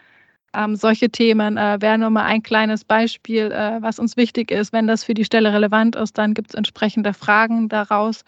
Ähm, 0.55 0.77
solche 0.77 1.11
Themen 1.11 1.57
äh, 1.59 1.79
wären 1.81 2.01
nur 2.01 2.11
mal 2.11 2.25
ein 2.25 2.43
kleines 2.43 2.85
Beispiel, 2.85 3.53
äh, 3.53 3.83
was 3.83 3.99
uns 3.99 4.17
wichtig 4.17 4.51
ist. 4.51 4.73
Wenn 4.73 4.87
das 4.87 5.05
für 5.05 5.15
die 5.15 5.25
Stelle 5.25 5.53
relevant 5.53 5.97
ist, 5.97 6.17
dann 6.19 6.35
gibt 6.35 6.51
es 6.51 6.55
entsprechende 6.55 7.13
Fragen 7.13 7.69
daraus. 7.69 8.23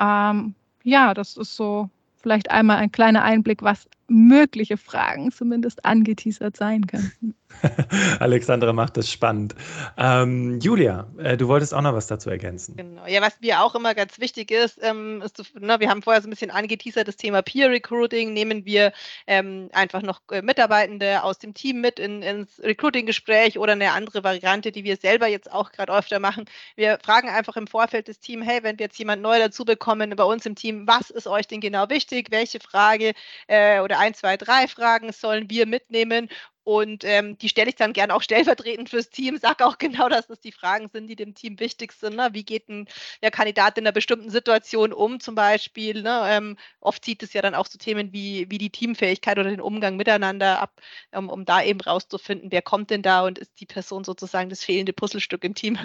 Ähm, 0.00 0.54
ja, 0.84 1.12
das 1.14 1.36
ist 1.36 1.56
so 1.56 1.90
vielleicht 2.22 2.50
einmal 2.50 2.78
ein 2.78 2.92
kleiner 2.92 3.22
Einblick, 3.24 3.62
was 3.62 3.88
mögliche 4.08 4.76
Fragen 4.76 5.32
zumindest 5.32 5.84
angeteasert 5.84 6.56
sein 6.56 6.86
könnten. 6.86 7.34
Alexandra 8.20 8.72
macht 8.72 8.96
das 8.96 9.10
spannend. 9.10 9.54
Ähm, 9.96 10.58
Julia, 10.60 11.06
äh, 11.18 11.36
du 11.36 11.48
wolltest 11.48 11.74
auch 11.74 11.80
noch 11.80 11.94
was 11.94 12.06
dazu 12.06 12.30
ergänzen. 12.30 12.76
Genau. 12.76 13.06
Ja, 13.06 13.22
was 13.22 13.40
mir 13.40 13.62
auch 13.62 13.74
immer 13.74 13.94
ganz 13.94 14.18
wichtig 14.18 14.50
ist, 14.50 14.78
ähm, 14.82 15.22
ist 15.22 15.42
ne, 15.58 15.80
wir 15.80 15.88
haben 15.88 16.02
vorher 16.02 16.20
so 16.22 16.28
ein 16.28 16.30
bisschen 16.30 16.50
angeteasert, 16.50 17.08
das 17.08 17.16
Thema 17.16 17.42
Peer 17.42 17.70
Recruiting. 17.70 18.32
Nehmen 18.32 18.64
wir 18.64 18.92
ähm, 19.26 19.68
einfach 19.72 20.02
noch 20.02 20.20
äh, 20.30 20.42
Mitarbeitende 20.42 21.22
aus 21.22 21.38
dem 21.38 21.54
Team 21.54 21.80
mit 21.80 21.98
in, 21.98 22.22
ins 22.22 22.60
Recruiting-Gespräch 22.62 23.58
oder 23.58 23.72
eine 23.72 23.92
andere 23.92 24.24
Variante, 24.24 24.72
die 24.72 24.84
wir 24.84 24.96
selber 24.96 25.26
jetzt 25.26 25.50
auch 25.50 25.72
gerade 25.72 25.92
öfter 25.92 26.18
machen. 26.18 26.44
Wir 26.74 26.98
fragen 27.02 27.28
einfach 27.28 27.56
im 27.56 27.66
Vorfeld 27.66 28.08
des 28.08 28.18
Teams, 28.18 28.46
hey, 28.46 28.62
wenn 28.62 28.78
wir 28.78 28.86
jetzt 28.86 28.98
jemand 28.98 29.22
neu 29.22 29.38
dazu 29.38 29.64
bekommen 29.64 30.14
bei 30.16 30.24
uns 30.24 30.44
im 30.46 30.54
Team, 30.54 30.86
was 30.86 31.10
ist 31.10 31.26
euch 31.26 31.46
denn 31.46 31.60
genau 31.60 31.88
wichtig? 31.88 32.28
Welche 32.30 32.60
Frage 32.60 33.12
äh, 33.46 33.80
oder 33.80 33.95
ein, 33.98 34.14
zwei, 34.14 34.36
drei 34.36 34.68
Fragen 34.68 35.12
sollen 35.12 35.50
wir 35.50 35.66
mitnehmen 35.66 36.28
und 36.66 37.04
ähm, 37.04 37.38
die 37.38 37.48
stelle 37.48 37.68
ich 37.68 37.76
dann 37.76 37.92
gerne 37.92 38.12
auch 38.12 38.22
stellvertretend 38.22 38.90
fürs 38.90 39.08
Team, 39.08 39.36
sage 39.38 39.64
auch 39.64 39.78
genau, 39.78 40.08
dass 40.08 40.26
das 40.26 40.40
die 40.40 40.50
Fragen 40.50 40.88
sind, 40.88 41.06
die 41.06 41.14
dem 41.14 41.32
Team 41.32 41.60
wichtig 41.60 41.92
sind. 41.92 42.16
Ne? 42.16 42.30
Wie 42.32 42.42
geht 42.44 42.68
ein 42.68 42.88
der 43.22 43.30
Kandidat 43.30 43.78
in 43.78 43.84
einer 43.84 43.92
bestimmten 43.92 44.30
Situation 44.30 44.92
um, 44.92 45.20
zum 45.20 45.36
Beispiel? 45.36 46.02
Ne? 46.02 46.22
Ähm, 46.26 46.56
oft 46.80 47.04
zieht 47.04 47.22
es 47.22 47.34
ja 47.34 47.40
dann 47.40 47.54
auch 47.54 47.66
so 47.66 47.78
Themen 47.78 48.12
wie, 48.12 48.50
wie 48.50 48.58
die 48.58 48.70
Teamfähigkeit 48.70 49.38
oder 49.38 49.50
den 49.50 49.60
Umgang 49.60 49.96
miteinander 49.96 50.60
ab, 50.60 50.80
um, 51.12 51.28
um 51.28 51.44
da 51.44 51.62
eben 51.62 51.80
rauszufinden, 51.80 52.50
wer 52.50 52.62
kommt 52.62 52.90
denn 52.90 53.02
da 53.02 53.24
und 53.24 53.38
ist 53.38 53.60
die 53.60 53.66
Person 53.66 54.02
sozusagen 54.02 54.50
das 54.50 54.64
fehlende 54.64 54.92
Puzzlestück 54.92 55.44
im 55.44 55.54
Team. 55.54 55.78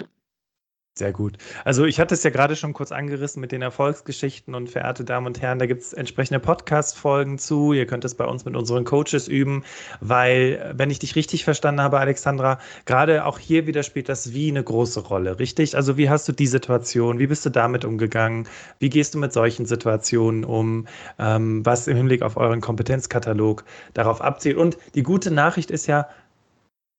Sehr 0.94 1.10
gut. 1.10 1.38
Also 1.64 1.86
ich 1.86 1.98
hatte 1.98 2.12
es 2.12 2.22
ja 2.22 2.28
gerade 2.28 2.54
schon 2.54 2.74
kurz 2.74 2.92
angerissen 2.92 3.40
mit 3.40 3.50
den 3.50 3.62
Erfolgsgeschichten 3.62 4.54
und 4.54 4.68
verehrte 4.68 5.04
Damen 5.04 5.26
und 5.26 5.40
Herren, 5.40 5.58
da 5.58 5.64
gibt 5.64 5.80
es 5.80 5.94
entsprechende 5.94 6.38
Podcast-Folgen 6.38 7.38
zu. 7.38 7.72
Ihr 7.72 7.86
könnt 7.86 8.04
es 8.04 8.14
bei 8.14 8.26
uns 8.26 8.44
mit 8.44 8.54
unseren 8.54 8.84
Coaches 8.84 9.26
üben, 9.26 9.64
weil, 10.02 10.74
wenn 10.76 10.90
ich 10.90 10.98
dich 10.98 11.16
richtig 11.16 11.44
verstanden 11.44 11.80
habe, 11.80 11.98
Alexandra, 11.98 12.58
gerade 12.84 13.24
auch 13.24 13.38
hier 13.38 13.66
wieder 13.66 13.84
spielt 13.84 14.10
das 14.10 14.34
Wie 14.34 14.50
eine 14.50 14.62
große 14.62 15.00
Rolle, 15.00 15.38
richtig? 15.38 15.76
Also 15.76 15.96
wie 15.96 16.10
hast 16.10 16.28
du 16.28 16.32
die 16.32 16.46
Situation? 16.46 17.18
Wie 17.18 17.26
bist 17.26 17.46
du 17.46 17.50
damit 17.50 17.86
umgegangen? 17.86 18.46
Wie 18.78 18.90
gehst 18.90 19.14
du 19.14 19.18
mit 19.18 19.32
solchen 19.32 19.64
Situationen 19.64 20.44
um? 20.44 20.86
Ähm, 21.18 21.64
was 21.64 21.88
im 21.88 21.96
Hinblick 21.96 22.20
auf 22.20 22.36
euren 22.36 22.60
Kompetenzkatalog 22.60 23.64
darauf 23.94 24.20
abzielt? 24.20 24.58
Und 24.58 24.76
die 24.94 25.02
gute 25.02 25.30
Nachricht 25.30 25.70
ist 25.70 25.86
ja, 25.86 26.06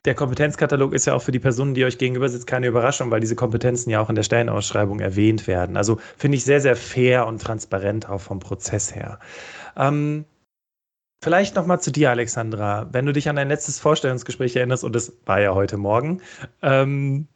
der 0.05 0.15
Kompetenzkatalog 0.15 0.93
ist 0.93 1.05
ja 1.05 1.13
auch 1.13 1.21
für 1.21 1.31
die 1.31 1.39
Personen, 1.39 1.73
die 1.73 1.85
euch 1.85 1.97
gegenüber 1.97 2.27
sitzt, 2.27 2.45
keine 2.45 2.67
Überraschung, 2.67 3.09
weil 3.09 3.21
diese 3.21 3.35
Kompetenzen 3.35 3.89
ja 3.89 4.01
auch 4.01 4.09
in 4.09 4.15
der 4.15 4.23
Stellenausschreibung 4.23 4.99
erwähnt 4.99 5.47
werden. 5.47 5.77
Also 5.77 5.99
finde 6.17 6.37
ich 6.37 6.43
sehr, 6.43 6.59
sehr 6.59 6.75
fair 6.75 7.25
und 7.25 7.41
transparent 7.41 8.09
auch 8.09 8.19
vom 8.19 8.39
Prozess 8.39 8.93
her. 8.93 9.19
Ähm, 9.77 10.25
vielleicht 11.23 11.55
nochmal 11.55 11.81
zu 11.81 11.91
dir, 11.91 12.09
Alexandra. 12.09 12.89
Wenn 12.91 13.05
du 13.05 13.13
dich 13.13 13.29
an 13.29 13.37
dein 13.37 13.47
letztes 13.47 13.79
Vorstellungsgespräch 13.79 14.55
erinnerst, 14.57 14.83
und 14.83 14.93
das 14.93 15.13
war 15.25 15.39
ja 15.39 15.53
heute 15.53 15.77
Morgen, 15.77 16.21
ähm, 16.61 17.27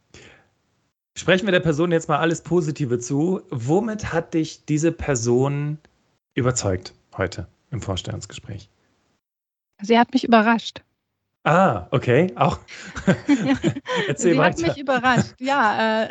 sprechen 1.16 1.46
wir 1.46 1.52
der 1.52 1.60
Person 1.60 1.90
jetzt 1.90 2.08
mal 2.10 2.18
alles 2.18 2.42
Positive 2.42 2.98
zu. 2.98 3.40
Womit 3.48 4.12
hat 4.12 4.34
dich 4.34 4.66
diese 4.66 4.92
Person 4.92 5.78
überzeugt 6.34 6.92
heute 7.16 7.48
im 7.70 7.80
Vorstellungsgespräch? 7.80 8.68
Sie 9.80 9.98
hat 9.98 10.12
mich 10.12 10.24
überrascht. 10.24 10.82
Ah, 11.48 11.88
okay, 11.92 12.30
auch. 12.36 12.58
Erzähl 14.06 14.32
Sie 14.32 14.38
weiter. 14.38 14.66
hat 14.66 14.68
mich 14.68 14.78
überrascht. 14.82 15.34
Ja, 15.40 16.04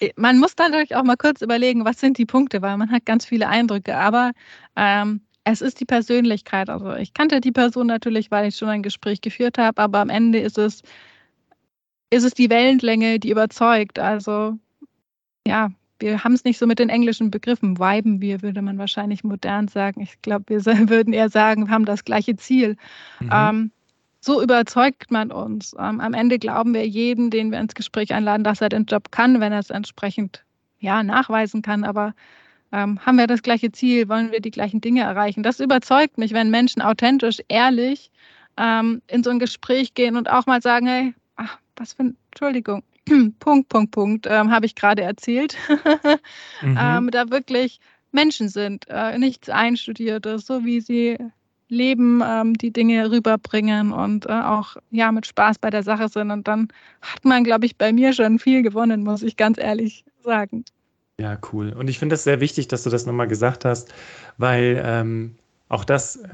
äh, 0.00 0.12
man 0.16 0.38
muss 0.38 0.54
dann 0.54 0.72
natürlich 0.72 0.94
auch 0.94 1.02
mal 1.02 1.16
kurz 1.16 1.40
überlegen, 1.40 1.86
was 1.86 1.98
sind 1.98 2.18
die 2.18 2.26
Punkte, 2.26 2.60
weil 2.60 2.76
man 2.76 2.90
hat 2.90 3.06
ganz 3.06 3.24
viele 3.24 3.48
Eindrücke. 3.48 3.96
Aber 3.96 4.32
ähm, 4.76 5.22
es 5.44 5.62
ist 5.62 5.80
die 5.80 5.86
Persönlichkeit. 5.86 6.68
Also 6.68 6.94
ich 6.94 7.14
kannte 7.14 7.40
die 7.40 7.52
Person 7.52 7.86
natürlich, 7.86 8.30
weil 8.30 8.48
ich 8.48 8.56
schon 8.56 8.68
ein 8.68 8.82
Gespräch 8.82 9.22
geführt 9.22 9.56
habe, 9.56 9.80
aber 9.80 10.00
am 10.00 10.10
Ende 10.10 10.40
ist 10.40 10.58
es, 10.58 10.82
ist 12.10 12.24
es 12.24 12.34
die 12.34 12.50
Wellenlänge, 12.50 13.18
die 13.18 13.30
überzeugt. 13.30 13.98
Also 13.98 14.58
ja, 15.46 15.70
wir 16.00 16.22
haben 16.22 16.34
es 16.34 16.44
nicht 16.44 16.58
so 16.58 16.66
mit 16.66 16.78
den 16.78 16.90
englischen 16.90 17.30
Begriffen. 17.30 17.78
Viben 17.78 18.20
wir, 18.20 18.42
würde 18.42 18.60
man 18.60 18.76
wahrscheinlich 18.76 19.24
modern 19.24 19.68
sagen. 19.68 20.02
Ich 20.02 20.20
glaube, 20.20 20.44
wir 20.48 20.62
würden 20.90 21.14
eher 21.14 21.30
sagen, 21.30 21.68
wir 21.68 21.70
haben 21.72 21.86
das 21.86 22.04
gleiche 22.04 22.36
Ziel. 22.36 22.76
Mhm. 23.20 23.30
Ähm, 23.32 23.72
so 24.24 24.40
überzeugt 24.40 25.10
man 25.10 25.32
uns. 25.32 25.74
Ähm, 25.78 26.00
am 26.00 26.14
Ende 26.14 26.38
glauben 26.38 26.74
wir 26.74 26.86
jeden, 26.86 27.30
den 27.30 27.50
wir 27.50 27.58
ins 27.58 27.74
Gespräch 27.74 28.14
einladen, 28.14 28.44
dass 28.44 28.60
er 28.60 28.68
den 28.68 28.84
Job 28.84 29.10
kann, 29.10 29.40
wenn 29.40 29.52
er 29.52 29.58
es 29.58 29.70
entsprechend 29.70 30.44
ja, 30.78 31.02
nachweisen 31.02 31.60
kann. 31.60 31.82
Aber 31.82 32.14
ähm, 32.70 33.04
haben 33.04 33.18
wir 33.18 33.26
das 33.26 33.42
gleiche 33.42 33.72
Ziel? 33.72 34.08
Wollen 34.08 34.30
wir 34.30 34.40
die 34.40 34.52
gleichen 34.52 34.80
Dinge 34.80 35.02
erreichen? 35.02 35.42
Das 35.42 35.58
überzeugt 35.58 36.18
mich, 36.18 36.32
wenn 36.32 36.50
Menschen 36.50 36.82
authentisch, 36.82 37.40
ehrlich 37.48 38.12
ähm, 38.56 39.02
in 39.08 39.24
so 39.24 39.30
ein 39.30 39.40
Gespräch 39.40 39.94
gehen 39.94 40.16
und 40.16 40.30
auch 40.30 40.46
mal 40.46 40.62
sagen, 40.62 40.86
hey, 40.86 41.14
ach, 41.34 41.58
was 41.76 41.94
für 41.94 42.04
ein, 42.04 42.16
Entschuldigung, 42.30 42.84
Punkt, 43.40 43.68
Punkt, 43.68 43.90
Punkt, 43.90 44.26
ähm, 44.30 44.52
habe 44.52 44.66
ich 44.66 44.76
gerade 44.76 45.02
erzählt. 45.02 45.56
mhm. 46.62 46.78
ähm, 46.80 47.10
da 47.10 47.28
wirklich 47.30 47.80
Menschen 48.12 48.48
sind, 48.48 48.86
äh, 48.88 49.18
nichts 49.18 49.48
Einstudiertes, 49.48 50.46
so 50.46 50.64
wie 50.64 50.80
sie 50.80 51.18
leben, 51.72 52.22
ähm, 52.24 52.54
die 52.54 52.70
Dinge 52.70 53.10
rüberbringen 53.10 53.92
und 53.92 54.26
äh, 54.26 54.32
auch 54.32 54.76
ja 54.90 55.10
mit 55.10 55.26
Spaß 55.26 55.58
bei 55.58 55.70
der 55.70 55.82
Sache 55.82 56.08
sind. 56.08 56.30
Und 56.30 56.46
dann 56.46 56.68
hat 57.00 57.24
man, 57.24 57.42
glaube 57.42 57.66
ich, 57.66 57.76
bei 57.76 57.92
mir 57.92 58.12
schon 58.12 58.38
viel 58.38 58.62
gewonnen, 58.62 59.02
muss 59.02 59.22
ich 59.22 59.36
ganz 59.36 59.58
ehrlich 59.58 60.04
sagen. 60.22 60.64
Ja, 61.18 61.38
cool. 61.52 61.72
Und 61.72 61.88
ich 61.88 61.98
finde 61.98 62.14
es 62.14 62.24
sehr 62.24 62.40
wichtig, 62.40 62.68
dass 62.68 62.82
du 62.82 62.90
das 62.90 63.06
nochmal 63.06 63.26
gesagt 63.26 63.64
hast, 63.64 63.92
weil 64.38 64.80
ähm, 64.84 65.34
auch 65.68 65.84
das 65.84 66.16
äh, 66.16 66.28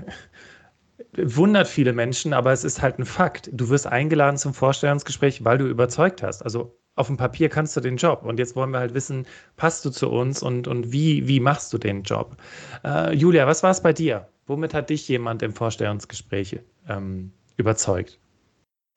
wundert 1.16 1.68
viele 1.68 1.92
Menschen, 1.92 2.32
aber 2.32 2.52
es 2.52 2.64
ist 2.64 2.82
halt 2.82 2.98
ein 2.98 3.04
Fakt. 3.04 3.48
Du 3.52 3.68
wirst 3.68 3.86
eingeladen 3.86 4.36
zum 4.36 4.54
Vorstellungsgespräch, 4.54 5.44
weil 5.44 5.58
du 5.58 5.66
überzeugt 5.66 6.22
hast. 6.22 6.42
Also 6.42 6.76
auf 6.96 7.06
dem 7.06 7.16
Papier 7.16 7.48
kannst 7.48 7.76
du 7.76 7.80
den 7.80 7.96
Job. 7.96 8.24
Und 8.24 8.38
jetzt 8.38 8.56
wollen 8.56 8.70
wir 8.70 8.80
halt 8.80 8.94
wissen, 8.94 9.26
passt 9.56 9.84
du 9.84 9.90
zu 9.90 10.08
uns 10.10 10.42
und, 10.42 10.66
und 10.66 10.92
wie, 10.92 11.28
wie 11.28 11.38
machst 11.38 11.72
du 11.72 11.78
den 11.78 12.02
Job? 12.02 12.36
Äh, 12.84 13.14
Julia, 13.14 13.46
was 13.46 13.62
war 13.62 13.70
es 13.70 13.80
bei 13.80 13.92
dir? 13.92 14.26
Womit 14.48 14.74
hat 14.74 14.90
dich 14.90 15.06
jemand 15.08 15.42
im 15.42 15.52
Vorstellungsgespräch 15.52 16.58
ähm, 16.88 17.32
überzeugt? 17.56 18.18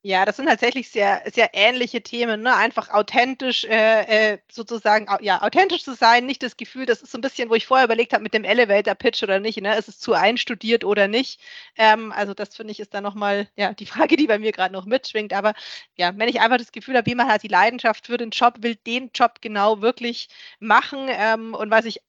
Ja, 0.03 0.25
das 0.25 0.37
sind 0.37 0.47
tatsächlich 0.47 0.89
sehr, 0.89 1.21
sehr 1.31 1.51
ähnliche 1.53 2.01
Themen. 2.01 2.41
Ne? 2.41 2.55
Einfach 2.55 2.89
authentisch, 2.89 3.65
äh, 3.65 4.33
äh, 4.33 4.37
sozusagen, 4.51 5.05
ja, 5.21 5.43
authentisch 5.43 5.83
zu 5.83 5.93
sein, 5.93 6.25
nicht 6.25 6.41
das 6.41 6.57
Gefühl, 6.57 6.87
das 6.87 7.03
ist 7.03 7.11
so 7.11 7.19
ein 7.19 7.21
bisschen, 7.21 7.51
wo 7.51 7.53
ich 7.53 7.67
vorher 7.67 7.85
überlegt 7.85 8.13
habe 8.13 8.23
mit 8.23 8.33
dem 8.33 8.43
Elevator-Pitch 8.43 9.21
oder 9.21 9.39
nicht. 9.39 9.61
Ne? 9.61 9.77
Ist 9.77 9.89
es 9.89 9.99
zu 9.99 10.13
einstudiert 10.13 10.83
oder 10.85 11.07
nicht? 11.07 11.39
Ähm, 11.77 12.11
also, 12.13 12.33
das 12.33 12.55
finde 12.55 12.71
ich 12.71 12.79
ist 12.79 12.95
dann 12.95 13.03
nochmal 13.03 13.47
ja, 13.55 13.73
die 13.73 13.85
Frage, 13.85 14.15
die 14.15 14.25
bei 14.25 14.39
mir 14.39 14.51
gerade 14.51 14.73
noch 14.73 14.85
mitschwingt. 14.85 15.33
Aber 15.33 15.53
ja, 15.97 16.17
wenn 16.17 16.29
ich 16.29 16.41
einfach 16.41 16.57
das 16.57 16.71
Gefühl 16.71 16.97
habe, 16.97 17.09
jemand 17.09 17.29
hat 17.29 17.43
die 17.43 17.47
Leidenschaft 17.47 18.07
für 18.07 18.17
den 18.17 18.31
Job, 18.31 18.55
will 18.61 18.75
den 18.75 19.11
Job 19.13 19.35
genau 19.41 19.81
wirklich 19.81 20.29
machen. 20.59 21.09
Ähm, 21.09 21.53
und 21.53 21.69
was 21.69 21.85
ich 21.85 22.01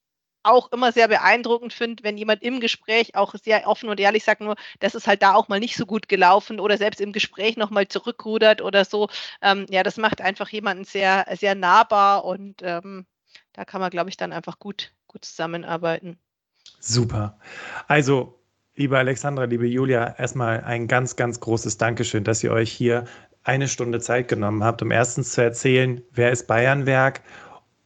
auch 0.43 0.71
immer 0.71 0.91
sehr 0.91 1.07
beeindruckend 1.07 1.73
finde, 1.73 2.03
wenn 2.03 2.17
jemand 2.17 2.43
im 2.43 2.59
Gespräch 2.59 3.15
auch 3.15 3.33
sehr 3.35 3.67
offen 3.67 3.89
und 3.89 3.99
ehrlich 3.99 4.23
sagt, 4.23 4.41
nur, 4.41 4.55
das 4.79 4.95
ist 4.95 5.07
halt 5.07 5.21
da 5.21 5.33
auch 5.33 5.47
mal 5.47 5.59
nicht 5.59 5.75
so 5.75 5.85
gut 5.85 6.07
gelaufen 6.07 6.59
oder 6.59 6.77
selbst 6.77 7.01
im 7.01 7.13
Gespräch 7.13 7.57
nochmal 7.57 7.87
zurückrudert 7.87 8.61
oder 8.61 8.85
so. 8.85 9.09
Ähm, 9.41 9.65
ja, 9.69 9.83
das 9.83 9.97
macht 9.97 10.21
einfach 10.21 10.49
jemanden 10.49 10.83
sehr, 10.83 11.25
sehr 11.37 11.55
nahbar 11.55 12.25
und 12.25 12.61
ähm, 12.61 13.05
da 13.53 13.65
kann 13.65 13.81
man, 13.81 13.89
glaube 13.89 14.09
ich, 14.09 14.17
dann 14.17 14.33
einfach 14.33 14.59
gut, 14.59 14.91
gut 15.07 15.25
zusammenarbeiten. 15.25 16.17
Super. 16.79 17.37
Also, 17.87 18.39
liebe 18.75 18.97
Alexandra, 18.97 19.45
liebe 19.45 19.67
Julia, 19.67 20.15
erstmal 20.17 20.63
ein 20.63 20.87
ganz, 20.87 21.15
ganz 21.15 21.39
großes 21.39 21.77
Dankeschön, 21.77 22.23
dass 22.23 22.43
ihr 22.43 22.51
euch 22.51 22.71
hier 22.71 23.05
eine 23.43 23.67
Stunde 23.67 23.99
Zeit 23.99 24.27
genommen 24.27 24.63
habt, 24.63 24.81
um 24.81 24.91
erstens 24.91 25.33
zu 25.33 25.41
erzählen, 25.41 26.01
wer 26.11 26.31
ist 26.31 26.47
Bayernwerk 26.47 27.21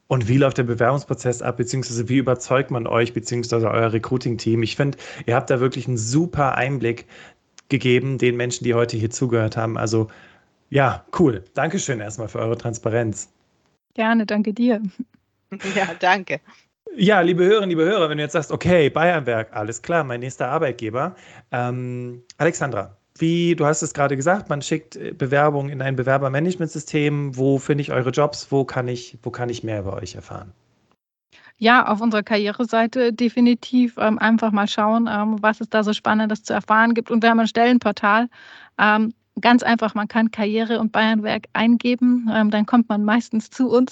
und 0.07 0.27
wie 0.27 0.37
läuft 0.37 0.57
der 0.57 0.63
Bewerbungsprozess 0.63 1.41
ab, 1.41 1.57
beziehungsweise 1.57 2.07
wie 2.09 2.17
überzeugt 2.17 2.71
man 2.71 2.87
euch, 2.87 3.13
beziehungsweise 3.13 3.69
euer 3.69 3.91
Recruiting-Team? 3.91 4.63
Ich 4.63 4.75
finde, 4.75 4.97
ihr 5.25 5.35
habt 5.35 5.49
da 5.49 5.59
wirklich 5.59 5.87
einen 5.87 5.97
super 5.97 6.55
Einblick 6.55 7.05
gegeben, 7.69 8.17
den 8.17 8.37
Menschen, 8.37 8.63
die 8.63 8.73
heute 8.73 8.95
hier 8.97 9.09
zugehört 9.09 9.57
haben. 9.57 9.77
Also 9.77 10.07
ja, 10.69 11.05
cool. 11.19 11.43
Dankeschön 11.53 11.99
erstmal 11.99 12.27
für 12.27 12.39
eure 12.39 12.57
Transparenz. 12.57 13.29
Gerne, 13.93 14.25
danke 14.25 14.53
dir. 14.53 14.81
Ja, 15.75 15.87
danke. 15.97 16.41
Ja, 16.97 17.21
liebe 17.21 17.45
Hörerinnen, 17.45 17.69
liebe 17.69 17.85
Hörer, 17.85 18.09
wenn 18.09 18.17
du 18.17 18.23
jetzt 18.25 18.33
sagst, 18.33 18.51
okay, 18.51 18.89
Bayernwerk, 18.89 19.55
alles 19.55 19.81
klar, 19.81 20.03
mein 20.03 20.19
nächster 20.19 20.49
Arbeitgeber. 20.49 21.15
Ähm, 21.53 22.21
Alexandra, 22.37 22.97
wie, 23.21 23.55
du 23.55 23.65
hast 23.65 23.81
es 23.81 23.93
gerade 23.93 24.15
gesagt, 24.15 24.49
man 24.49 24.61
schickt 24.61 24.95
äh, 24.95 25.11
Bewerbungen 25.11 25.71
in 25.71 25.81
ein 25.81 25.95
Bewerbermanagementsystem. 25.95 27.37
Wo 27.37 27.57
finde 27.59 27.81
ich 27.81 27.91
eure 27.91 28.11
Jobs? 28.11 28.51
Wo 28.51 28.65
kann 28.65 28.87
ich, 28.87 29.17
wo 29.23 29.31
kann 29.31 29.49
ich 29.49 29.63
mehr 29.63 29.79
über 29.79 29.93
euch 29.93 30.15
erfahren? 30.15 30.53
Ja, 31.59 31.87
auf 31.87 32.01
unserer 32.01 32.21
Karriereseite 32.21 33.13
definitiv 33.13 33.97
ähm, 33.97 34.19
einfach 34.19 34.51
mal 34.51 34.67
schauen, 34.67 35.09
ähm, 35.11 35.37
was 35.41 35.59
es 35.59 35.69
da 35.69 35.83
so 35.83 35.91
Spannendes 35.91 36.43
zu 36.43 36.53
erfahren 36.53 36.93
gibt. 36.93 37.09
Und 37.09 37.23
wir 37.23 37.31
haben 37.31 37.39
ein 37.39 37.47
Stellenportal. 37.47 38.29
Ähm, 38.77 39.13
Ganz 39.39 39.61
einfach, 39.61 39.93
man 39.93 40.07
kann 40.07 40.31
Karriere 40.31 40.79
und 40.79 40.91
Bayernwerk 40.91 41.45
eingeben, 41.53 42.27
ähm, 42.33 42.49
dann 42.49 42.65
kommt 42.65 42.89
man 42.89 43.05
meistens 43.05 43.51
zu 43.51 43.69
uns. 43.69 43.91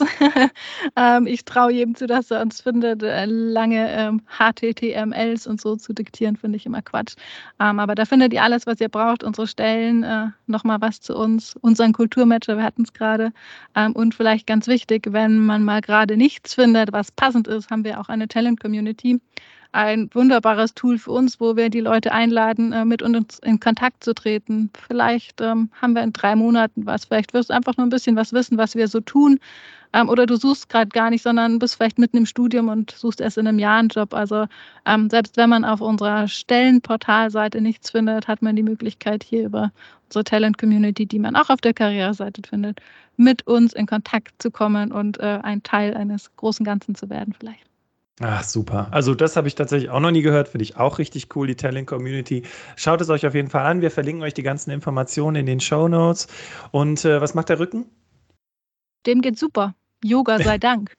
ähm, 0.95 1.27
ich 1.27 1.45
traue 1.45 1.71
jedem 1.71 1.93
zu, 1.93 2.07
dass 2.07 2.31
er 2.31 2.41
uns 2.41 2.61
findet. 2.61 3.03
Äh, 3.03 3.25
lange 3.25 3.87
ähm, 3.91 4.21
HTTMLs 4.27 5.45
und 5.45 5.61
so 5.61 5.75
zu 5.75 5.93
diktieren, 5.93 6.35
finde 6.35 6.57
ich 6.57 6.65
immer 6.65 6.81
Quatsch. 6.81 7.15
Ähm, 7.59 7.79
aber 7.79 7.93
da 7.93 8.05
findet 8.05 8.33
ihr 8.33 8.41
alles, 8.41 8.65
was 8.65 8.81
ihr 8.81 8.89
braucht, 8.89 9.23
unsere 9.23 9.45
Stellen, 9.45 10.01
äh, 10.03 10.27
nochmal 10.47 10.81
was 10.81 10.99
zu 10.99 11.15
uns, 11.15 11.55
unseren 11.61 11.93
Kulturmatcher, 11.93 12.57
wir 12.57 12.63
hatten 12.63 12.81
es 12.81 12.93
gerade. 12.93 13.31
Ähm, 13.75 13.91
und 13.91 14.15
vielleicht 14.15 14.47
ganz 14.47 14.65
wichtig, 14.67 15.07
wenn 15.11 15.45
man 15.45 15.63
mal 15.63 15.81
gerade 15.81 16.17
nichts 16.17 16.55
findet, 16.55 16.91
was 16.91 17.11
passend 17.11 17.47
ist, 17.47 17.69
haben 17.69 17.83
wir 17.83 17.99
auch 17.99 18.09
eine 18.09 18.27
Talent-Community 18.27 19.19
ein 19.75 20.09
wunderbares 20.13 20.73
Tool 20.73 20.97
für 20.97 21.11
uns, 21.11 21.39
wo 21.41 21.57
wir 21.57 21.69
die 21.69 21.81
Leute 21.81 22.13
einladen, 22.13 22.71
äh, 22.71 22.85
mit 22.85 23.01
uns 23.01 23.39
in 23.39 23.59
Kontakt 23.59 24.03
zu 24.03 24.13
treten. 24.13 24.71
Vielleicht 24.87 25.41
ähm, 25.41 25.69
haben 25.81 25.93
wir 25.93 26.01
in 26.01 26.13
drei 26.13 26.35
Monaten 26.35 26.85
was. 26.85 27.05
Vielleicht 27.05 27.33
wirst 27.33 27.49
du 27.49 27.53
einfach 27.53 27.75
nur 27.75 27.85
ein 27.85 27.89
bisschen 27.89 28.15
was 28.15 28.31
wissen, 28.31 28.57
was 28.57 28.75
wir 28.75 28.87
so 28.87 29.01
tun. 29.01 29.37
Ähm, 29.91 30.07
oder 30.07 30.25
du 30.25 30.37
suchst 30.37 30.69
gerade 30.69 30.87
gar 30.89 31.09
nicht, 31.09 31.23
sondern 31.23 31.59
bist 31.59 31.75
vielleicht 31.75 31.99
mitten 31.99 32.15
im 32.15 32.25
Studium 32.25 32.69
und 32.69 32.91
suchst 32.91 33.19
erst 33.19 33.37
in 33.37 33.47
einem 33.47 33.59
Jahr 33.59 33.79
einen 33.79 33.89
Job. 33.89 34.13
Also 34.13 34.45
ähm, 34.85 35.09
selbst 35.09 35.35
wenn 35.35 35.49
man 35.49 35.65
auf 35.65 35.81
unserer 35.81 36.29
Stellenportalseite 36.29 37.59
nichts 37.59 37.91
findet, 37.91 38.29
hat 38.29 38.41
man 38.41 38.55
die 38.55 38.63
Möglichkeit 38.63 39.23
hier 39.23 39.45
über 39.45 39.73
unsere 40.05 40.23
Talent 40.23 40.57
Community, 40.57 41.05
die 41.05 41.19
man 41.19 41.35
auch 41.35 41.49
auf 41.49 41.59
der 41.59 41.73
Karriereseite 41.73 42.41
findet, 42.47 42.79
mit 43.17 43.45
uns 43.45 43.73
in 43.73 43.87
Kontakt 43.87 44.41
zu 44.41 44.51
kommen 44.51 44.93
und 44.93 45.19
äh, 45.19 45.39
ein 45.43 45.63
Teil 45.63 45.95
eines 45.95 46.33
großen 46.37 46.65
Ganzen 46.65 46.95
zu 46.95 47.09
werden 47.09 47.33
vielleicht. 47.37 47.74
Ach, 48.21 48.43
super. 48.43 48.87
Also 48.91 49.13
das 49.13 49.35
habe 49.35 49.49
ich 49.49 49.55
tatsächlich 49.55 49.89
auch 49.89 49.99
noch 49.99 50.11
nie 50.11 50.21
gehört, 50.21 50.47
finde 50.47 50.63
ich 50.63 50.77
auch 50.77 50.99
richtig 50.99 51.35
cool, 51.35 51.47
die 51.47 51.55
Talent 51.55 51.87
Community. 51.87 52.43
Schaut 52.77 53.01
es 53.01 53.09
euch 53.09 53.27
auf 53.27 53.35
jeden 53.35 53.49
Fall 53.49 53.65
an. 53.65 53.81
Wir 53.81 53.91
verlinken 53.91 54.23
euch 54.23 54.33
die 54.33 54.43
ganzen 54.43 54.71
Informationen 54.71 55.35
in 55.35 55.45
den 55.45 55.59
Show 55.59 55.89
Notes. 55.89 56.27
Und 56.71 57.03
äh, 57.03 57.19
was 57.19 57.33
macht 57.33 57.49
der 57.49 57.59
Rücken? 57.59 57.85
Dem 59.05 59.21
geht 59.21 59.37
super. 59.37 59.75
Yoga 60.01 60.39
sei 60.39 60.57
Dank. 60.59 60.93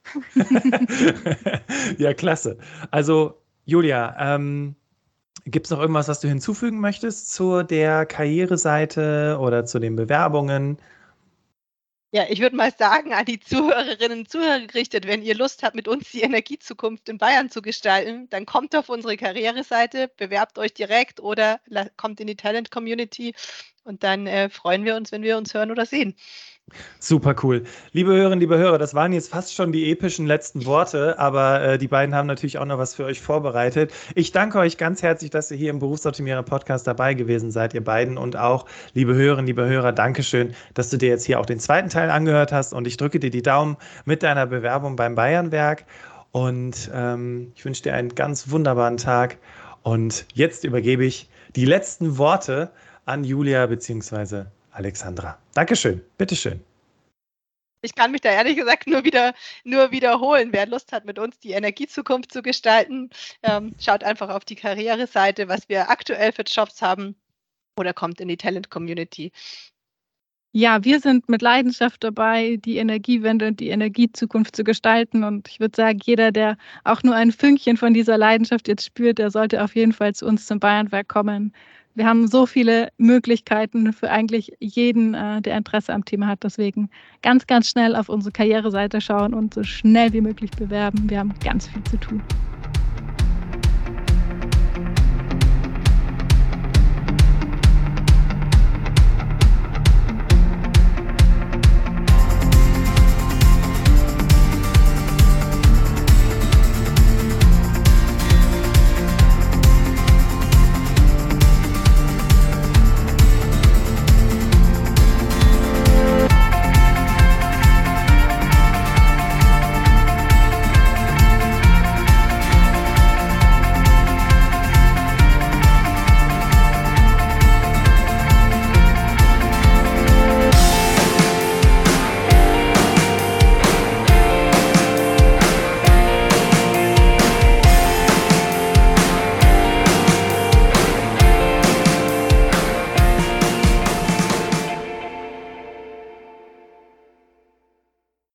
ja, 1.96 2.12
klasse. 2.12 2.58
Also, 2.90 3.40
Julia, 3.64 4.14
ähm, 4.18 4.76
gibt 5.46 5.66
es 5.66 5.70
noch 5.70 5.80
irgendwas, 5.80 6.08
was 6.08 6.20
du 6.20 6.28
hinzufügen 6.28 6.80
möchtest 6.80 7.32
zu 7.32 7.62
der 7.62 8.04
Karriereseite 8.04 9.38
oder 9.40 9.64
zu 9.64 9.78
den 9.78 9.96
Bewerbungen? 9.96 10.78
Ja, 12.12 12.24
ich 12.28 12.40
würde 12.40 12.56
mal 12.56 12.72
sagen, 12.72 13.12
an 13.12 13.24
die 13.26 13.40
Zuhörerinnen 13.40 14.20
und 14.20 14.30
Zuhörer 14.30 14.60
gerichtet, 14.66 15.06
wenn 15.06 15.22
ihr 15.22 15.34
Lust 15.34 15.62
habt, 15.62 15.74
mit 15.74 15.88
uns 15.88 16.10
die 16.12 16.22
Energiezukunft 16.22 17.08
in 17.08 17.18
Bayern 17.18 17.50
zu 17.50 17.60
gestalten, 17.62 18.28
dann 18.30 18.46
kommt 18.46 18.74
auf 18.76 18.88
unsere 18.88 19.16
Karriereseite, 19.16 20.08
bewerbt 20.16 20.58
euch 20.58 20.72
direkt 20.72 21.20
oder 21.20 21.60
kommt 21.96 22.20
in 22.20 22.28
die 22.28 22.36
Talent 22.36 22.70
Community 22.70 23.34
und 23.86 24.02
dann 24.02 24.26
äh, 24.26 24.48
freuen 24.50 24.84
wir 24.84 24.96
uns, 24.96 25.12
wenn 25.12 25.22
wir 25.22 25.36
uns 25.36 25.54
hören 25.54 25.70
oder 25.70 25.86
sehen. 25.86 26.14
Super 26.98 27.36
cool. 27.44 27.62
Liebe 27.92 28.12
Hörerinnen, 28.12 28.40
liebe 28.40 28.58
Hörer, 28.58 28.76
das 28.76 28.92
waren 28.92 29.12
jetzt 29.12 29.30
fast 29.30 29.54
schon 29.54 29.70
die 29.70 29.88
epischen 29.88 30.26
letzten 30.26 30.66
Worte, 30.66 31.16
aber 31.16 31.62
äh, 31.62 31.78
die 31.78 31.86
beiden 31.86 32.12
haben 32.12 32.26
natürlich 32.26 32.58
auch 32.58 32.64
noch 32.64 32.78
was 32.78 32.96
für 32.96 33.04
euch 33.04 33.20
vorbereitet. 33.20 33.92
Ich 34.16 34.32
danke 34.32 34.58
euch 34.58 34.76
ganz 34.76 35.00
herzlich, 35.00 35.30
dass 35.30 35.48
ihr 35.52 35.56
hier 35.56 35.70
im 35.70 35.78
Berufsoptimierer 35.78 36.42
Podcast 36.42 36.84
dabei 36.88 37.14
gewesen 37.14 37.52
seid, 37.52 37.72
ihr 37.72 37.84
beiden. 37.84 38.18
Und 38.18 38.36
auch, 38.36 38.66
liebe 38.94 39.14
Hörerinnen, 39.14 39.46
liebe 39.46 39.64
Hörer, 39.64 39.92
Dankeschön, 39.92 40.54
dass 40.74 40.90
du 40.90 40.96
dir 40.96 41.10
jetzt 41.10 41.24
hier 41.24 41.38
auch 41.38 41.46
den 41.46 41.60
zweiten 41.60 41.88
Teil 41.88 42.10
angehört 42.10 42.50
hast. 42.50 42.74
Und 42.74 42.88
ich 42.88 42.96
drücke 42.96 43.20
dir 43.20 43.30
die 43.30 43.42
Daumen 43.42 43.76
mit 44.04 44.24
deiner 44.24 44.46
Bewerbung 44.46 44.96
beim 44.96 45.14
Bayernwerk. 45.14 45.84
Und 46.32 46.90
ähm, 46.92 47.52
ich 47.54 47.64
wünsche 47.64 47.84
dir 47.84 47.94
einen 47.94 48.16
ganz 48.16 48.50
wunderbaren 48.50 48.96
Tag. 48.96 49.38
Und 49.82 50.26
jetzt 50.34 50.64
übergebe 50.64 51.04
ich 51.04 51.30
die 51.54 51.64
letzten 51.64 52.18
Worte 52.18 52.72
an 53.06 53.24
Julia 53.24 53.66
bzw. 53.66 54.44
Alexandra. 54.72 55.38
Dankeschön. 55.54 56.02
Bitteschön. 56.18 56.62
Ich 57.82 57.94
kann 57.94 58.10
mich 58.10 58.20
da 58.20 58.30
ehrlich 58.30 58.56
gesagt 58.56 58.86
nur 58.86 59.04
wieder 59.04 59.32
nur 59.64 59.92
wiederholen. 59.92 60.52
Wer 60.52 60.66
Lust 60.66 60.92
hat, 60.92 61.04
mit 61.04 61.18
uns 61.18 61.38
die 61.38 61.52
Energiezukunft 61.52 62.32
zu 62.32 62.42
gestalten, 62.42 63.10
ähm, 63.42 63.74
schaut 63.78 64.02
einfach 64.02 64.28
auf 64.28 64.44
die 64.44 64.56
Karriereseite, 64.56 65.48
was 65.48 65.68
wir 65.68 65.88
aktuell 65.88 66.32
für 66.32 66.42
Jobs 66.42 66.82
haben 66.82 67.14
oder 67.78 67.94
kommt 67.94 68.20
in 68.20 68.28
die 68.28 68.36
Talent 68.36 68.70
Community. 68.70 69.32
Ja, 70.58 70.82
wir 70.84 71.00
sind 71.00 71.28
mit 71.28 71.42
Leidenschaft 71.42 72.02
dabei, 72.02 72.56
die 72.64 72.78
Energiewende 72.78 73.48
und 73.48 73.60
die 73.60 73.68
Energiezukunft 73.68 74.56
zu 74.56 74.64
gestalten. 74.64 75.22
Und 75.22 75.48
ich 75.48 75.60
würde 75.60 75.76
sagen, 75.76 75.98
jeder, 76.02 76.32
der 76.32 76.56
auch 76.82 77.02
nur 77.02 77.14
ein 77.14 77.30
Fünkchen 77.30 77.76
von 77.76 77.92
dieser 77.92 78.16
Leidenschaft 78.16 78.66
jetzt 78.66 78.86
spürt, 78.86 79.18
der 79.18 79.30
sollte 79.30 79.62
auf 79.62 79.76
jeden 79.76 79.92
Fall 79.92 80.14
zu 80.14 80.24
uns 80.24 80.46
zum 80.46 80.58
Bayernwerk 80.58 81.08
kommen. 81.08 81.52
Wir 81.94 82.06
haben 82.06 82.26
so 82.26 82.46
viele 82.46 82.88
Möglichkeiten 82.96 83.92
für 83.92 84.10
eigentlich 84.10 84.50
jeden, 84.58 85.12
äh, 85.12 85.42
der 85.42 85.58
Interesse 85.58 85.92
am 85.92 86.06
Thema 86.06 86.26
hat. 86.26 86.42
Deswegen 86.42 86.88
ganz, 87.20 87.46
ganz 87.46 87.68
schnell 87.68 87.94
auf 87.94 88.08
unsere 88.08 88.32
Karriereseite 88.32 89.02
schauen 89.02 89.34
und 89.34 89.52
so 89.52 89.62
schnell 89.62 90.14
wie 90.14 90.22
möglich 90.22 90.52
bewerben. 90.52 91.10
Wir 91.10 91.18
haben 91.18 91.34
ganz 91.44 91.68
viel 91.68 91.84
zu 91.84 91.98
tun. 91.98 92.22